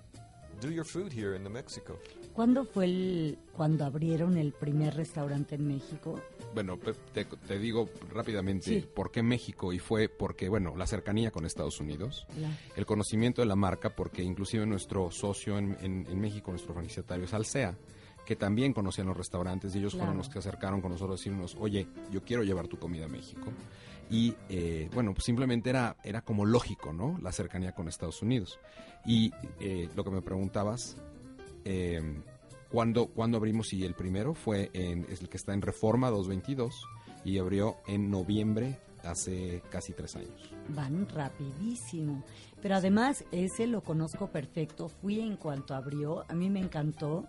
do 0.60 0.70
your 0.70 0.84
food 0.84 1.12
here 1.12 1.34
in 1.34 1.42
New 1.42 1.50
Mexico. 1.50 1.98
¿Cuándo 2.34 2.64
fue 2.66 2.84
el, 2.84 3.38
cuando 3.52 3.84
abrieron 3.84 4.38
el 4.38 4.52
primer 4.52 4.96
restaurante 4.96 5.56
en 5.56 5.68
México? 5.68 6.20
Bueno, 6.54 6.76
pe- 6.78 6.94
te, 7.14 7.24
te 7.24 7.58
digo 7.58 7.88
rápidamente 8.10 8.80
Sí. 8.80 8.86
por 8.94 9.10
qué 9.10 9.22
México 9.22 9.72
y 9.72 9.78
fue 9.78 10.08
porque, 10.08 10.48
bueno, 10.48 10.74
la 10.76 10.86
cercanía 10.86 11.30
con 11.30 11.46
Estados 11.46 11.80
Unidos, 11.80 12.26
La- 12.38 12.50
el 12.76 12.84
conocimiento 12.86 13.40
de 13.42 13.46
la 13.46 13.56
marca, 13.56 13.90
porque 13.96 14.22
inclusive 14.22 14.66
nuestro 14.66 15.10
socio 15.10 15.58
en, 15.58 15.76
en- 15.80 16.06
en 16.10 16.20
México, 16.20 16.50
nuestro 16.50 16.74
franquiciatario 16.74 17.24
es 17.24 17.32
Alsea, 17.34 17.76
que 18.26 18.36
también 18.36 18.72
conocían 18.72 19.06
los 19.08 19.16
restaurantes 19.16 19.74
y 19.74 19.78
ellos 19.78 19.94
Claro. 19.94 20.06
fueron 20.06 20.18
los 20.18 20.28
que 20.28 20.38
acercaron 20.38 20.80
con 20.80 20.92
nosotros 20.92 21.18
a 21.18 21.20
decirnos, 21.20 21.56
oye, 21.58 21.86
yo 22.10 22.22
quiero 22.22 22.44
llevar 22.44 22.68
tu 22.68 22.78
comida 22.78 23.06
a 23.06 23.08
México. 23.08 23.50
Y 24.10 24.34
eh, 24.50 24.90
bueno, 24.92 25.14
pues 25.14 25.24
simplemente 25.24 25.70
era, 25.70 25.96
era 26.04 26.20
como 26.20 26.44
lógico, 26.44 26.92
¿no? 26.92 27.18
La 27.22 27.32
cercanía 27.32 27.72
con 27.72 27.88
Estados 27.88 28.20
Unidos. 28.20 28.58
Y 29.06 29.32
eh, 29.58 29.88
lo 29.96 30.04
que 30.04 30.10
me 30.10 30.20
preguntabas, 30.22 30.96
eh, 31.64 32.00
¿cuándo, 32.72 33.06
cuándo 33.08 33.36
abrimos? 33.36 33.72
Y 33.72 33.84
el 33.84 33.94
primero 33.94 34.34
fue 34.34 34.70
en, 34.72 35.06
es 35.10 35.20
el 35.20 35.28
que 35.28 35.36
está 35.36 35.52
en 35.52 35.62
Reforma 35.62 36.10
222 36.10 36.86
y 37.24 37.38
abrió 37.38 37.76
en 37.86 38.10
noviembre 38.10 38.80
hace 39.04 39.62
casi 39.70 39.92
tres 39.92 40.16
años. 40.16 40.50
Van 40.68 41.08
rapidísimo. 41.08 42.24
Pero 42.60 42.76
además, 42.76 43.24
ese 43.30 43.66
lo 43.66 43.82
conozco 43.82 44.28
perfecto. 44.28 44.88
Fui 44.88 45.20
en 45.20 45.36
cuanto 45.36 45.74
abrió. 45.74 46.24
A 46.28 46.34
mí 46.34 46.48
me 46.50 46.60
encantó. 46.60 47.26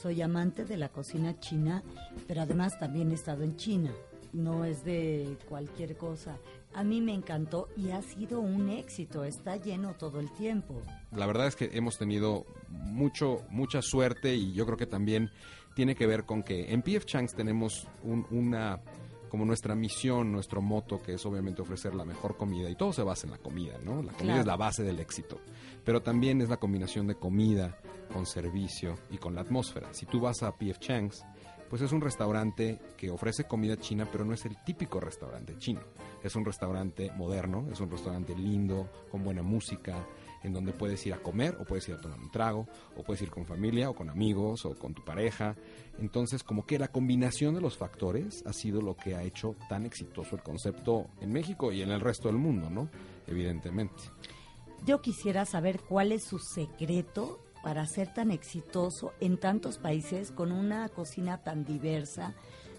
Soy 0.00 0.22
amante 0.22 0.64
de 0.64 0.76
la 0.76 0.88
cocina 0.88 1.38
china, 1.38 1.82
pero 2.26 2.42
además 2.42 2.78
también 2.78 3.10
he 3.10 3.14
estado 3.14 3.44
en 3.44 3.56
China. 3.56 3.92
No 4.32 4.64
es 4.64 4.84
de 4.84 5.36
cualquier 5.48 5.96
cosa. 5.96 6.38
A 6.74 6.84
mí 6.84 7.00
me 7.00 7.12
encantó 7.14 7.68
y 7.76 7.90
ha 7.90 8.00
sido 8.02 8.40
un 8.40 8.70
éxito. 8.70 9.24
Está 9.24 9.56
lleno 9.56 9.94
todo 9.94 10.20
el 10.20 10.30
tiempo. 10.32 10.80
La 11.12 11.26
verdad 11.26 11.46
es 11.46 11.56
que 11.56 11.70
hemos 11.74 11.98
tenido 11.98 12.46
mucho, 12.68 13.42
mucha 13.50 13.82
suerte 13.82 14.34
y 14.34 14.52
yo 14.52 14.64
creo 14.64 14.78
que 14.78 14.86
también 14.86 15.30
tiene 15.74 15.94
que 15.94 16.06
ver 16.06 16.24
con 16.24 16.42
que 16.42 16.72
en 16.72 16.82
PF 16.82 17.04
Changs 17.06 17.34
tenemos 17.34 17.86
un- 18.02 18.26
una 18.30 18.80
como 19.28 19.46
nuestra 19.46 19.74
misión, 19.74 20.30
nuestro 20.30 20.60
moto, 20.60 21.00
que 21.00 21.14
es 21.14 21.24
obviamente 21.24 21.62
ofrecer 21.62 21.94
la 21.94 22.04
mejor 22.04 22.36
comida, 22.36 22.68
y 22.68 22.76
todo 22.76 22.92
se 22.92 23.02
basa 23.02 23.26
en 23.26 23.30
la 23.30 23.38
comida, 23.38 23.78
¿no? 23.82 24.02
La 24.02 24.12
comida 24.12 24.24
Claro. 24.34 24.40
es 24.40 24.46
la 24.46 24.56
base 24.56 24.82
del 24.82 25.00
éxito, 25.00 25.40
pero 25.86 26.02
también 26.02 26.42
es 26.42 26.50
la 26.50 26.58
combinación 26.58 27.06
de 27.06 27.14
comida 27.14 27.78
con 28.12 28.26
servicio 28.26 28.98
y 29.10 29.16
con 29.16 29.34
la 29.34 29.40
atmósfera. 29.40 29.94
Si 29.94 30.04
tú 30.04 30.20
vas 30.20 30.42
a 30.42 30.52
PF 30.58 30.78
Changs, 30.80 31.24
pues 31.72 31.80
es 31.80 31.92
un 31.92 32.02
restaurante 32.02 32.78
que 32.98 33.10
ofrece 33.10 33.44
comida 33.44 33.78
china, 33.78 34.06
pero 34.12 34.26
no 34.26 34.34
es 34.34 34.44
el 34.44 34.62
típico 34.62 35.00
restaurante 35.00 35.56
chino. 35.56 35.80
Es 36.22 36.36
un 36.36 36.44
restaurante 36.44 37.10
moderno, 37.16 37.66
es 37.72 37.80
un 37.80 37.90
restaurante 37.90 38.36
lindo, 38.36 38.90
con 39.10 39.24
buena 39.24 39.42
música, 39.42 40.06
en 40.42 40.52
donde 40.52 40.74
puedes 40.74 41.06
ir 41.06 41.14
a 41.14 41.22
comer 41.22 41.56
o 41.58 41.64
puedes 41.64 41.88
ir 41.88 41.94
a 41.94 41.98
tomar 41.98 42.20
un 42.20 42.30
trago, 42.30 42.68
o 42.94 43.02
puedes 43.02 43.22
ir 43.22 43.30
con 43.30 43.46
familia 43.46 43.88
o 43.88 43.94
con 43.94 44.10
amigos 44.10 44.66
o 44.66 44.78
con 44.78 44.92
tu 44.92 45.02
pareja. 45.02 45.56
Entonces, 45.98 46.42
como 46.42 46.66
que 46.66 46.78
la 46.78 46.88
combinación 46.88 47.54
de 47.54 47.62
los 47.62 47.78
factores 47.78 48.44
ha 48.44 48.52
sido 48.52 48.82
lo 48.82 48.94
que 48.94 49.14
ha 49.14 49.22
hecho 49.22 49.56
tan 49.70 49.86
exitoso 49.86 50.36
el 50.36 50.42
concepto 50.42 51.06
en 51.22 51.32
México 51.32 51.72
y 51.72 51.80
en 51.80 51.90
el 51.90 52.02
resto 52.02 52.28
del 52.28 52.36
mundo, 52.36 52.68
¿no? 52.68 52.90
Evidentemente. 53.26 54.02
Yo 54.84 55.00
quisiera 55.00 55.46
saber 55.46 55.80
cuál 55.80 56.12
es 56.12 56.24
su 56.24 56.38
secreto 56.38 57.41
para 57.62 57.86
ser 57.86 58.12
tan 58.12 58.30
exitoso 58.30 59.12
en 59.20 59.38
tantos 59.38 59.78
países 59.78 60.30
con 60.30 60.52
una 60.52 60.88
cocina 60.88 61.38
tan 61.38 61.64
diversa, 61.64 62.34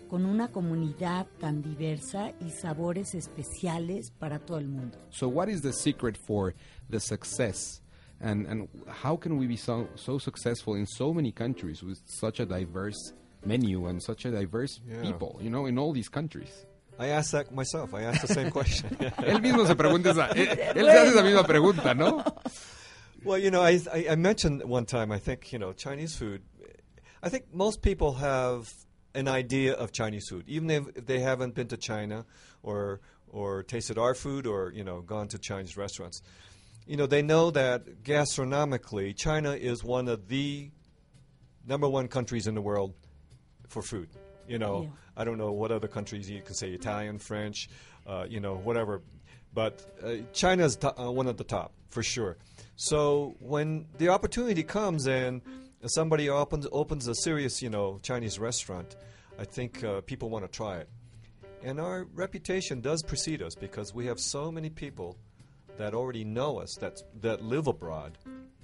con 0.09 0.25
una 0.25 0.49
comunidad 0.49 1.25
tan 1.39 1.61
diversa 1.61 2.33
y 2.39 2.49
sabores 2.51 3.15
especiales 3.15 4.11
para 4.11 4.39
todo 4.39 4.57
el 4.59 4.67
mundo. 4.67 4.97
So, 5.09 5.27
what 5.27 5.47
is 5.49 5.61
the 5.61 5.73
secret 5.73 6.17
for 6.17 6.53
the 6.89 6.99
success? 6.99 7.81
And, 8.19 8.45
and 8.47 8.69
how 9.03 9.17
can 9.17 9.37
we 9.37 9.47
be 9.47 9.57
so, 9.57 9.87
so 9.95 10.17
successful 10.17 10.75
in 10.75 10.85
so 10.85 11.13
many 11.13 11.31
countries 11.31 11.81
with 11.83 11.97
such 12.05 12.39
a 12.39 12.45
diverse 12.45 13.13
menu 13.45 13.87
and 13.87 14.01
such 14.01 14.25
a 14.25 14.31
diverse 14.31 14.79
Yeah. 14.87 15.01
people, 15.01 15.39
you 15.41 15.49
know, 15.49 15.65
in 15.65 15.77
all 15.77 15.93
these 15.93 16.09
countries? 16.09 16.65
I 16.99 17.07
asked 17.07 17.31
that 17.31 17.51
myself. 17.51 17.93
I 17.95 18.03
asked 18.03 18.27
the 18.27 18.33
same 18.33 18.51
question. 18.51 18.89
Él 19.25 19.41
mismo 19.41 19.65
se 19.65 19.75
pregunta 19.75 20.11
esa, 20.11 20.27
él, 20.35 20.47
él 20.75 20.85
se 20.85 20.91
hace 20.99 21.09
esa 21.09 21.23
misma 21.23 21.43
pregunta, 21.43 21.93
¿no? 21.95 22.23
Well, 23.23 23.37
you 23.37 23.51
know, 23.51 23.61
I, 23.61 23.79
I, 24.09 24.15
mentioned 24.15 24.63
one 24.63 24.85
time, 24.85 25.11
I 25.11 25.19
think, 25.19 25.53
you 25.53 25.59
know, 25.59 25.71
Chinese 25.71 26.15
food. 26.15 26.41
I 27.21 27.29
think 27.29 27.53
most 27.53 27.81
people 27.81 28.13
have 28.15 28.73
an 29.15 29.27
idea 29.27 29.73
of 29.73 29.91
Chinese 29.91 30.27
food, 30.27 30.43
even 30.47 30.69
if, 30.69 30.87
if 30.97 31.05
they 31.05 31.19
haven't 31.19 31.55
been 31.55 31.67
to 31.69 31.77
China 31.77 32.25
or, 32.63 32.99
or 33.29 33.63
tasted 33.63 33.97
our 33.97 34.13
food 34.13 34.45
or, 34.45 34.73
you 34.75 34.83
know, 34.83 35.01
gone 35.01 35.27
to 35.29 35.39
Chinese 35.39 35.77
restaurants. 35.77 36.21
You 36.85 36.97
know, 36.97 37.05
they 37.05 37.21
know 37.21 37.49
that 37.51 38.03
gastronomically, 38.03 39.15
China 39.15 39.51
is 39.53 39.83
one 39.85 40.09
of 40.09 40.27
the 40.27 40.69
number 41.65 41.87
one 41.87 42.09
countries 42.09 42.45
in 42.47 42.55
the 42.55 42.61
world 42.61 42.93
for 43.69 43.81
food. 43.81 44.09
You 44.47 44.59
know, 44.59 44.81
Yeah. 44.83 44.89
I 45.15 45.23
don't 45.23 45.37
know 45.37 45.53
what 45.53 45.71
other 45.71 45.87
countries 45.87 46.29
you 46.29 46.41
can 46.41 46.55
say 46.55 46.71
Italian, 46.71 47.19
French, 47.19 47.69
uh, 48.05 48.25
you 48.27 48.41
know, 48.41 48.55
whatever. 48.55 49.01
But 49.53 49.85
uh, 50.03 50.15
China 50.33 50.65
is 50.65 50.75
to- 50.77 50.99
uh, 50.99 51.09
one 51.11 51.27
of 51.27 51.37
the 51.37 51.43
top 51.45 51.71
for 51.89 52.03
sure. 52.03 52.37
So 52.75 53.35
when 53.39 53.85
the 53.97 54.09
opportunity 54.09 54.63
comes 54.63 55.07
and 55.07 55.41
somebody 55.85 56.29
opens 56.29 56.67
opens 56.71 57.07
a 57.07 57.15
serious, 57.15 57.61
you 57.61 57.69
know, 57.69 57.99
Chinese 58.01 58.39
restaurant, 58.39 58.95
I 59.39 59.45
think 59.45 59.83
uh, 59.83 60.01
people 60.01 60.29
want 60.29 60.45
to 60.45 60.51
try 60.51 60.77
it. 60.77 60.89
And 61.63 61.79
our 61.79 62.05
reputation 62.13 62.81
does 62.81 63.03
precede 63.03 63.41
us 63.41 63.55
because 63.55 63.93
we 63.93 64.05
have 64.07 64.19
so 64.19 64.51
many 64.51 64.69
people 64.69 65.17
that 65.77 65.93
already 65.93 66.23
know 66.23 66.59
us 66.59 66.75
that 66.81 67.01
that 67.21 67.41
live 67.41 67.67
abroad. 67.67 68.17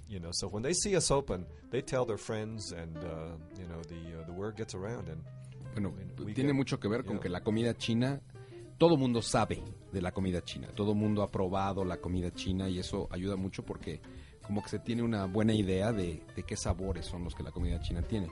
You 0.08 0.20
know, 0.20 0.32
so 0.32 0.48
when 0.48 0.64
they 0.64 0.74
see 0.74 0.96
us 0.96 1.12
open, 1.12 1.46
they 1.70 1.82
tell 1.82 2.04
their 2.04 2.18
friends, 2.18 2.72
and 2.72 2.98
uh, 2.98 3.36
you 3.60 3.68
know, 3.68 3.82
the 3.88 4.20
uh, 4.20 4.26
the 4.26 4.34
word 4.34 4.58
gets 4.58 4.74
around. 4.74 5.08
And 5.08 5.24
Bueno, 5.74 5.94
tiene 6.34 6.54
mucho 6.54 6.78
que 6.80 6.90
ver 6.90 7.04
con 7.04 7.20
que 7.20 7.30
la 7.30 7.42
comida 7.42 7.74
china, 7.78 8.20
todo 8.80 8.98
mundo 8.98 9.22
sabe 9.22 9.62
de 9.92 10.02
la 10.02 10.12
comida 10.12 10.42
china, 10.44 10.70
todo 10.74 10.96
mundo 10.96 11.22
ha 11.22 11.30
probado 11.30 11.84
la 11.84 11.98
comida 11.98 12.32
china 12.34 12.70
y 12.70 12.80
eso 12.80 13.08
ayuda 13.12 13.36
mucho 13.36 13.64
porque 13.64 14.02
como 14.42 14.64
que 14.64 14.70
se 14.70 14.80
tiene 14.80 15.04
una 15.04 15.26
buena 15.26 15.54
idea 15.54 15.92
de, 15.92 16.24
de 16.36 16.44
qué 16.44 16.56
sabores 16.56 17.06
son 17.06 17.24
los 17.26 17.36
que 17.36 17.44
la 17.44 17.52
comida 17.52 17.80
china 17.82 18.02
tiene. 18.02 18.30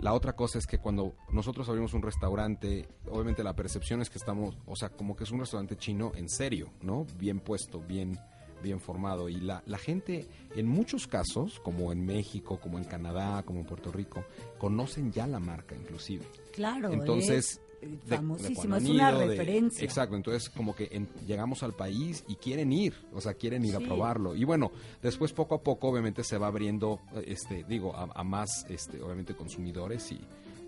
La 0.00 0.12
otra 0.12 0.34
cosa 0.34 0.58
es 0.58 0.66
que 0.66 0.78
cuando 0.78 1.14
nosotros 1.30 1.68
abrimos 1.68 1.94
un 1.94 2.02
restaurante, 2.02 2.88
obviamente 3.08 3.44
la 3.44 3.54
percepción 3.54 4.02
es 4.02 4.10
que 4.10 4.18
estamos, 4.18 4.56
o 4.66 4.74
sea, 4.74 4.88
como 4.88 5.14
que 5.14 5.24
es 5.24 5.30
un 5.30 5.40
restaurante 5.40 5.76
chino 5.76 6.12
en 6.16 6.28
serio, 6.28 6.70
¿no? 6.82 7.06
Bien 7.18 7.38
puesto, 7.38 7.80
bien, 7.80 8.18
bien 8.62 8.80
formado. 8.80 9.28
Y 9.28 9.36
la, 9.36 9.62
la 9.66 9.78
gente, 9.78 10.26
en 10.56 10.66
muchos 10.66 11.06
casos, 11.06 11.60
como 11.60 11.92
en 11.92 12.04
México, 12.04 12.58
como 12.60 12.78
en 12.78 12.84
Canadá, 12.84 13.44
como 13.44 13.60
en 13.60 13.66
Puerto 13.66 13.92
Rico, 13.92 14.24
conocen 14.58 15.12
ya 15.12 15.26
la 15.28 15.38
marca 15.38 15.76
inclusive. 15.76 16.24
Claro, 16.52 16.92
Entonces, 16.92 17.60
famosísimo, 18.06 18.76
es 18.76 18.88
una 18.88 19.12
de- 19.12 19.26
referencia. 19.26 19.84
exacto, 19.84 20.16
entonces 20.16 20.50
como 20.50 20.74
que 20.74 20.88
en- 20.92 21.08
llegamos 21.26 21.62
al 21.62 21.72
país 21.74 22.24
y 22.28 22.36
quieren 22.36 22.72
ir, 22.72 22.94
o 23.12 23.20
sea, 23.20 23.34
quieren 23.34 23.64
ir 23.64 23.76
Sí. 23.76 23.82
a 23.82 23.86
probarlo. 23.86 24.34
Y 24.34 24.44
bueno, 24.44 24.70
después 25.02 25.32
poco 25.32 25.54
a 25.56 25.62
poco 25.62 25.88
obviamente 25.88 26.24
se 26.24 26.38
va 26.38 26.46
abriendo, 26.48 27.00
este, 27.26 27.64
digo, 27.68 27.94
a, 27.96 28.08
a 28.14 28.24
más, 28.24 28.66
este, 28.68 29.00
obviamente 29.02 29.34
consumidores 29.34 30.10
y 30.12 30.20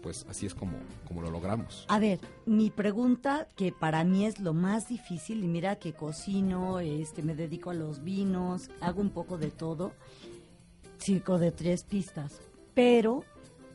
pues 0.02 0.24
así 0.28 0.46
es 0.46 0.54
como, 0.54 0.76
como 1.08 1.20
lo 1.20 1.30
logramos. 1.32 1.84
A 1.88 1.98
ver, 1.98 2.20
mi 2.44 2.70
pregunta 2.70 3.48
que 3.56 3.72
para 3.72 4.04
mí 4.04 4.24
es 4.24 4.38
lo 4.38 4.54
más 4.54 4.88
difícil 4.88 5.42
y 5.42 5.48
mira 5.48 5.76
que 5.76 5.94
cocino, 5.94 6.78
este, 6.78 7.22
me 7.22 7.34
dedico 7.34 7.70
a 7.70 7.74
los 7.74 8.04
vinos, 8.04 8.70
hago 8.80 9.00
un 9.00 9.10
poco 9.10 9.36
de 9.36 9.50
todo, 9.50 9.92
circo 10.98 11.38
de 11.38 11.50
tres 11.52 11.82
pistas, 11.84 12.40
pero 12.74 13.24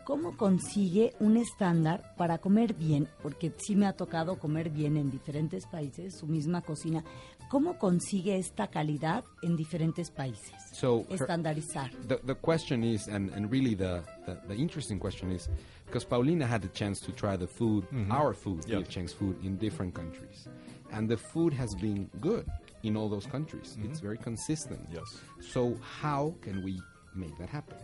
¿cómo 0.06 0.36
consigue 0.38 1.14
un 1.20 1.38
estándar 1.38 2.14
para 2.18 2.38
comer 2.40 2.74
bien? 2.74 3.08
Porque 3.22 3.52
sí 3.58 3.76
me 3.76 3.86
ha 3.86 3.94
tocado 3.94 4.38
comer 4.40 4.70
bien 4.70 4.98
en 4.98 5.10
diferentes 5.10 5.66
países, 5.66 6.18
su 6.18 6.28
misma 6.28 6.62
cocina. 6.62 7.04
¿Cómo 7.50 7.78
consigue 7.78 8.38
esta 8.38 8.68
calidad 8.68 9.24
en 9.42 9.56
diferentes 9.58 10.10
países? 10.10 10.54
So 10.72 11.06
her- 11.10 11.16
Estandarizar. 11.22 11.92
the, 12.08 12.18
the 12.26 12.36
question 12.36 12.84
is, 12.84 13.08
and, 13.08 13.30
and 13.34 13.52
really 13.52 13.76
the, 13.76 14.04
the, 14.26 14.40
the 14.48 14.56
interesting 14.56 14.98
question 15.00 15.32
is, 15.32 15.50
because 15.86 16.06
Paulina 16.06 16.46
had 16.48 16.62
the 16.62 16.70
chance 16.70 17.02
to 17.02 17.12
try 17.12 17.36
the 17.36 17.48
food, 17.48 17.86
our 18.10 18.34
food, 18.34 18.64
Yep. 18.68 18.80
P.F. 18.80 18.90
Chang's 18.90 19.14
food, 19.14 19.36
in 19.44 19.58
different 19.58 19.94
countries. 19.94 20.48
And 20.94 21.10
the 21.10 21.18
food 21.18 21.52
has 21.54 21.76
been 21.76 22.10
good 22.22 22.46
in 22.84 22.96
all 22.96 23.10
those 23.10 23.26
countries. 23.26 23.78
It's 23.84 24.00
very 24.00 24.18
consistent. 24.18 24.80
Yes. 24.92 25.04
So 25.42 25.78
how 26.02 26.34
can 26.42 26.64
we 26.64 26.80
make 27.14 27.38
that 27.38 27.50
happen? 27.50 27.78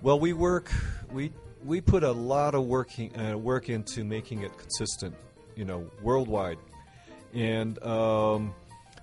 Well, 0.00 0.20
we 0.20 0.32
work. 0.32 0.70
We 1.12 1.32
we 1.64 1.80
put 1.80 2.04
a 2.04 2.12
lot 2.12 2.54
of 2.54 2.66
working 2.66 3.18
uh, 3.18 3.36
work 3.36 3.68
into 3.68 4.04
making 4.04 4.42
it 4.42 4.56
consistent, 4.56 5.16
you 5.56 5.64
know, 5.64 5.90
worldwide, 6.02 6.58
and 7.34 7.82
um, 7.82 8.54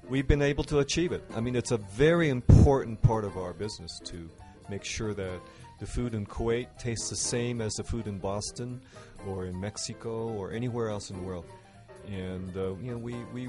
we've 0.07 0.27
been 0.27 0.41
able 0.41 0.63
to 0.65 0.79
achieve 0.79 1.11
it. 1.11 1.21
I 1.35 1.41
mean, 1.41 1.57
it's 1.57 1.71
a 1.71 1.77
very 1.77 2.29
important 2.29 3.01
part 3.01 3.25
of 3.25 3.35
our 3.35 3.51
business 3.51 3.99
to 4.05 4.29
make 4.69 4.85
sure 4.85 5.13
that 5.13 5.41
the 5.81 5.85
food 5.85 6.13
in 6.13 6.25
Kuwait 6.25 6.67
tastes 6.79 7.09
the 7.09 7.17
same 7.17 7.59
as 7.59 7.73
the 7.73 7.83
food 7.83 8.07
in 8.07 8.17
Boston, 8.17 8.79
or 9.27 9.47
in 9.47 9.59
Mexico, 9.59 10.29
or 10.29 10.53
anywhere 10.53 10.89
else 10.89 11.09
in 11.09 11.17
the 11.17 11.23
world. 11.23 11.45
And 12.07 12.55
uh, 12.55 12.73
you 12.75 12.91
know, 12.91 12.97
we 12.97 13.15
we 13.33 13.47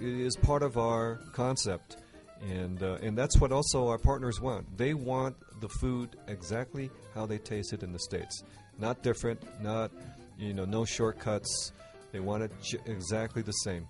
it 0.00 0.20
is 0.26 0.34
part 0.34 0.64
of 0.64 0.76
our 0.76 1.20
concept 1.32 1.96
and 2.42 2.82
uh, 2.82 2.98
and 3.02 3.16
that's 3.16 3.38
what 3.38 3.52
also 3.52 3.88
our 3.88 3.98
partners 3.98 4.40
want. 4.40 4.76
They 4.76 4.94
want 4.94 5.36
the 5.60 5.68
food 5.68 6.16
exactly 6.26 6.90
how 7.14 7.26
they 7.26 7.38
taste 7.38 7.72
it 7.72 7.82
in 7.82 7.92
the 7.92 7.98
states, 7.98 8.42
not 8.78 9.02
different, 9.02 9.42
not 9.62 9.90
you 10.38 10.54
know, 10.54 10.64
no 10.64 10.84
shortcuts. 10.84 11.72
They 12.12 12.20
want 12.20 12.42
it 12.44 12.52
j- 12.62 12.78
exactly 12.86 13.42
the 13.42 13.52
same, 13.52 13.86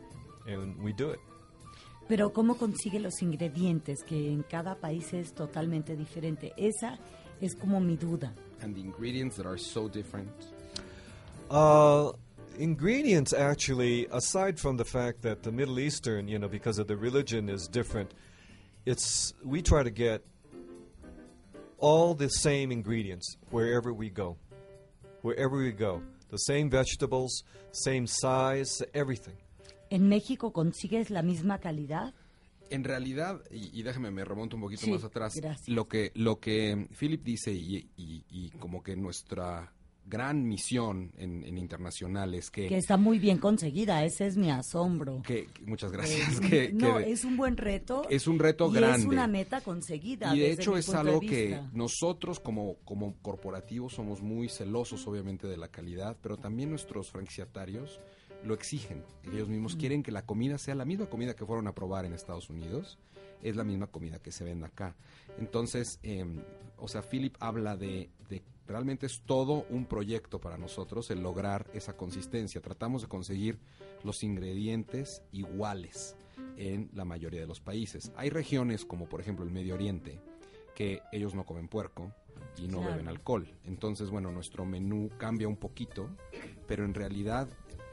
and 0.46 0.76
we 0.82 0.92
do 0.92 1.10
it. 1.10 1.20
Pero 2.08 2.30
¿cómo 2.30 2.56
consigue 2.56 3.00
los 3.00 3.20
ingredientes 3.20 4.02
que 4.02 4.32
en 4.32 4.42
cada 4.42 4.74
país 4.74 5.12
es 5.12 5.32
totalmente 5.34 5.94
diferente? 5.94 6.52
Esa 6.56 6.98
es 7.40 7.54
como 7.54 7.80
mi 7.80 7.96
duda. 7.96 8.32
And 8.62 8.74
the 8.74 8.80
ingredients 8.80 9.36
that 9.36 9.46
are 9.46 9.58
so 9.58 9.88
different. 9.88 10.30
Uh, 11.50 12.12
ingredients 12.58 13.32
actually, 13.32 14.06
aside 14.10 14.58
from 14.58 14.78
the 14.78 14.84
fact 14.84 15.22
that 15.22 15.42
the 15.42 15.52
Middle 15.52 15.78
Eastern, 15.78 16.28
you 16.28 16.38
know, 16.38 16.48
because 16.48 16.78
of 16.78 16.88
the 16.88 16.96
religion 16.96 17.48
is 17.48 17.68
different, 17.68 18.14
it's 18.86 19.34
we 19.44 19.60
try 19.62 19.82
to 19.82 19.90
get 19.90 20.22
all 21.80 22.14
the 22.16 22.28
same 22.30 22.72
ingredients 22.72 23.36
wherever 23.50 23.92
we 23.92 24.10
go. 24.10 24.36
Wherever 25.22 25.56
we 25.58 25.72
go, 25.72 26.00
the 26.30 26.38
same 26.38 26.68
vegetables, 26.70 27.44
same 27.72 28.06
size, 28.06 28.84
everything. 28.94 29.34
¿En 29.90 30.08
México 30.08 30.52
consigues 30.52 31.10
la 31.10 31.22
misma 31.22 31.58
calidad? 31.58 32.14
En 32.70 32.84
realidad, 32.84 33.40
y, 33.50 33.70
y 33.78 33.82
déjame 33.82 34.10
me 34.10 34.24
remonto 34.24 34.56
un 34.56 34.62
poquito 34.62 34.82
Sí, 34.82 34.90
más 34.92 35.02
atrás, 35.02 35.34
gracias. 35.36 35.68
lo 35.68 35.88
que 35.88 36.12
lo 36.14 36.38
que 36.38 36.86
Philip 36.98 37.22
dice 37.24 37.52
y, 37.52 37.90
y- 37.96 38.24
y 38.28 38.50
como 38.60 38.82
que 38.82 38.94
nuestra 38.94 39.72
gran 40.08 40.46
misión 40.48 41.12
en, 41.16 41.44
en 41.44 41.58
internacional 41.58 42.34
es 42.34 42.50
que, 42.50 42.68
Que 42.68 42.78
está 42.78 42.96
muy 42.96 43.18
bien 43.18 43.38
conseguida, 43.38 44.04
ese 44.04 44.26
es 44.26 44.36
mi 44.36 44.50
asombro. 44.50 45.22
que- 45.22 45.48
muchas 45.66 45.92
gracias, 45.92 46.38
Eh, 46.42 46.48
que, 46.48 46.72
no, 46.72 46.96
que- 46.98 47.12
es 47.12 47.24
un 47.24 47.36
buen 47.36 47.56
reto. 47.56 48.06
es 48.08 48.26
un 48.26 48.38
reto 48.38 48.70
y 48.70 48.74
grande. 48.74 48.98
es 49.00 49.04
una 49.06 49.26
meta 49.26 49.60
conseguida. 49.60 50.34
Y 50.34 50.40
de 50.40 50.48
desde 50.48 50.62
hecho 50.62 50.72
mi 50.72 50.78
es 50.80 50.86
punto 50.86 51.00
algo 51.00 51.20
que 51.20 51.60
nosotros 51.72 52.40
como, 52.40 52.76
como 52.84 53.14
corporativos 53.22 53.92
somos 53.94 54.22
muy 54.22 54.48
celosos 54.48 55.06
obviamente 55.06 55.46
de 55.46 55.56
la 55.56 55.68
calidad, 55.68 56.16
pero 56.22 56.36
también 56.36 56.70
nuestros 56.70 57.10
franquiciatarios 57.10 58.00
lo 58.44 58.54
exigen. 58.54 59.02
Ellos 59.32 59.48
mismos 59.48 59.74
Mm. 59.74 59.78
quieren 59.78 60.02
que 60.02 60.12
la 60.12 60.22
comida 60.24 60.58
sea 60.58 60.74
la 60.74 60.84
misma 60.84 61.06
comida 61.06 61.34
que 61.34 61.44
fueron 61.44 61.66
a 61.66 61.74
probar 61.74 62.04
en 62.04 62.12
Estados 62.12 62.48
Unidos, 62.50 62.98
es 63.42 63.56
la 63.56 63.64
misma 63.64 63.88
comida 63.88 64.18
que 64.20 64.32
se 64.32 64.44
vende 64.44 64.66
acá. 64.66 64.96
Entonces, 65.38 65.98
eh, 66.02 66.24
o 66.76 66.88
sea, 66.88 67.02
Philip 67.02 67.36
habla 67.40 67.76
de, 67.76 68.10
de 68.28 68.42
realmente 68.68 69.06
es 69.06 69.22
todo 69.22 69.64
un 69.70 69.86
proyecto 69.86 70.40
para 70.40 70.58
nosotros 70.58 71.10
el 71.10 71.22
lograr 71.22 71.66
esa 71.74 71.96
consistencia. 71.96 72.60
Tratamos 72.60 73.02
de 73.02 73.08
conseguir 73.08 73.58
los 74.04 74.22
ingredientes 74.22 75.22
iguales 75.32 76.16
en 76.56 76.90
la 76.94 77.04
mayoría 77.04 77.40
de 77.40 77.46
los 77.46 77.60
países. 77.60 78.12
Hay 78.16 78.30
regiones 78.30 78.84
como 78.84 79.08
por 79.08 79.20
ejemplo 79.20 79.44
el 79.44 79.50
Medio 79.50 79.74
Oriente 79.74 80.20
que 80.74 81.00
ellos 81.10 81.34
no 81.34 81.44
comen 81.44 81.66
puerco 81.68 82.12
y 82.56 82.68
no 82.68 82.78
Claro. 82.78 82.92
beben 82.92 83.08
alcohol. 83.08 83.48
Entonces, 83.64 84.10
bueno, 84.10 84.30
nuestro 84.30 84.64
menú 84.64 85.10
cambia 85.18 85.48
un 85.48 85.56
poquito, 85.56 86.10
pero 86.68 86.84
en 86.84 86.94
realidad 86.94 87.48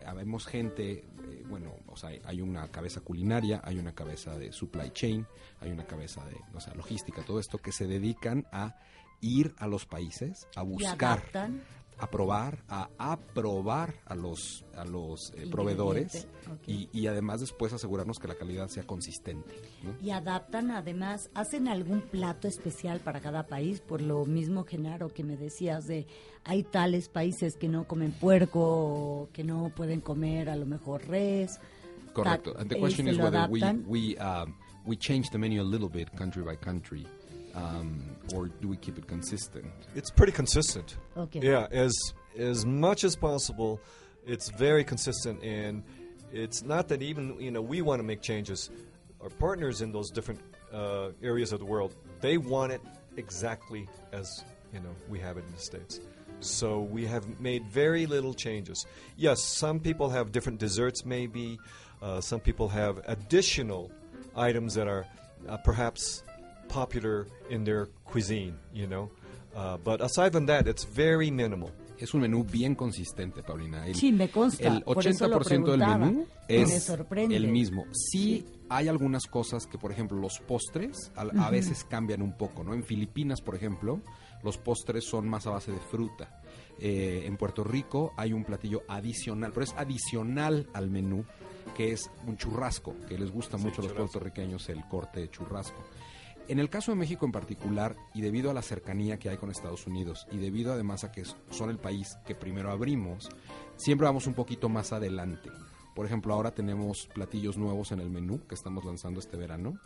habemos 0.05 0.45
gente, 0.45 0.91
eh, 1.29 1.43
bueno, 1.49 1.73
o 1.87 1.97
sea, 1.97 2.11
hay 2.25 2.41
una 2.41 2.67
cabeza 2.69 3.01
culinaria, 3.01 3.59
hay 3.63 3.79
una 3.79 3.95
cabeza 3.95 4.37
de 4.37 4.51
supply 4.51 4.91
chain, 4.91 5.25
hay 5.61 5.71
una 5.71 5.85
cabeza 5.87 6.23
de, 6.25 6.37
o 6.53 6.59
sea, 6.59 6.75
logística, 6.75 7.23
todo 7.23 7.39
esto 7.39 7.57
que 7.57 7.71
se 7.71 7.87
dedican 7.87 8.45
a 8.51 8.75
ir 9.25 9.55
a 9.57 9.67
los 9.67 9.85
países, 9.85 10.47
a 10.55 10.61
buscar, 10.61 11.23
a 11.97 12.09
probar, 12.11 12.63
a 12.67 12.89
aprobar 12.97 13.95
a 14.05 14.15
los, 14.15 14.65
a 14.75 14.83
los 14.83 15.31
eh, 15.35 15.47
proveedores 15.49 16.13
Ingrediente, 16.15 16.51
ok. 16.51 16.67
y, 16.67 16.89
y 16.91 17.07
además 17.07 17.39
después 17.39 17.71
asegurarnos 17.71 18.19
que 18.19 18.27
la 18.27 18.35
calidad 18.35 18.67
sea 18.67 18.83
consistente. 18.83 19.55
¿no? 19.81 19.95
Y 20.05 20.11
adaptan 20.11 20.71
además, 20.71 21.29
hacen 21.33 21.67
algún 21.67 22.01
plato 22.01 22.47
especial 22.47 22.99
para 22.99 23.21
cada 23.21 23.47
país, 23.47 23.79
por 23.79 24.01
lo 24.01 24.25
mismo 24.25 24.65
Genaro 24.65 25.09
que 25.09 25.23
me 25.23 25.37
decías 25.37 25.87
de 25.87 26.05
hay 26.43 26.63
tales 26.63 27.07
países 27.09 27.55
que 27.55 27.69
no 27.69 27.87
comen 27.87 28.11
puerco, 28.11 29.29
que 29.33 29.43
no 29.43 29.71
pueden 29.73 30.01
comer 30.01 30.49
a 30.49 30.55
lo 30.55 30.65
mejor 30.65 31.07
res. 31.07 31.59
Correcto. 32.13 32.55
And 32.57 32.69
the 32.69 32.79
question 32.79 33.07
se 33.07 33.13
is 33.13 33.17
whether 33.17 33.47
we 33.49 33.61
we 33.87 34.17
um, 34.17 34.55
we 34.85 34.95
change 34.95 35.29
the 35.31 35.37
menu 35.37 35.61
a 35.61 35.63
little 35.63 35.89
bit 35.89 36.15
country 36.15 36.43
by 36.43 36.55
country, 36.55 37.05
um, 37.55 38.01
or 38.33 38.47
do 38.47 38.67
we 38.67 38.77
keep 38.77 38.97
it 38.97 39.07
consistent? 39.07 39.65
It's 39.95 40.11
pretty 40.11 40.31
consistent. 40.31 40.97
Okay. 41.17 41.39
Yeah, 41.39 41.67
as 41.71 41.93
as 42.37 42.65
much 42.65 43.03
as 43.03 43.15
possible, 43.15 43.79
it's 44.25 44.49
very 44.49 44.83
consistent, 44.83 45.41
and 45.43 45.83
it's 46.33 46.63
not 46.63 46.87
that 46.89 47.01
even 47.01 47.39
you 47.39 47.51
know 47.51 47.61
we 47.61 47.81
want 47.81 47.99
to 47.99 48.03
make 48.03 48.21
changes. 48.21 48.69
Our 49.21 49.29
partners 49.29 49.81
in 49.81 49.91
those 49.91 50.11
different 50.11 50.41
uh, 50.73 51.09
areas 51.23 51.53
of 51.53 51.59
the 51.59 51.65
world, 51.65 51.95
they 52.21 52.37
want 52.37 52.73
it 52.73 52.81
exactly 53.17 53.87
as 54.11 54.43
you 54.73 54.79
know 54.79 54.93
we 55.09 55.19
have 55.19 55.37
it 55.37 55.45
in 55.47 55.53
the 55.53 55.61
states. 55.61 55.99
So 56.41 56.81
we 56.81 57.05
have 57.05 57.39
made 57.39 57.65
very 57.65 58.05
little 58.05 58.33
changes. 58.33 58.85
Yes, 59.15 59.41
some 59.41 59.79
people 59.79 60.09
have 60.09 60.31
different 60.33 60.59
desserts, 60.59 61.05
maybe. 61.05 61.57
Uh, 62.01 62.19
some 62.19 62.41
people 62.41 62.67
have 62.67 63.01
additional 63.07 63.89
items 64.35 64.73
that 64.73 64.87
are 64.87 65.05
uh, 65.47 65.57
perhaps 65.57 66.23
popular 66.75 67.25
in 67.49 67.63
their 67.63 67.87
cuisine, 68.03 68.55
you 68.73 68.85
know. 68.85 69.09
Uh, 69.55 69.77
but 69.77 70.01
aside 70.01 70.33
from 70.33 70.45
that, 70.47 70.67
it's 70.67 70.83
very 70.83 71.31
minimal. 71.31 71.71
Es 71.97 72.13
un 72.13 72.19
menú 72.19 72.43
bien 72.43 72.75
consistente, 72.75 73.41
Paulina. 73.41 73.87
El, 73.87 73.95
Sí, 73.95 74.11
me 74.11 74.27
consta, 74.27 74.67
El 74.67 74.81
por 74.83 75.07
eso 75.07 75.29
lo 75.29 75.39
80% 75.39 75.71
del 75.71 75.79
menú 75.79 76.27
Me 76.49 76.63
es 76.63 76.89
el 76.89 77.47
mismo. 77.47 77.85
Sí, 77.93 78.45
hay 78.67 78.89
algunas 78.89 79.27
cosas 79.27 79.65
que, 79.65 79.77
por 79.77 79.93
ejemplo, 79.93 80.19
los 80.19 80.39
postres 80.39 81.09
a, 81.15 81.21
a 81.21 81.49
veces 81.49 81.85
cambian 81.85 82.21
un 82.21 82.33
poco, 82.37 82.65
¿no? 82.65 82.73
En 82.73 82.83
Filipinas, 82.83 83.39
por 83.39 83.55
ejemplo, 83.55 84.01
los 84.43 84.57
postres 84.57 85.05
son 85.05 85.29
más 85.29 85.47
a 85.47 85.51
base 85.51 85.71
de 85.71 85.79
fruta. 85.79 86.41
Eh, 86.79 87.23
en 87.25 87.37
Puerto 87.37 87.63
Rico 87.63 88.13
hay 88.17 88.33
un 88.33 88.43
platillo 88.43 88.83
adicional, 88.89 89.51
pero 89.53 89.63
es 89.63 89.73
adicional 89.77 90.67
al 90.73 90.89
menú, 90.89 91.23
que 91.75 91.93
es 91.93 92.11
un 92.27 92.37
churrasco, 92.37 92.95
que 93.07 93.17
les 93.17 93.31
gusta 93.31 93.57
mucho 93.57 93.81
a 93.81 93.85
los 93.85 93.93
puertorriqueños 93.93 94.67
el 94.69 94.85
corte 94.87 95.21
de 95.21 95.29
churrasco. 95.29 95.81
En 96.47 96.59
el 96.59 96.69
caso 96.69 96.91
de 96.91 96.97
México 96.97 97.25
en 97.25 97.31
particular, 97.31 97.95
y 98.13 98.21
debido 98.21 98.51
a 98.51 98.53
la 98.53 98.61
cercanía 98.61 99.17
que 99.17 99.29
hay 99.29 99.37
con 99.37 99.49
Estados 99.49 99.87
Unidos, 99.87 100.27
y 100.31 100.37
debido 100.37 100.73
además 100.73 101.03
a 101.03 101.11
que 101.11 101.23
son 101.49 101.69
el 101.71 101.79
país 101.79 102.17
que 102.25 102.35
primero 102.35 102.71
abrimos, 102.71 103.29
siempre 103.77 104.05
vamos 104.05 104.27
un 104.27 104.35
poquito 104.35 104.69
más 104.69 104.93
adelante. 104.93 105.49
Por 105.95 106.05
ejemplo, 106.05 106.33
ahora 106.33 106.51
tenemos 106.51 107.07
platillos 107.13 107.57
nuevos 107.57 107.91
en 107.93 108.01
el 108.01 108.09
menú 108.09 108.45
que 108.47 108.53
estamos 108.53 108.83
lanzando 108.85 109.19
este 109.19 109.37
verano. 109.37 109.79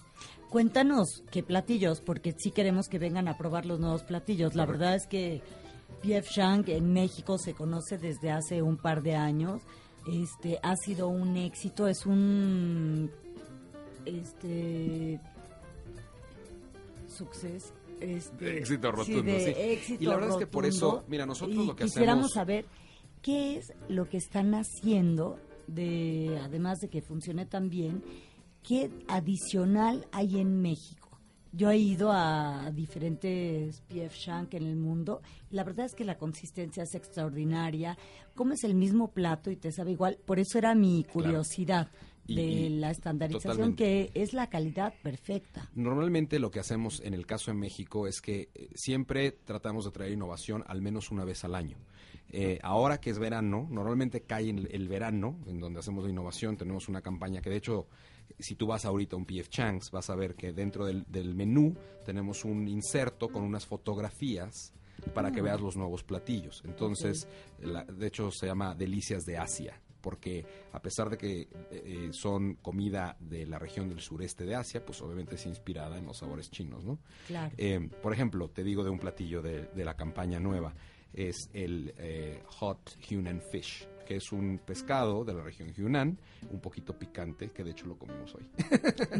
Cuéntanos 0.49 1.23
qué 1.31 1.43
platillos, 1.43 2.01
porque 2.01 2.33
sí 2.35 2.51
queremos 2.51 2.89
que 2.89 2.99
vengan 2.99 3.27
a 3.27 3.37
probar 3.37 3.65
los 3.65 3.79
nuevos 3.79 4.03
platillos. 4.03 4.55
La 4.55 4.65
Correcto. 4.65 4.79
verdad 4.83 4.95
es 4.95 5.07
que 5.07 5.41
P.F. 6.01 6.29
Shank 6.29 6.69
en 6.69 6.91
México 6.91 7.37
se 7.37 7.53
conoce 7.53 7.97
desde 7.97 8.31
hace 8.31 8.61
un 8.61 8.77
par 8.77 9.03
de 9.03 9.15
años. 9.15 9.61
Este 10.11 10.59
ha 10.63 10.75
sido 10.75 11.07
un 11.09 11.37
éxito, 11.37 11.87
es 11.87 12.05
un 12.05 13.11
este 14.05 15.19
success 17.19 17.73
este, 17.99 18.45
De 18.45 18.57
éxito 18.59 18.89
sí, 18.89 18.95
rotundo, 18.95 19.23
de 19.31 19.39
sí. 19.39 19.53
éxito 19.55 20.03
Y 20.03 20.07
la 20.07 20.15
verdad 20.15 20.29
es 20.31 20.37
que 20.37 20.47
por 20.47 20.65
eso, 20.65 21.03
mira, 21.09 21.25
nosotros 21.25 21.65
lo 21.67 21.75
que 21.75 21.83
quisiéramos 21.83 22.27
hacemos- 22.27 22.33
saber 22.33 22.65
qué 23.21 23.57
es 23.57 23.73
lo 23.89 24.07
que 24.07 24.17
están 24.17 24.53
haciendo 24.55 25.37
de 25.67 26.39
además 26.41 26.79
de 26.79 26.87
que 26.89 27.01
funcione 27.01 27.45
tan 27.45 27.69
bien, 27.69 28.01
qué 28.63 28.89
adicional 29.07 30.07
hay 30.11 30.39
en 30.39 30.61
México. 30.61 31.09
Yo 31.51 31.71
he 31.71 31.77
ido 31.77 32.11
a 32.11 32.69
diferentes 32.73 33.81
PF 33.87 34.15
Shank 34.15 34.53
en 34.53 34.67
el 34.67 34.75
mundo 34.75 35.21
la 35.51 35.63
verdad 35.63 35.87
es 35.87 35.95
que 35.95 36.05
la 36.05 36.15
consistencia 36.17 36.83
es 36.83 36.93
extraordinaria. 36.93 37.97
Comes 38.35 38.63
el 38.63 38.75
mismo 38.75 39.09
plato 39.11 39.49
y 39.49 39.55
te 39.55 39.71
sabe 39.71 39.91
igual. 39.91 40.17
Por 40.25 40.39
eso 40.39 40.57
era 40.59 40.75
mi 40.75 41.03
curiosidad 41.03 41.89
Y- 42.29 42.35
de 42.35 42.69
la 42.69 42.91
estandarización 42.91 43.51
totalmente. 43.53 44.11
que 44.11 44.21
es 44.21 44.33
la 44.33 44.49
calidad 44.49 44.93
perfecta. 45.03 45.69
Normalmente 45.75 46.39
lo 46.39 46.51
que 46.51 46.59
hacemos 46.59 47.01
en 47.01 47.13
el 47.13 47.25
caso 47.25 47.51
de 47.51 47.57
México 47.57 48.07
es 48.07 48.21
que 48.21 48.49
eh, 48.53 48.69
siempre 48.75 49.31
tratamos 49.31 49.85
de 49.85 49.91
traer 49.91 50.11
innovación 50.13 50.63
al 50.67 50.81
menos 50.81 51.11
una 51.11 51.25
vez 51.25 51.43
al 51.43 51.55
año. 51.55 51.77
Eh, 52.31 52.59
ahora 52.61 52.99
que 53.01 53.09
es 53.09 53.17
verano, 53.17 53.67
normalmente 53.71 54.21
cae 54.21 54.49
en 54.49 54.67
el, 54.69 54.87
verano, 54.87 55.39
en 55.47 55.59
donde 55.59 55.79
hacemos 55.79 56.03
la 56.03 56.11
innovación, 56.11 56.57
tenemos 56.57 56.87
una 56.87 57.01
campaña 57.01 57.41
que 57.41 57.49
de 57.49 57.55
hecho, 57.57 57.87
si 58.37 58.53
tú 58.55 58.67
vas 58.67 58.85
ahorita 58.85 59.15
a 59.15 59.19
un 59.19 59.25
PF 59.25 59.49
Changs, 59.49 59.89
vas 59.89 60.11
a 60.11 60.15
ver 60.15 60.35
que 60.35 60.53
dentro 60.53 60.85
del, 60.85 61.05
del 61.07 61.33
menú 61.33 61.75
tenemos 62.05 62.45
un 62.45 62.67
inserto 62.67 63.29
con 63.29 63.41
unas 63.43 63.65
fotografías 63.65 64.73
para 65.15 65.31
que 65.31 65.41
veas 65.41 65.59
los 65.61 65.75
nuevos 65.75 66.03
platillos. 66.03 66.61
Entonces, 66.65 67.27
la- 67.61 67.85
de 67.85 68.07
hecho 68.07 68.29
se 68.31 68.45
llama 68.45 68.75
Delicias 68.75 69.25
de 69.25 69.37
Asia 69.37 69.81
porque 70.01 70.45
a 70.71 70.81
pesar 70.81 71.09
de 71.09 71.17
que 71.17 71.47
eh, 71.71 72.09
son 72.11 72.55
comida 72.55 73.17
de 73.19 73.45
la 73.45 73.59
región 73.59 73.89
del 73.89 73.99
sureste 73.99 74.45
de 74.45 74.55
Asia, 74.55 74.85
pues 74.85 75.01
obviamente 75.01 75.35
es 75.35 75.45
inspirada 75.45 75.97
en 75.97 76.05
los 76.05 76.17
sabores 76.17 76.49
chinos, 76.49 76.83
¿no? 76.83 76.99
Claro. 77.27 77.53
Eh, 77.57 77.89
por 78.01 78.13
ejemplo, 78.13 78.49
te 78.49 78.63
digo 78.63 78.83
de 78.83 78.89
un 78.89 78.99
platillo 78.99 79.41
de, 79.41 79.65
de 79.67 79.85
la 79.85 79.95
campaña 79.95 80.39
nueva, 80.39 80.73
es 81.13 81.49
el 81.53 81.93
eh, 81.97 82.43
Hot 82.45 82.97
Hunan 83.09 83.41
Fish, 83.51 83.87
que 84.09 84.15
es 84.15 84.31
un 84.31 84.57
pescado 84.65 85.23
de 85.23 85.35
la 85.35 85.43
región 85.43 85.71
Hunan, 85.77 86.17
un 86.49 86.59
poquito 86.59 86.97
picante, 86.97 87.51
que 87.51 87.63
de 87.63 87.69
hecho 87.69 87.85
lo 87.85 87.95
comimos 87.95 88.33
hoy. 88.33 88.43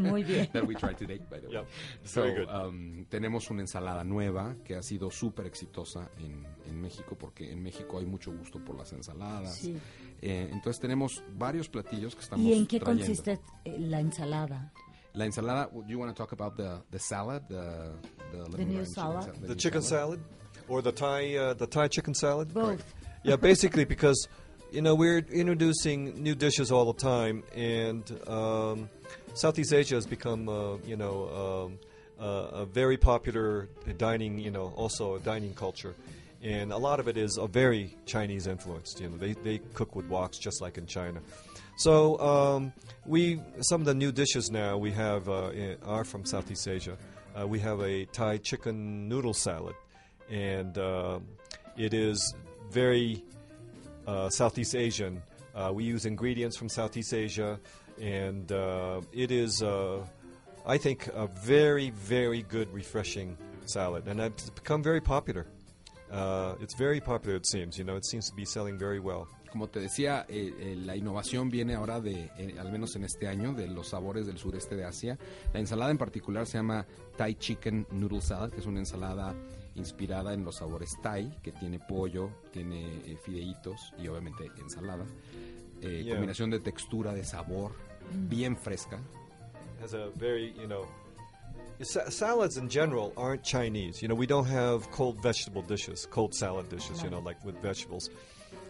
Muy 0.00 0.24
bien. 0.24 0.50
that 0.52 0.64
we 0.66 0.74
tried 0.74 0.96
today, 0.96 1.20
by 1.30 1.38
the 1.40 1.46
way. 1.46 1.54
Yep, 1.58 1.66
So, 2.02 2.22
very 2.22 2.44
good. 2.44 2.48
um, 2.52 3.04
tenemos 3.04 3.48
una 3.52 3.60
ensalada 3.60 4.02
nueva 4.02 4.56
que 4.64 4.74
ha 4.74 4.82
sido 4.82 5.08
súper 5.12 5.46
exitosa 5.46 6.10
en, 6.18 6.44
en 6.66 6.80
México, 6.80 7.16
porque 7.16 7.52
en 7.52 7.62
México 7.62 8.00
hay 8.00 8.06
mucho 8.06 8.32
gusto 8.36 8.58
por 8.64 8.76
las 8.76 8.92
ensaladas. 8.92 9.54
Sí. 9.54 9.76
Eh, 10.22 10.48
entonces 10.50 10.80
tenemos 10.80 11.22
varios 11.34 11.68
platillos 11.68 12.16
que 12.16 12.22
estamos 12.22 12.44
¿Y 12.44 12.52
en 12.54 12.66
qué 12.66 12.80
trayendo. 12.80 13.06
consiste 13.06 13.38
eh, 13.64 13.76
la 13.78 14.00
ensalada? 14.00 14.72
La 15.14 15.24
ensalada, 15.24 15.68
do 15.72 15.84
you 15.86 16.00
want 16.00 16.12
to 16.12 16.20
talk 16.20 16.32
about 16.32 16.56
the, 16.56 16.82
the 16.90 16.98
salad? 16.98 17.42
The, 17.48 17.92
the, 18.32 18.56
The 18.56 18.64
new 18.64 18.84
salad? 18.84 19.22
sa- 19.22 19.32
The 19.40 19.46
new 19.46 19.54
chicken 19.54 19.82
salad 19.82 20.18
or 20.68 20.82
the 20.82 20.90
Thai 20.92 21.36
uh, 21.36 21.54
the 21.54 21.68
Thai 21.68 21.86
chicken 21.88 22.12
salad? 22.12 22.52
Both. 22.52 22.82
Yeah, 23.22 23.36
basically 23.36 23.84
because 23.84 24.28
you 24.72 24.82
know 24.82 24.94
we're 24.94 25.18
introducing 25.18 26.22
new 26.22 26.34
dishes 26.34 26.70
all 26.70 26.92
the 26.92 26.98
time, 27.00 27.42
and 27.54 28.04
um, 28.28 28.88
Southeast 29.34 29.72
Asia 29.72 29.96
has 29.96 30.06
become 30.06 30.48
uh, 30.48 30.76
you 30.86 30.96
know 30.96 31.68
um, 31.68 31.78
uh, 32.24 32.60
a 32.62 32.66
very 32.66 32.96
popular 32.96 33.68
dining 33.98 34.38
you 34.38 34.50
know 34.50 34.72
also 34.76 35.16
a 35.16 35.20
dining 35.20 35.54
culture, 35.54 35.94
and 36.42 36.72
a 36.72 36.76
lot 36.76 37.00
of 37.00 37.08
it 37.08 37.16
is 37.16 37.36
a 37.36 37.46
very 37.46 37.96
Chinese 38.06 38.46
influenced. 38.46 39.00
You 39.00 39.08
know 39.08 39.16
they 39.16 39.32
they 39.32 39.58
cook 39.74 39.96
with 39.96 40.08
woks 40.08 40.38
just 40.38 40.60
like 40.60 40.78
in 40.78 40.86
China. 40.86 41.20
So 41.76 42.18
um, 42.20 42.72
we 43.06 43.40
some 43.62 43.80
of 43.80 43.86
the 43.86 43.94
new 43.94 44.12
dishes 44.12 44.50
now 44.50 44.78
we 44.78 44.92
have 44.92 45.28
uh, 45.28 45.50
are 45.84 46.04
from 46.04 46.24
Southeast 46.24 46.68
Asia. 46.68 46.96
Uh, 47.38 47.46
we 47.46 47.58
have 47.60 47.80
a 47.80 48.04
Thai 48.06 48.38
chicken 48.38 49.08
noodle 49.08 49.34
salad, 49.34 49.74
and 50.30 50.78
um 50.78 51.26
it 51.76 51.94
is 51.94 52.34
very 52.70 53.22
Southeast 54.30 54.74
Asian. 54.74 55.22
Uh, 55.54 55.70
we 55.72 55.84
use 55.84 56.06
ingredients 56.06 56.56
from 56.56 56.68
Southeast 56.68 57.12
Asia, 57.12 57.58
and 58.00 58.50
uh, 58.52 59.00
it 59.12 59.30
is, 59.30 59.62
uh, 59.62 60.04
I 60.64 60.78
think, 60.78 61.08
a 61.08 61.26
very, 61.26 61.90
very 61.90 62.42
good, 62.42 62.72
refreshing 62.72 63.36
salad, 63.66 64.06
and 64.06 64.20
it's 64.20 64.50
become 64.50 64.82
very 64.82 65.00
popular. 65.00 65.46
Uh, 66.10 66.54
it's 66.60 66.74
very 66.74 67.00
popular, 67.00 67.36
it 67.36 67.46
seems. 67.46 67.78
You 67.78 67.84
know, 67.84 67.96
it 67.96 68.04
seems 68.04 68.28
to 68.30 68.34
be 68.34 68.44
selling 68.44 68.78
very 68.78 69.00
well. 69.00 69.28
Como 69.50 69.68
te 69.68 69.80
decía, 69.80 70.26
eh, 70.28 70.54
eh, 70.60 70.76
la 70.76 70.94
innovación 70.94 71.50
viene 71.50 71.74
ahora 71.74 72.00
de, 72.00 72.30
eh, 72.38 72.54
al 72.58 72.70
menos 72.70 72.94
en 72.94 73.04
este 73.04 73.26
año, 73.26 73.52
de 73.52 73.66
los 73.66 73.88
sabores 73.88 74.26
del 74.26 74.38
sureste 74.38 74.76
de 74.76 74.84
Asia. 74.84 75.18
La 75.52 75.58
ensalada 75.58 75.90
en 75.90 75.98
particular 75.98 76.46
se 76.46 76.58
llama 76.58 76.86
Thai 77.16 77.34
Chicken 77.34 77.86
Noodle 77.90 78.20
Salad, 78.20 78.50
que 78.50 78.60
es 78.60 78.66
una 78.66 78.78
ensalada 78.78 79.34
inspirada 79.80 80.32
en 80.32 80.44
los 80.44 80.56
sabores 80.58 80.90
Thai, 81.02 81.30
que 81.42 81.50
tiene 81.52 81.78
pollo, 81.80 82.30
tiene 82.52 82.86
eh, 83.06 83.16
fideitos 83.24 83.92
y 83.98 84.06
obviamente 84.08 84.44
ensalada. 84.58 85.04
Eh, 85.82 86.02
Yeah. 86.04 86.14
Combinación 86.14 86.50
de 86.50 86.60
textura, 86.60 87.12
de 87.14 87.24
sabor, 87.24 87.72
bien 88.28 88.56
fresca. 88.56 88.98
has 89.80 89.94
a 89.94 90.10
very, 90.16 90.52
you 90.60 90.66
know, 90.68 90.86
salads 91.82 92.56
in 92.58 92.68
general 92.68 93.12
aren't 93.16 93.42
Chinese. 93.42 94.02
You 94.02 94.08
know, 94.08 94.14
we 94.14 94.26
don't 94.26 94.46
have 94.46 94.90
cold 94.90 95.22
vegetable 95.22 95.62
dishes, 95.62 96.06
cold 96.10 96.34
salad 96.34 96.68
dishes, 96.68 97.02
you 97.02 97.08
know, 97.10 97.20
like 97.20 97.42
with 97.44 97.56
vegetables. 97.62 98.10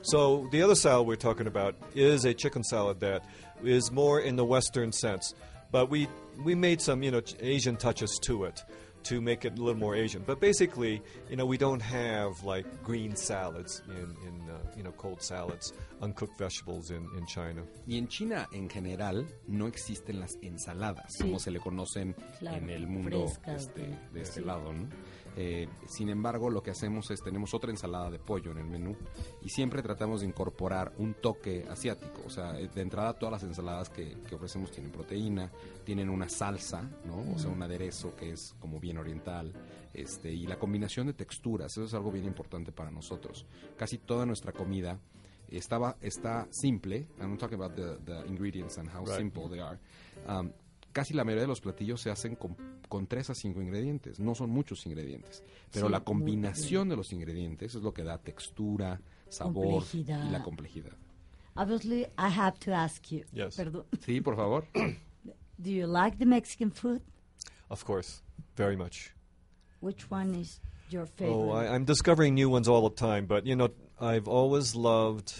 So 0.02 0.48
the 0.52 0.62
other 0.62 0.76
salad 0.76 1.06
we're 1.06 1.16
talking 1.16 1.46
about 1.48 1.74
is 1.94 2.24
a 2.24 2.32
chicken 2.32 2.62
salad 2.62 3.00
that 3.00 3.24
is 3.64 3.90
more 3.90 4.20
in 4.20 4.36
the 4.36 4.44
Western 4.44 4.92
sense, 4.92 5.34
but 5.72 5.90
we 5.90 6.06
we 6.44 6.54
made 6.54 6.80
some, 6.80 7.02
you 7.02 7.10
know, 7.10 7.20
Asian 7.40 7.76
touches 7.76 8.18
to 8.22 8.44
it 8.44 8.62
to 9.04 9.20
make 9.20 9.44
it 9.44 9.58
a 9.58 9.62
little 9.62 9.78
more 9.80 9.96
Asian. 9.96 10.22
But 10.26 10.40
basically, 10.40 11.02
you 11.28 11.36
know, 11.36 11.46
we 11.46 11.56
don't 11.58 11.80
have 11.82 12.42
like 12.44 12.66
green 12.84 13.16
salads 13.16 13.82
in 13.88 14.16
in 14.26 14.50
uh, 14.50 14.58
you 14.76 14.82
know 14.82 14.92
cold 14.92 15.22
salads, 15.22 15.72
uncooked 16.02 16.38
vegetables 16.38 16.90
in 16.90 17.06
in 17.16 17.26
China. 17.26 17.62
Y 17.86 17.96
en 17.96 18.08
China, 18.08 18.46
en 18.52 18.68
general, 18.68 19.26
no 19.48 19.66
existen 19.66 20.20
las 20.20 20.36
ensaladas, 20.42 21.14
Sí. 21.16 21.22
como 21.24 21.38
se 21.38 21.50
le 21.50 21.60
conocen 21.60 22.14
Claro, 22.38 22.56
en 22.58 22.70
el 22.70 22.86
mundo 22.86 23.26
frescas, 23.28 23.62
este, 23.66 23.80
de- 23.82 23.96
de 24.12 24.20
este 24.22 24.40
lado. 24.42 24.72
¿no? 24.72 24.88
Eh, 25.36 25.68
sin 25.86 26.08
embargo, 26.08 26.50
lo 26.50 26.62
que 26.62 26.70
hacemos 26.70 27.10
es, 27.10 27.22
tenemos 27.22 27.54
otra 27.54 27.70
ensalada 27.70 28.10
de 28.10 28.18
pollo 28.18 28.50
en 28.50 28.58
el 28.58 28.66
menú 28.66 28.96
y 29.42 29.48
siempre 29.48 29.82
tratamos 29.82 30.20
de 30.20 30.26
incorporar 30.26 30.92
un 30.98 31.14
toque 31.14 31.64
asiático. 31.68 32.22
O 32.26 32.30
sea, 32.30 32.58
eh, 32.58 32.68
de 32.74 32.82
entrada 32.82 33.14
todas 33.14 33.32
las 33.32 33.42
ensaladas 33.44 33.88
que, 33.90 34.16
que 34.28 34.34
ofrecemos 34.34 34.70
tienen 34.70 34.90
proteína, 34.90 35.50
tienen 35.84 36.10
una 36.10 36.28
salsa, 36.28 36.82
¿no? 37.04 37.32
O 37.34 37.38
sea, 37.38 37.50
un 37.50 37.62
aderezo 37.62 38.14
que 38.16 38.30
es 38.32 38.54
como 38.60 38.80
bien 38.80 38.98
oriental. 38.98 39.52
Este, 39.94 40.32
y 40.32 40.46
la 40.46 40.58
combinación 40.58 41.06
de 41.06 41.14
texturas, 41.14 41.72
eso 41.72 41.84
es 41.84 41.94
algo 41.94 42.10
bien 42.12 42.24
importante 42.24 42.72
para 42.72 42.90
nosotros. 42.90 43.46
Casi 43.76 43.98
toda 43.98 44.26
nuestra 44.26 44.52
comida 44.52 44.98
estaba 45.48 45.96
está 46.00 46.46
simple. 46.50 47.08
I'm 47.20 47.36
talking 47.36 47.60
about 47.60 47.74
the, 47.74 47.96
the 48.04 48.24
ingredients 48.26 48.78
and 48.78 48.88
how 48.88 49.04
Right. 49.04 49.16
simple 49.16 49.48
they 49.48 49.60
are. 49.60 49.78
Um, 50.28 50.52
casi 50.92 51.14
la 51.14 51.24
mayoría 51.24 51.42
de 51.42 51.48
los 51.48 51.60
platillos 51.60 52.00
se 52.00 52.10
hacen 52.10 52.36
con, 52.36 52.56
con 52.88 53.06
tres 53.06 53.30
a 53.30 53.34
cinco 53.34 53.60
ingredientes. 53.62 54.18
No 54.20 54.34
son 54.34 54.50
muchos 54.50 54.84
ingredientes, 54.86 55.42
pero 55.72 55.86
Sí, 55.86 55.92
la 55.92 56.00
combinación 56.00 56.88
de 56.88 56.96
los 56.96 57.12
ingredientes 57.12 57.74
es 57.74 57.82
lo 57.82 57.92
que 57.94 58.02
da 58.04 58.18
textura, 58.18 59.00
sabor 59.28 59.66
Complejidad. 59.66 60.26
y 60.26 60.30
la 60.30 60.42
complejidad. 60.42 60.92
Obviously, 61.56 62.02
I 62.18 62.28
have 62.28 62.58
to 62.60 62.72
ask 62.72 63.02
you. 63.10 63.24
Yes. 63.32 63.56
Perdón. 63.56 63.84
Sí, 64.04 64.20
por 64.20 64.36
favor. 64.36 64.66
Do 65.58 65.70
you 65.70 65.86
like 65.86 66.16
the 66.18 66.26
Mexican 66.26 66.70
food? 66.70 67.02
Of 67.68 67.84
course, 67.84 68.22
very 68.56 68.76
much. 68.76 69.12
Which 69.80 70.10
one 70.10 70.34
is 70.34 70.60
your 70.90 71.06
favorite? 71.06 71.34
Oh, 71.36 71.50
I, 71.52 71.74
I'm 71.74 71.84
discovering 71.84 72.34
new 72.34 72.48
ones 72.50 72.66
all 72.68 72.88
the 72.88 72.94
time, 72.94 73.26
but 73.26 73.44
you 73.46 73.56
know, 73.56 73.68
I've 74.00 74.26
always 74.28 74.74
loved 74.74 75.32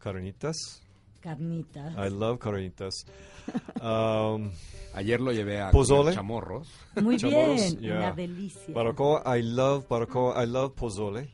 carnitas. 0.00 0.80
Carnita. 1.26 1.92
I 1.98 2.08
love 2.08 2.38
carnitas. 2.38 3.04
um, 3.80 4.50
Ayer 4.94 5.20
lo 5.20 5.32
llevé 5.32 5.60
a 5.60 5.70
Pozole. 5.72 6.12
comer 6.12 6.14
chamorros. 6.14 6.68
Muy 7.02 7.16
chamorros, 7.18 7.56
bien, 7.56 7.82
yeah. 7.82 7.96
una 7.98 8.12
delicia. 8.12 8.72
barbacoa, 8.74 9.22
I 9.26 9.42
love 9.42 9.86
barbacoa. 9.88 10.36
I 10.42 10.46
love 10.46 10.74
pozole. 10.74 11.28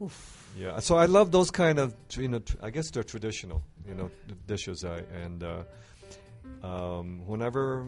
Uf, 0.00 0.52
Yeah, 0.56 0.78
so 0.80 0.96
I 0.96 1.06
love 1.06 1.30
those 1.30 1.50
kind 1.50 1.78
of, 1.78 1.94
you 2.16 2.28
know, 2.28 2.40
I 2.62 2.70
guess 2.70 2.90
they're 2.90 3.04
traditional, 3.04 3.62
you 3.86 3.94
know, 3.94 4.10
d- 4.26 4.34
dishes. 4.46 4.84
I, 4.84 5.02
and 5.24 5.42
uh, 5.42 5.62
um, 6.62 7.26
whenever 7.26 7.86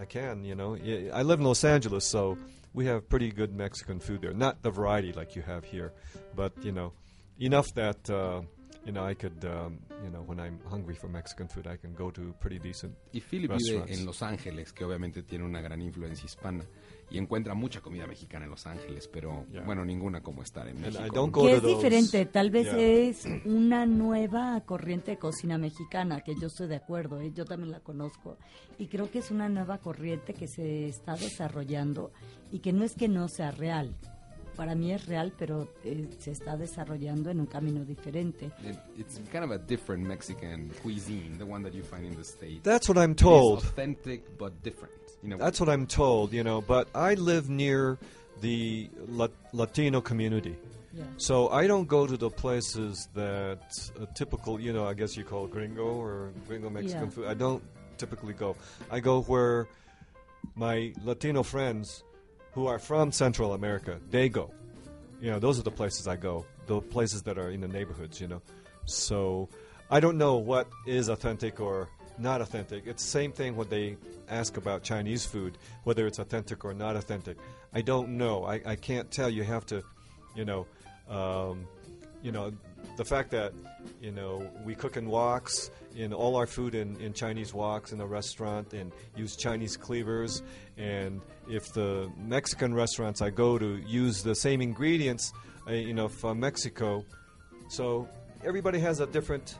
I 0.00 0.04
can, 0.04 0.44
you 0.44 0.54
know, 0.54 0.76
y- 0.82 1.10
I 1.12 1.22
live 1.22 1.40
in 1.40 1.46
Los 1.46 1.64
Angeles, 1.64 2.04
so 2.04 2.36
we 2.72 2.86
have 2.86 3.08
pretty 3.08 3.30
good 3.30 3.54
Mexican 3.54 4.00
food 4.00 4.22
there. 4.22 4.32
Not 4.32 4.62
the 4.62 4.70
variety 4.70 5.12
like 5.12 5.36
you 5.36 5.42
have 5.42 5.64
here, 5.64 5.92
but 6.34 6.52
you 6.62 6.72
know, 6.72 6.92
enough 7.38 7.72
that 7.74 8.08
uh, 8.10 8.42
you 8.84 8.92
know 8.92 9.08
I 9.08 9.14
could, 9.14 9.44
um, 9.44 9.78
you 10.02 10.10
know, 10.10 10.22
when 10.26 10.38
I'm 10.40 10.58
hungry 10.70 10.94
for 10.94 11.08
Mexican 11.08 11.48
food, 11.48 11.66
I 11.66 11.76
can 11.78 11.94
go 11.94 12.10
to 12.12 12.34
pretty 12.40 12.58
decent. 12.58 12.94
Y 13.12 13.20
Philip 13.20 13.52
vive 13.56 13.84
en 13.92 14.04
Los 14.04 14.22
Ángeles, 14.22 14.72
que 14.72 14.84
obviamente 14.84 15.22
tiene 15.22 15.44
una 15.44 15.60
gran 15.60 15.80
influencia 15.80 16.26
hispana. 16.26 16.64
Y 17.10 17.18
encuentra 17.18 17.54
mucha 17.54 17.80
comida 17.82 18.06
mexicana 18.06 18.46
en 18.46 18.50
Los 18.50 18.66
Ángeles, 18.66 19.08
pero 19.12 19.44
Yeah. 19.52 19.62
bueno, 19.64 19.84
ninguna 19.84 20.22
como 20.22 20.42
estar 20.42 20.66
en 20.66 20.76
And 20.78 20.86
México. 20.86 21.04
I 21.06 21.10
don't 21.10 21.34
¿no? 21.36 21.42
go 21.42 21.46
que 21.46 21.50
to 21.52 21.56
es 21.58 21.62
those- 21.62 21.76
diferente, 21.76 22.26
tal 22.26 22.50
vez 22.50 22.64
Yeah. 22.66 22.78
es 22.78 23.26
una 23.44 23.84
nueva 23.86 24.60
corriente 24.64 25.12
de 25.12 25.18
cocina 25.18 25.58
mexicana, 25.58 26.22
que 26.22 26.34
yo 26.40 26.46
estoy 26.46 26.66
de 26.66 26.76
acuerdo, 26.76 27.20
¿eh? 27.20 27.30
yo 27.34 27.44
también 27.44 27.70
la 27.72 27.80
conozco, 27.80 28.38
y 28.78 28.86
creo 28.88 29.10
que 29.10 29.18
es 29.18 29.30
una 29.30 29.48
nueva 29.50 29.78
corriente 29.78 30.32
que 30.32 30.48
se 30.48 30.88
está 30.88 31.14
desarrollando 31.14 32.10
y 32.50 32.60
que 32.60 32.72
no 32.72 32.84
es 32.84 32.94
que 32.94 33.06
no 33.08 33.28
sea 33.28 33.50
real, 33.50 33.94
para 34.56 34.74
mí 34.74 34.92
es 34.92 35.06
real, 35.06 35.32
pero 35.38 35.68
eh, 35.84 36.06
se 36.18 36.30
está 36.30 36.56
desarrollando 36.56 37.30
en 37.30 37.40
un 37.40 37.46
camino 37.46 37.84
diferente. 37.84 38.46
It- 38.62 38.78
It's 38.98 39.18
kind 39.30 39.44
of 39.44 39.50
a 39.50 39.58
different 39.58 40.06
Mexican 40.06 40.70
cuisine, 40.82 41.36
the 41.38 41.44
one 41.44 41.62
that 41.64 41.74
you 41.74 41.82
find 41.82 42.04
in 42.06 42.14
the 42.16 42.24
States. 42.24 42.62
That's 42.62 42.88
what 42.88 42.96
I'm 42.98 43.14
told. 43.14 43.58
authentic 43.64 44.22
but 44.38 44.52
different. 44.62 44.92
That's 45.38 45.58
what 45.60 45.68
I'm 45.70 45.86
told, 45.86 46.32
you 46.32 46.42
know. 46.44 46.60
But 46.60 46.88
I 46.94 47.14
live 47.14 47.48
near 47.48 47.98
the 48.40 48.90
La- 49.08 49.28
Latino 49.52 50.00
community. 50.02 50.54
Yeah. 50.92 51.04
So 51.16 51.48
I 51.48 51.66
don't 51.66 51.88
go 51.88 52.06
to 52.06 52.16
the 52.16 52.30
places 52.30 53.08
that 53.14 53.58
a 54.00 54.06
typical, 54.14 54.60
you 54.60 54.72
know, 54.72 54.86
I 54.86 54.94
guess 54.94 55.16
you 55.16 55.24
call 55.24 55.46
gringo 55.48 55.82
or 55.98 56.30
gringo 56.46 56.68
Mexican 56.70 57.04
Yeah. 57.04 57.10
food. 57.10 57.26
I 57.26 57.34
don't 57.34 57.62
typically 57.96 58.34
go. 58.34 58.54
I 58.90 59.00
go 59.00 59.22
where 59.22 59.66
my 60.54 60.92
Latino 61.04 61.42
friends 61.42 62.04
who 62.54 62.66
are 62.66 62.78
from 62.78 63.12
Central 63.12 63.52
America, 63.52 64.00
they 64.10 64.28
go. 64.28 64.50
You 65.20 65.30
know, 65.30 65.38
those 65.38 65.58
are 65.58 65.62
the 65.62 65.70
places 65.70 66.06
I 66.06 66.16
go. 66.16 66.46
The 66.66 66.80
places 66.80 67.22
that 67.22 67.38
are 67.38 67.50
in 67.50 67.60
the 67.60 67.68
neighborhoods, 67.68 68.20
you 68.20 68.28
know. 68.28 68.40
So 68.86 69.48
I 69.90 70.00
don't 70.00 70.18
know 70.18 70.36
what 70.36 70.68
is 70.86 71.08
authentic 71.08 71.60
or 71.60 71.88
not 72.18 72.40
authentic. 72.40 72.86
It's 72.86 73.02
the 73.02 73.10
same 73.10 73.32
thing 73.32 73.56
when 73.56 73.68
they 73.68 73.96
ask 74.28 74.56
about 74.56 74.82
Chinese 74.82 75.26
food, 75.26 75.58
whether 75.82 76.06
it's 76.06 76.18
authentic 76.18 76.64
or 76.64 76.72
not 76.72 76.96
authentic. 76.96 77.36
I 77.72 77.82
don't 77.82 78.16
know. 78.16 78.44
I, 78.44 78.60
I 78.64 78.76
can't 78.76 79.10
tell. 79.10 79.28
You 79.28 79.42
have 79.44 79.66
to, 79.66 79.82
you 80.36 80.44
know, 80.44 80.66
um, 81.08 81.66
you 82.22 82.32
know, 82.32 82.52
the 82.96 83.04
fact 83.04 83.30
that 83.32 83.52
you 84.00 84.12
know 84.12 84.48
we 84.64 84.74
cook 84.74 84.96
in 84.96 85.06
woks, 85.06 85.70
in 85.94 86.12
all 86.12 86.36
our 86.36 86.46
food 86.46 86.74
in, 86.74 86.96
in 87.00 87.12
Chinese 87.12 87.52
woks 87.52 87.92
in 87.92 88.00
a 88.00 88.06
restaurant, 88.06 88.72
and 88.72 88.92
use 89.16 89.36
Chinese 89.36 89.76
cleavers. 89.76 90.42
And 90.76 91.20
if 91.48 91.72
the 91.72 92.10
Mexican 92.18 92.74
restaurants 92.74 93.22
I 93.22 93.30
go 93.30 93.58
to 93.58 93.76
use 93.86 94.22
the 94.22 94.34
same 94.34 94.60
ingredients, 94.60 95.32
uh, 95.68 95.72
you 95.72 95.94
know, 95.94 96.08
from 96.08 96.40
Mexico, 96.40 97.04
so 97.68 98.08
everybody 98.44 98.78
has 98.80 99.00
a 99.00 99.06
different, 99.06 99.56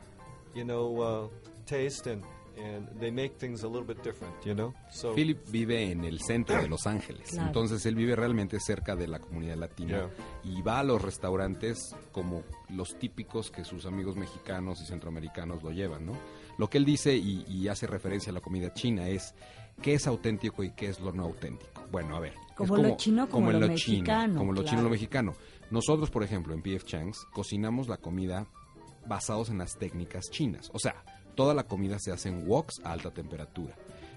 you 0.54 0.64
know, 0.64 1.00
uh, 1.00 1.28
taste 1.66 2.06
and 2.06 2.22
and 2.56 2.88
they 3.00 3.10
make 3.10 3.36
things 3.38 3.62
a 3.64 3.66
little 3.66 3.84
bit 3.84 4.02
different, 4.02 4.34
you 4.44 4.54
know. 4.54 4.72
So 4.90 5.14
Philip 5.14 5.38
vive 5.50 5.90
en 5.90 6.04
el 6.04 6.20
centro 6.20 6.60
de 6.60 6.68
Los 6.68 6.86
Ángeles, 6.86 7.30
Claro. 7.30 7.46
entonces 7.48 7.84
él 7.86 7.94
vive 7.94 8.14
realmente 8.16 8.58
cerca 8.60 8.94
de 8.96 9.06
la 9.08 9.18
comunidad 9.18 9.56
latina 9.56 10.08
y 10.44 10.62
va 10.62 10.80
a 10.80 10.84
los 10.84 11.00
restaurantes 11.02 11.94
como 12.12 12.42
los 12.68 12.98
típicos 12.98 13.50
que 13.50 13.64
sus 13.64 13.86
amigos 13.86 14.16
mexicanos 14.16 14.80
y 14.82 14.86
centroamericanos 14.86 15.62
lo 15.62 15.70
llevan, 15.70 16.06
¿no? 16.06 16.12
Lo 16.58 16.68
que 16.70 16.78
él 16.78 16.84
dice 16.84 17.16
y, 17.16 17.44
y 17.48 17.68
hace 17.68 17.86
referencia 17.86 18.30
a 18.30 18.34
la 18.34 18.40
comida 18.40 18.72
china 18.72 19.08
es 19.08 19.34
qué 19.82 19.94
es 19.94 20.06
auténtico 20.06 20.62
y 20.62 20.70
qué 20.72 20.88
es 20.88 21.00
lo 21.00 21.12
no 21.12 21.24
auténtico. 21.24 21.82
Bueno, 21.90 22.16
a 22.16 22.20
ver. 22.20 22.34
Como 22.56 22.76
lo 22.76 22.96
chino, 22.96 23.28
como 23.28 23.50
lo 23.50 23.58
chino, 23.58 23.68
mexicano, 23.68 24.38
como 24.38 24.52
lo 24.52 24.62
chino, 24.62 24.82
lo 24.82 24.90
mexicano. 24.90 25.34
Nosotros, 25.70 26.10
por 26.10 26.22
ejemplo, 26.22 26.54
en 26.54 26.62
PF 26.62 26.84
Chang's 26.84 27.24
cocinamos 27.32 27.88
la 27.88 27.96
comida 27.96 28.46
basados 29.06 29.48
en 29.50 29.58
las 29.58 29.76
técnicas 29.76 30.30
chinas. 30.30 30.70
O 30.72 30.78
sea, 30.78 30.94
toda 31.34 31.54
la 31.54 31.64
comida 31.64 31.98
se 31.98 32.12
hace 32.12 32.28
en 32.28 32.48
woks 32.48 32.80
a 32.84 32.92
alta 32.92 33.10
temperatura. 33.10 33.76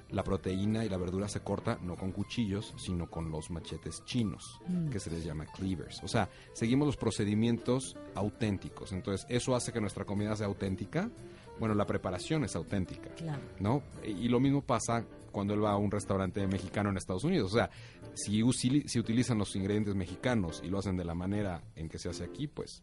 La 0.09 0.23
proteína 0.23 0.85
y 0.85 0.89
la 0.89 0.97
verdura 0.97 1.27
se 1.27 1.41
corta 1.41 1.79
no 1.81 1.97
con 1.97 2.13
cuchillos, 2.13 2.73
sino 2.77 3.09
con 3.09 3.29
los 3.29 3.51
machetes 3.51 4.05
chinos, 4.05 4.61
que 4.89 5.01
se 5.01 5.11
les 5.11 5.25
llama 5.25 5.45
cleavers. 5.47 6.01
O 6.01 6.07
sea, 6.07 6.29
seguimos 6.53 6.85
los 6.85 6.95
procedimientos 6.95 7.97
auténticos. 8.15 8.93
Entonces, 8.93 9.27
eso 9.29 9.53
hace 9.53 9.73
que 9.73 9.81
nuestra 9.81 10.05
comida 10.05 10.33
sea 10.37 10.47
auténtica. 10.47 11.11
Bueno, 11.59 11.75
la 11.75 11.85
preparación 11.85 12.45
es 12.45 12.55
auténtica. 12.55 13.09
Claro. 13.15 13.41
¿no? 13.59 13.83
Y 14.05 14.29
lo 14.29 14.39
mismo 14.39 14.61
pasa 14.61 15.03
cuando 15.31 15.53
él 15.53 15.63
va 15.63 15.71
a 15.71 15.77
un 15.77 15.91
restaurante 15.91 16.47
mexicano 16.47 16.89
en 16.89 16.97
Estados 16.97 17.25
Unidos. 17.25 17.51
O 17.51 17.55
sea, 17.57 17.69
si, 18.15 18.41
si 18.53 18.99
utilizan 18.99 19.37
los 19.37 19.55
ingredientes 19.57 19.93
mexicanos 19.93 20.61
y 20.63 20.69
lo 20.69 20.79
hacen 20.79 20.95
de 20.95 21.03
la 21.03 21.15
manera 21.15 21.63
en 21.75 21.89
que 21.89 21.99
se 21.99 22.09
hace 22.09 22.23
aquí, 22.23 22.47
pues 22.47 22.81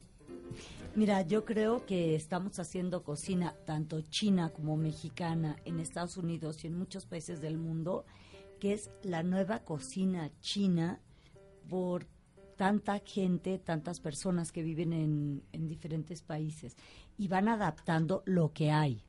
Mira, 0.97 1.23
yo 1.23 1.45
creo 1.45 1.85
que 1.87 2.15
estamos 2.15 2.59
haciendo 2.61 3.03
cocina 3.03 3.55
tanto 3.65 4.01
china 4.03 4.51
como 4.51 4.77
mexicana 4.77 5.57
en 5.65 5.81
Estados 5.81 6.17
Unidos 6.17 6.63
y 6.63 6.69
en 6.69 6.79
muchos 6.79 7.05
países 7.07 7.41
del 7.41 7.59
mundo, 7.59 8.05
que 8.61 8.75
es 8.75 8.91
la 9.03 9.23
nueva 9.25 9.61
cocina 9.65 10.31
china 10.41 11.01
por 11.69 12.07
tanta 12.57 13.01
gente, 13.01 13.59
tantas 13.59 13.99
personas 14.01 14.53
que 14.53 14.63
viven 14.63 14.93
en, 14.93 15.43
en 15.53 15.67
diferentes 15.67 16.23
países 16.23 16.77
y 17.19 17.27
van 17.27 17.49
adaptando 17.49 18.23
lo 18.27 18.53
que 18.53 18.71
hay, 18.71 19.03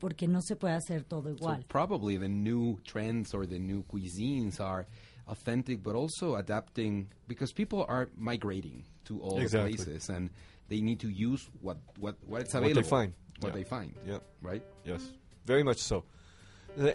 porque 0.00 0.26
no 0.26 0.42
se 0.42 0.56
puede 0.56 0.74
hacer 0.74 1.04
todo 1.04 1.28
So 1.30 1.36
igual. 1.36 1.64
probably 1.68 2.18
the 2.18 2.28
new 2.28 2.80
trends 2.82 3.32
or 3.32 3.46
the 3.46 3.60
new 3.60 3.84
cuisines 3.84 4.58
are 4.58 4.88
authentic, 5.28 5.80
but 5.84 5.94
also 5.94 6.34
adapting 6.34 7.08
because 7.28 7.52
people 7.54 7.84
are 7.88 8.08
migrating 8.16 8.82
to 9.04 9.20
all 9.20 9.40
Exactly. 9.40 9.76
places 9.76 10.10
and 10.10 10.30
they 10.72 10.80
need 10.80 10.98
to 11.00 11.08
use 11.08 11.48
what 11.60 11.76
what 12.00 12.16
what 12.26 12.40
it's 12.40 12.54
What 12.54 12.62
they 12.62 12.70
available, 12.70 12.88
find. 12.88 13.12
what 13.40 13.48
Yeah. 13.50 13.54
they 13.58 13.64
find, 13.64 13.92
Yeah. 14.06 14.20
right? 14.42 14.62
Yes, 14.84 15.02
very 15.44 15.62
much 15.62 15.78
so. 15.78 16.04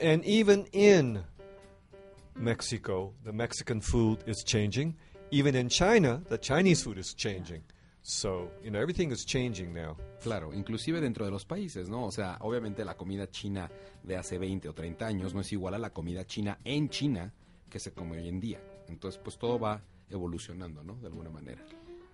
And 0.02 0.26
even 0.26 0.66
in 0.74 1.24
Mexico, 2.36 3.14
the 3.24 3.32
Mexican 3.34 3.82
food 3.82 4.24
is 4.26 4.44
changing. 4.44 4.96
Even 5.32 5.56
in 5.56 5.70
China, 5.70 6.22
the 6.30 6.38
Chinese 6.40 6.84
food 6.84 6.98
is 6.98 7.14
changing. 7.14 7.64
So, 8.02 8.50
you 8.64 8.72
know, 8.72 8.80
everything 8.80 9.12
is 9.12 9.26
changing 9.26 9.74
now. 9.74 9.98
Claro, 10.24 10.54
inclusive 10.54 11.02
dentro 11.02 11.26
de 11.26 11.32
los 11.32 11.46
países, 11.46 11.90
¿no? 11.90 12.06
O 12.06 12.12
sea, 12.12 12.38
obviamente 12.40 12.86
la 12.86 12.96
comida 12.96 13.28
china 13.30 13.70
de 14.04 14.16
hace 14.16 14.38
20 14.40 14.70
o 14.70 14.74
30 14.74 15.06
años 15.06 15.34
no 15.34 15.42
es 15.42 15.52
igual 15.52 15.74
a 15.74 15.78
la 15.78 15.90
comida 15.90 16.26
china 16.26 16.58
en 16.64 16.90
China 16.90 17.34
que 17.70 17.80
se 17.80 17.92
come 17.92 18.18
hoy 18.18 18.30
en 18.30 18.40
día. 18.40 18.62
Entonces, 18.88 19.20
pues 19.22 19.38
todo 19.38 19.60
va 19.60 19.82
evolucionando, 20.10 20.84
¿no? 20.84 20.96
De 20.96 21.08
alguna 21.08 21.30
manera. 21.30 21.62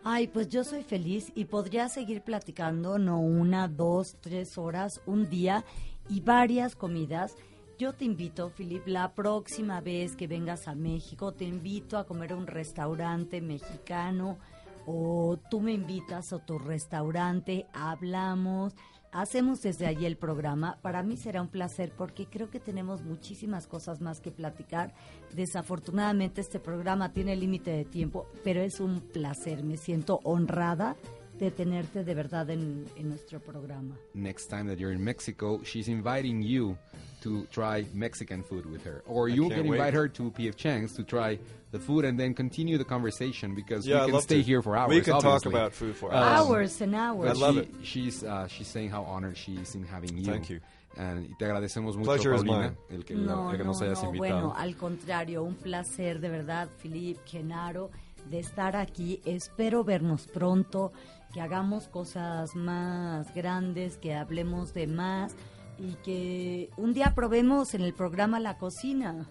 Ay, 0.05 0.27
pues 0.27 0.49
yo 0.49 0.65
soy 0.65 0.83
feliz 0.83 1.31
y 1.33 1.45
podría 1.45 1.87
seguir 1.87 2.23
platicando, 2.23 2.99
no 2.99 3.21
una, 3.21 3.69
dos, 3.69 4.17
tres 4.19 4.57
horas, 4.57 4.99
un 5.05 5.29
día 5.29 5.63
y 6.09 6.19
varias 6.19 6.75
comidas. 6.75 7.37
Yo 7.77 7.93
te 7.93 8.03
invito, 8.03 8.49
Filip, 8.49 8.85
la 8.85 9.13
próxima 9.13 9.79
vez 9.79 10.17
que 10.17 10.27
vengas 10.27 10.67
a 10.67 10.75
México, 10.75 11.31
te 11.31 11.45
invito 11.45 11.97
a 11.97 12.05
comer 12.05 12.33
a 12.33 12.35
un 12.35 12.47
restaurante 12.47 13.39
mexicano 13.39 14.39
o 14.85 15.39
tú 15.49 15.61
me 15.61 15.71
invitas 15.71 16.33
a 16.33 16.45
tu 16.45 16.59
restaurante, 16.59 17.65
hablamos, 17.71 18.75
hacemos 19.13 19.61
desde 19.61 19.85
allí 19.85 20.05
el 20.05 20.17
programa. 20.17 20.77
Para 20.81 21.03
mí 21.03 21.15
será 21.15 21.41
un 21.41 21.47
placer 21.47 21.93
porque 21.95 22.25
creo 22.25 22.49
que 22.49 22.59
tenemos 22.59 23.03
muchísimas 23.03 23.67
cosas 23.67 24.01
más 24.01 24.19
que 24.19 24.31
platicar. 24.31 24.93
Desafortunadamente 25.33 26.41
este 26.41 26.59
programa 26.59 27.13
tiene 27.13 27.35
límite 27.35 27.71
de 27.71 27.85
tiempo, 27.85 28.27
pero 28.43 28.61
es 28.61 28.79
un 28.79 28.99
placer. 28.99 29.63
Me 29.63 29.77
siento 29.77 30.19
honrada 30.23 30.97
de 31.37 31.51
tenerte 31.51 32.03
de 32.03 32.13
verdad 32.13 32.49
en, 32.49 32.85
en 32.95 33.09
nuestro 33.09 33.39
programa. 33.39 33.97
Next 34.13 34.49
time 34.49 34.65
that 34.65 34.77
you're 34.77 34.93
in 34.93 35.03
Mexico, 35.03 35.59
she's 35.63 35.87
inviting 35.87 36.41
you 36.41 36.77
to 37.23 37.45
try 37.51 37.85
Mexican 37.93 38.43
food 38.43 38.65
with 38.65 38.83
her. 38.85 39.01
Or 39.07 39.27
you 39.29 39.49
can't 39.49 39.65
invite 39.65 39.79
wait. 39.79 39.93
her 39.93 40.07
to 40.09 40.31
PF 40.31 40.55
Chang's 40.55 40.93
to 40.95 41.03
try 41.03 41.39
the 41.71 41.79
food 41.79 42.05
and 42.05 42.19
then 42.19 42.33
continue 42.33 42.77
the 42.77 42.85
conversation 42.85 43.55
because 43.55 43.85
Yeah, 43.87 44.05
we 44.05 44.11
can 44.11 44.21
stay 44.21 44.37
to. 44.37 44.43
here 44.43 44.61
for 44.61 44.75
hours. 44.77 44.89
We 44.89 45.01
can 45.01 45.19
talk 45.19 45.45
about 45.45 45.73
food 45.73 45.95
for 45.95 46.09
Um, 46.13 46.21
hours. 46.23 46.39
hours 46.49 46.81
and 46.81 46.95
hours. 46.95 47.29
I 47.29 47.33
love 47.33 47.55
she, 47.55 47.61
it. 47.61 47.69
She's, 47.83 48.23
uh, 48.23 48.47
she's 48.47 48.67
saying 48.67 48.89
how 48.91 49.03
honored 49.03 49.37
she 49.37 49.53
is 49.55 49.73
in 49.75 49.83
having 49.85 50.17
you. 50.17 50.25
Thank 50.25 50.49
you. 50.49 50.59
And 50.95 51.25
y 51.27 51.35
te 51.39 51.45
agradecemos 51.45 51.95
mucho, 51.95 52.03
Pleasure 52.05 52.35
is 52.35 52.43
Paulina, 52.43 52.75
mine. 52.89 52.97
el 52.99 53.03
que, 53.03 53.15
No, 53.15 53.49
el 53.49 53.57
que 53.57 53.63
no, 53.63 53.71
nos 53.71 53.81
hayas 53.81 54.03
no, 54.03 54.09
invitado. 54.13 54.41
bueno, 54.49 54.53
al 54.55 54.75
contrario, 54.75 55.43
un 55.43 55.55
placer 55.55 56.19
de 56.19 56.29
verdad, 56.29 56.69
Filip, 56.77 57.17
Genaro, 57.25 57.89
de 58.29 58.37
estar 58.39 58.75
aquí. 58.75 59.19
Espero 59.25 59.83
vernos 59.83 60.27
pronto, 60.27 60.91
que 61.33 61.41
hagamos 61.41 61.87
cosas 61.87 62.55
más 62.55 63.33
grandes, 63.33 63.97
que 63.97 64.13
hablemos 64.13 64.75
de 64.75 64.85
más 64.85 65.35
y 65.79 65.93
que 66.03 66.69
un 66.77 66.93
día 66.93 67.13
probemos 67.15 67.73
en 67.73 67.81
el 67.81 67.93
programa 67.93 68.39
La 68.39 68.57
Cocina. 68.57 69.27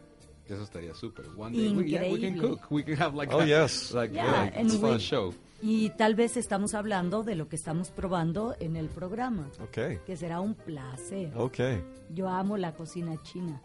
Eso 0.49 0.63
estaría 0.65 0.95
súper. 0.95 1.27
One 1.37 1.57
day 1.57 1.69
we, 1.75 1.85
yeah, 1.89 2.03
we 2.03 2.21
can 2.21 2.35
Increíble. 2.35 2.49
cook. 2.61 2.71
We 2.71 2.85
can 2.85 2.97
have 3.01 3.15
like 3.17 3.33
Oh, 3.33 3.41
a, 3.41 3.47
yes. 3.47 3.93
like, 3.93 4.13
Yeah, 4.15 4.31
like, 4.45 4.57
and 4.59 4.67
it's 4.69 4.79
fun 4.81 4.93
we- 4.95 4.99
show. 4.99 5.35
Y 5.65 5.91
tal 5.91 6.17
vez 6.17 6.37
estamos 6.37 6.75
hablando 6.75 7.23
de 7.23 7.37
lo 7.37 7.49
que 7.49 7.55
estamos 7.55 7.91
probando 7.93 8.57
en 8.59 8.75
el 8.77 8.89
programa, 8.89 9.49
Okay. 9.69 9.99
que 10.05 10.17
será 10.17 10.41
un 10.41 10.55
placer. 10.55 11.31
Okay. 11.37 11.81
Yo 12.11 12.29
amo 12.29 12.57
la 12.57 12.73
cocina 12.75 13.17
china. 13.23 13.63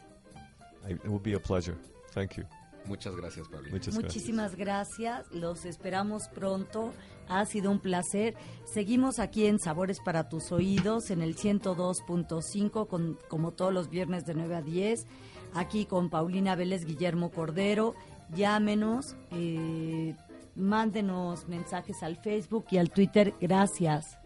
I, 0.88 0.94
it 0.94 1.06
will 1.08 1.20
be 1.20 1.34
a 1.34 1.40
pleasure. 1.40 1.76
Thank 2.14 2.34
you. 2.38 2.44
Muchas 2.88 3.16
gracias, 3.16 3.48
gracias. 3.50 3.94
Muchísimas 3.94 4.56
gracias, 4.56 5.26
los 5.32 5.66
esperamos 5.66 6.28
pronto, 6.30 6.94
ha 7.28 7.46
sido 7.46 7.72
un 7.72 7.80
placer. 7.80 8.36
Seguimos 8.66 9.20
aquí 9.20 9.46
en 9.46 9.60
Sabores 9.60 10.00
para 10.00 10.30
tus 10.30 10.52
oídos 10.52 11.12
en 11.12 11.22
el 11.22 11.36
102.5 11.36 12.88
con 12.88 13.18
como 13.28 13.52
todos 13.52 13.74
los 13.74 13.90
viernes 13.90 14.26
de 14.26 14.34
9 14.34 14.56
a 14.56 14.62
10, 14.62 15.06
aquí 15.54 15.86
con 15.86 16.10
Paulina 16.10 16.56
Vélez, 16.56 16.86
Guillermo 16.86 17.32
Cordero. 17.32 17.96
Llámenos, 18.36 19.16
eh, 19.32 20.16
mándenos 20.56 21.48
mensajes 21.48 22.04
al 22.04 22.18
Facebook 22.18 22.66
y 22.72 22.78
al 22.78 22.90
Twitter. 22.92 23.34
Gracias. 23.40 24.18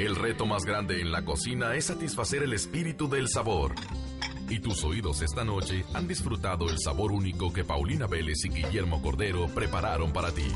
El 0.00 0.16
reto 0.16 0.46
más 0.46 0.64
grande 0.64 1.02
en 1.02 1.12
la 1.12 1.26
cocina 1.26 1.74
es 1.74 1.84
satisfacer 1.84 2.42
el 2.42 2.54
espíritu 2.54 3.06
del 3.06 3.28
sabor. 3.28 3.74
Y 4.48 4.58
tus 4.60 4.82
oídos 4.82 5.20
esta 5.20 5.44
noche 5.44 5.84
han 5.92 6.08
disfrutado 6.08 6.70
el 6.70 6.78
sabor 6.78 7.12
único 7.12 7.52
que 7.52 7.64
Paulina 7.64 8.06
Vélez 8.06 8.42
y 8.46 8.48
Guillermo 8.48 9.02
Cordero 9.02 9.48
prepararon 9.48 10.10
para 10.10 10.32
ti. 10.32 10.46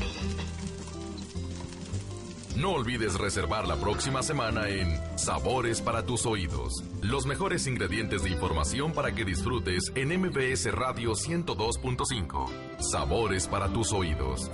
No 2.55 2.71
olvides 2.71 3.19
reservar 3.19 3.67
la 3.67 3.75
próxima 3.75 4.23
semana 4.23 4.67
en 4.67 4.99
Sabores 5.15 5.79
para 5.79 6.07
tus 6.07 6.25
oídos. 6.25 6.83
Los 7.03 7.27
mejores 7.27 7.67
ingredientes 7.67 8.23
de 8.23 8.31
información 8.31 8.93
para 8.93 9.13
que 9.13 9.25
disfrutes 9.25 9.91
en 9.93 10.19
MBS 10.21 10.73
Radio 10.73 11.11
102.5. 11.11 12.49
Sabores 12.79 13.47
para 13.47 13.71
tus 13.71 13.93
oídos. 13.93 14.49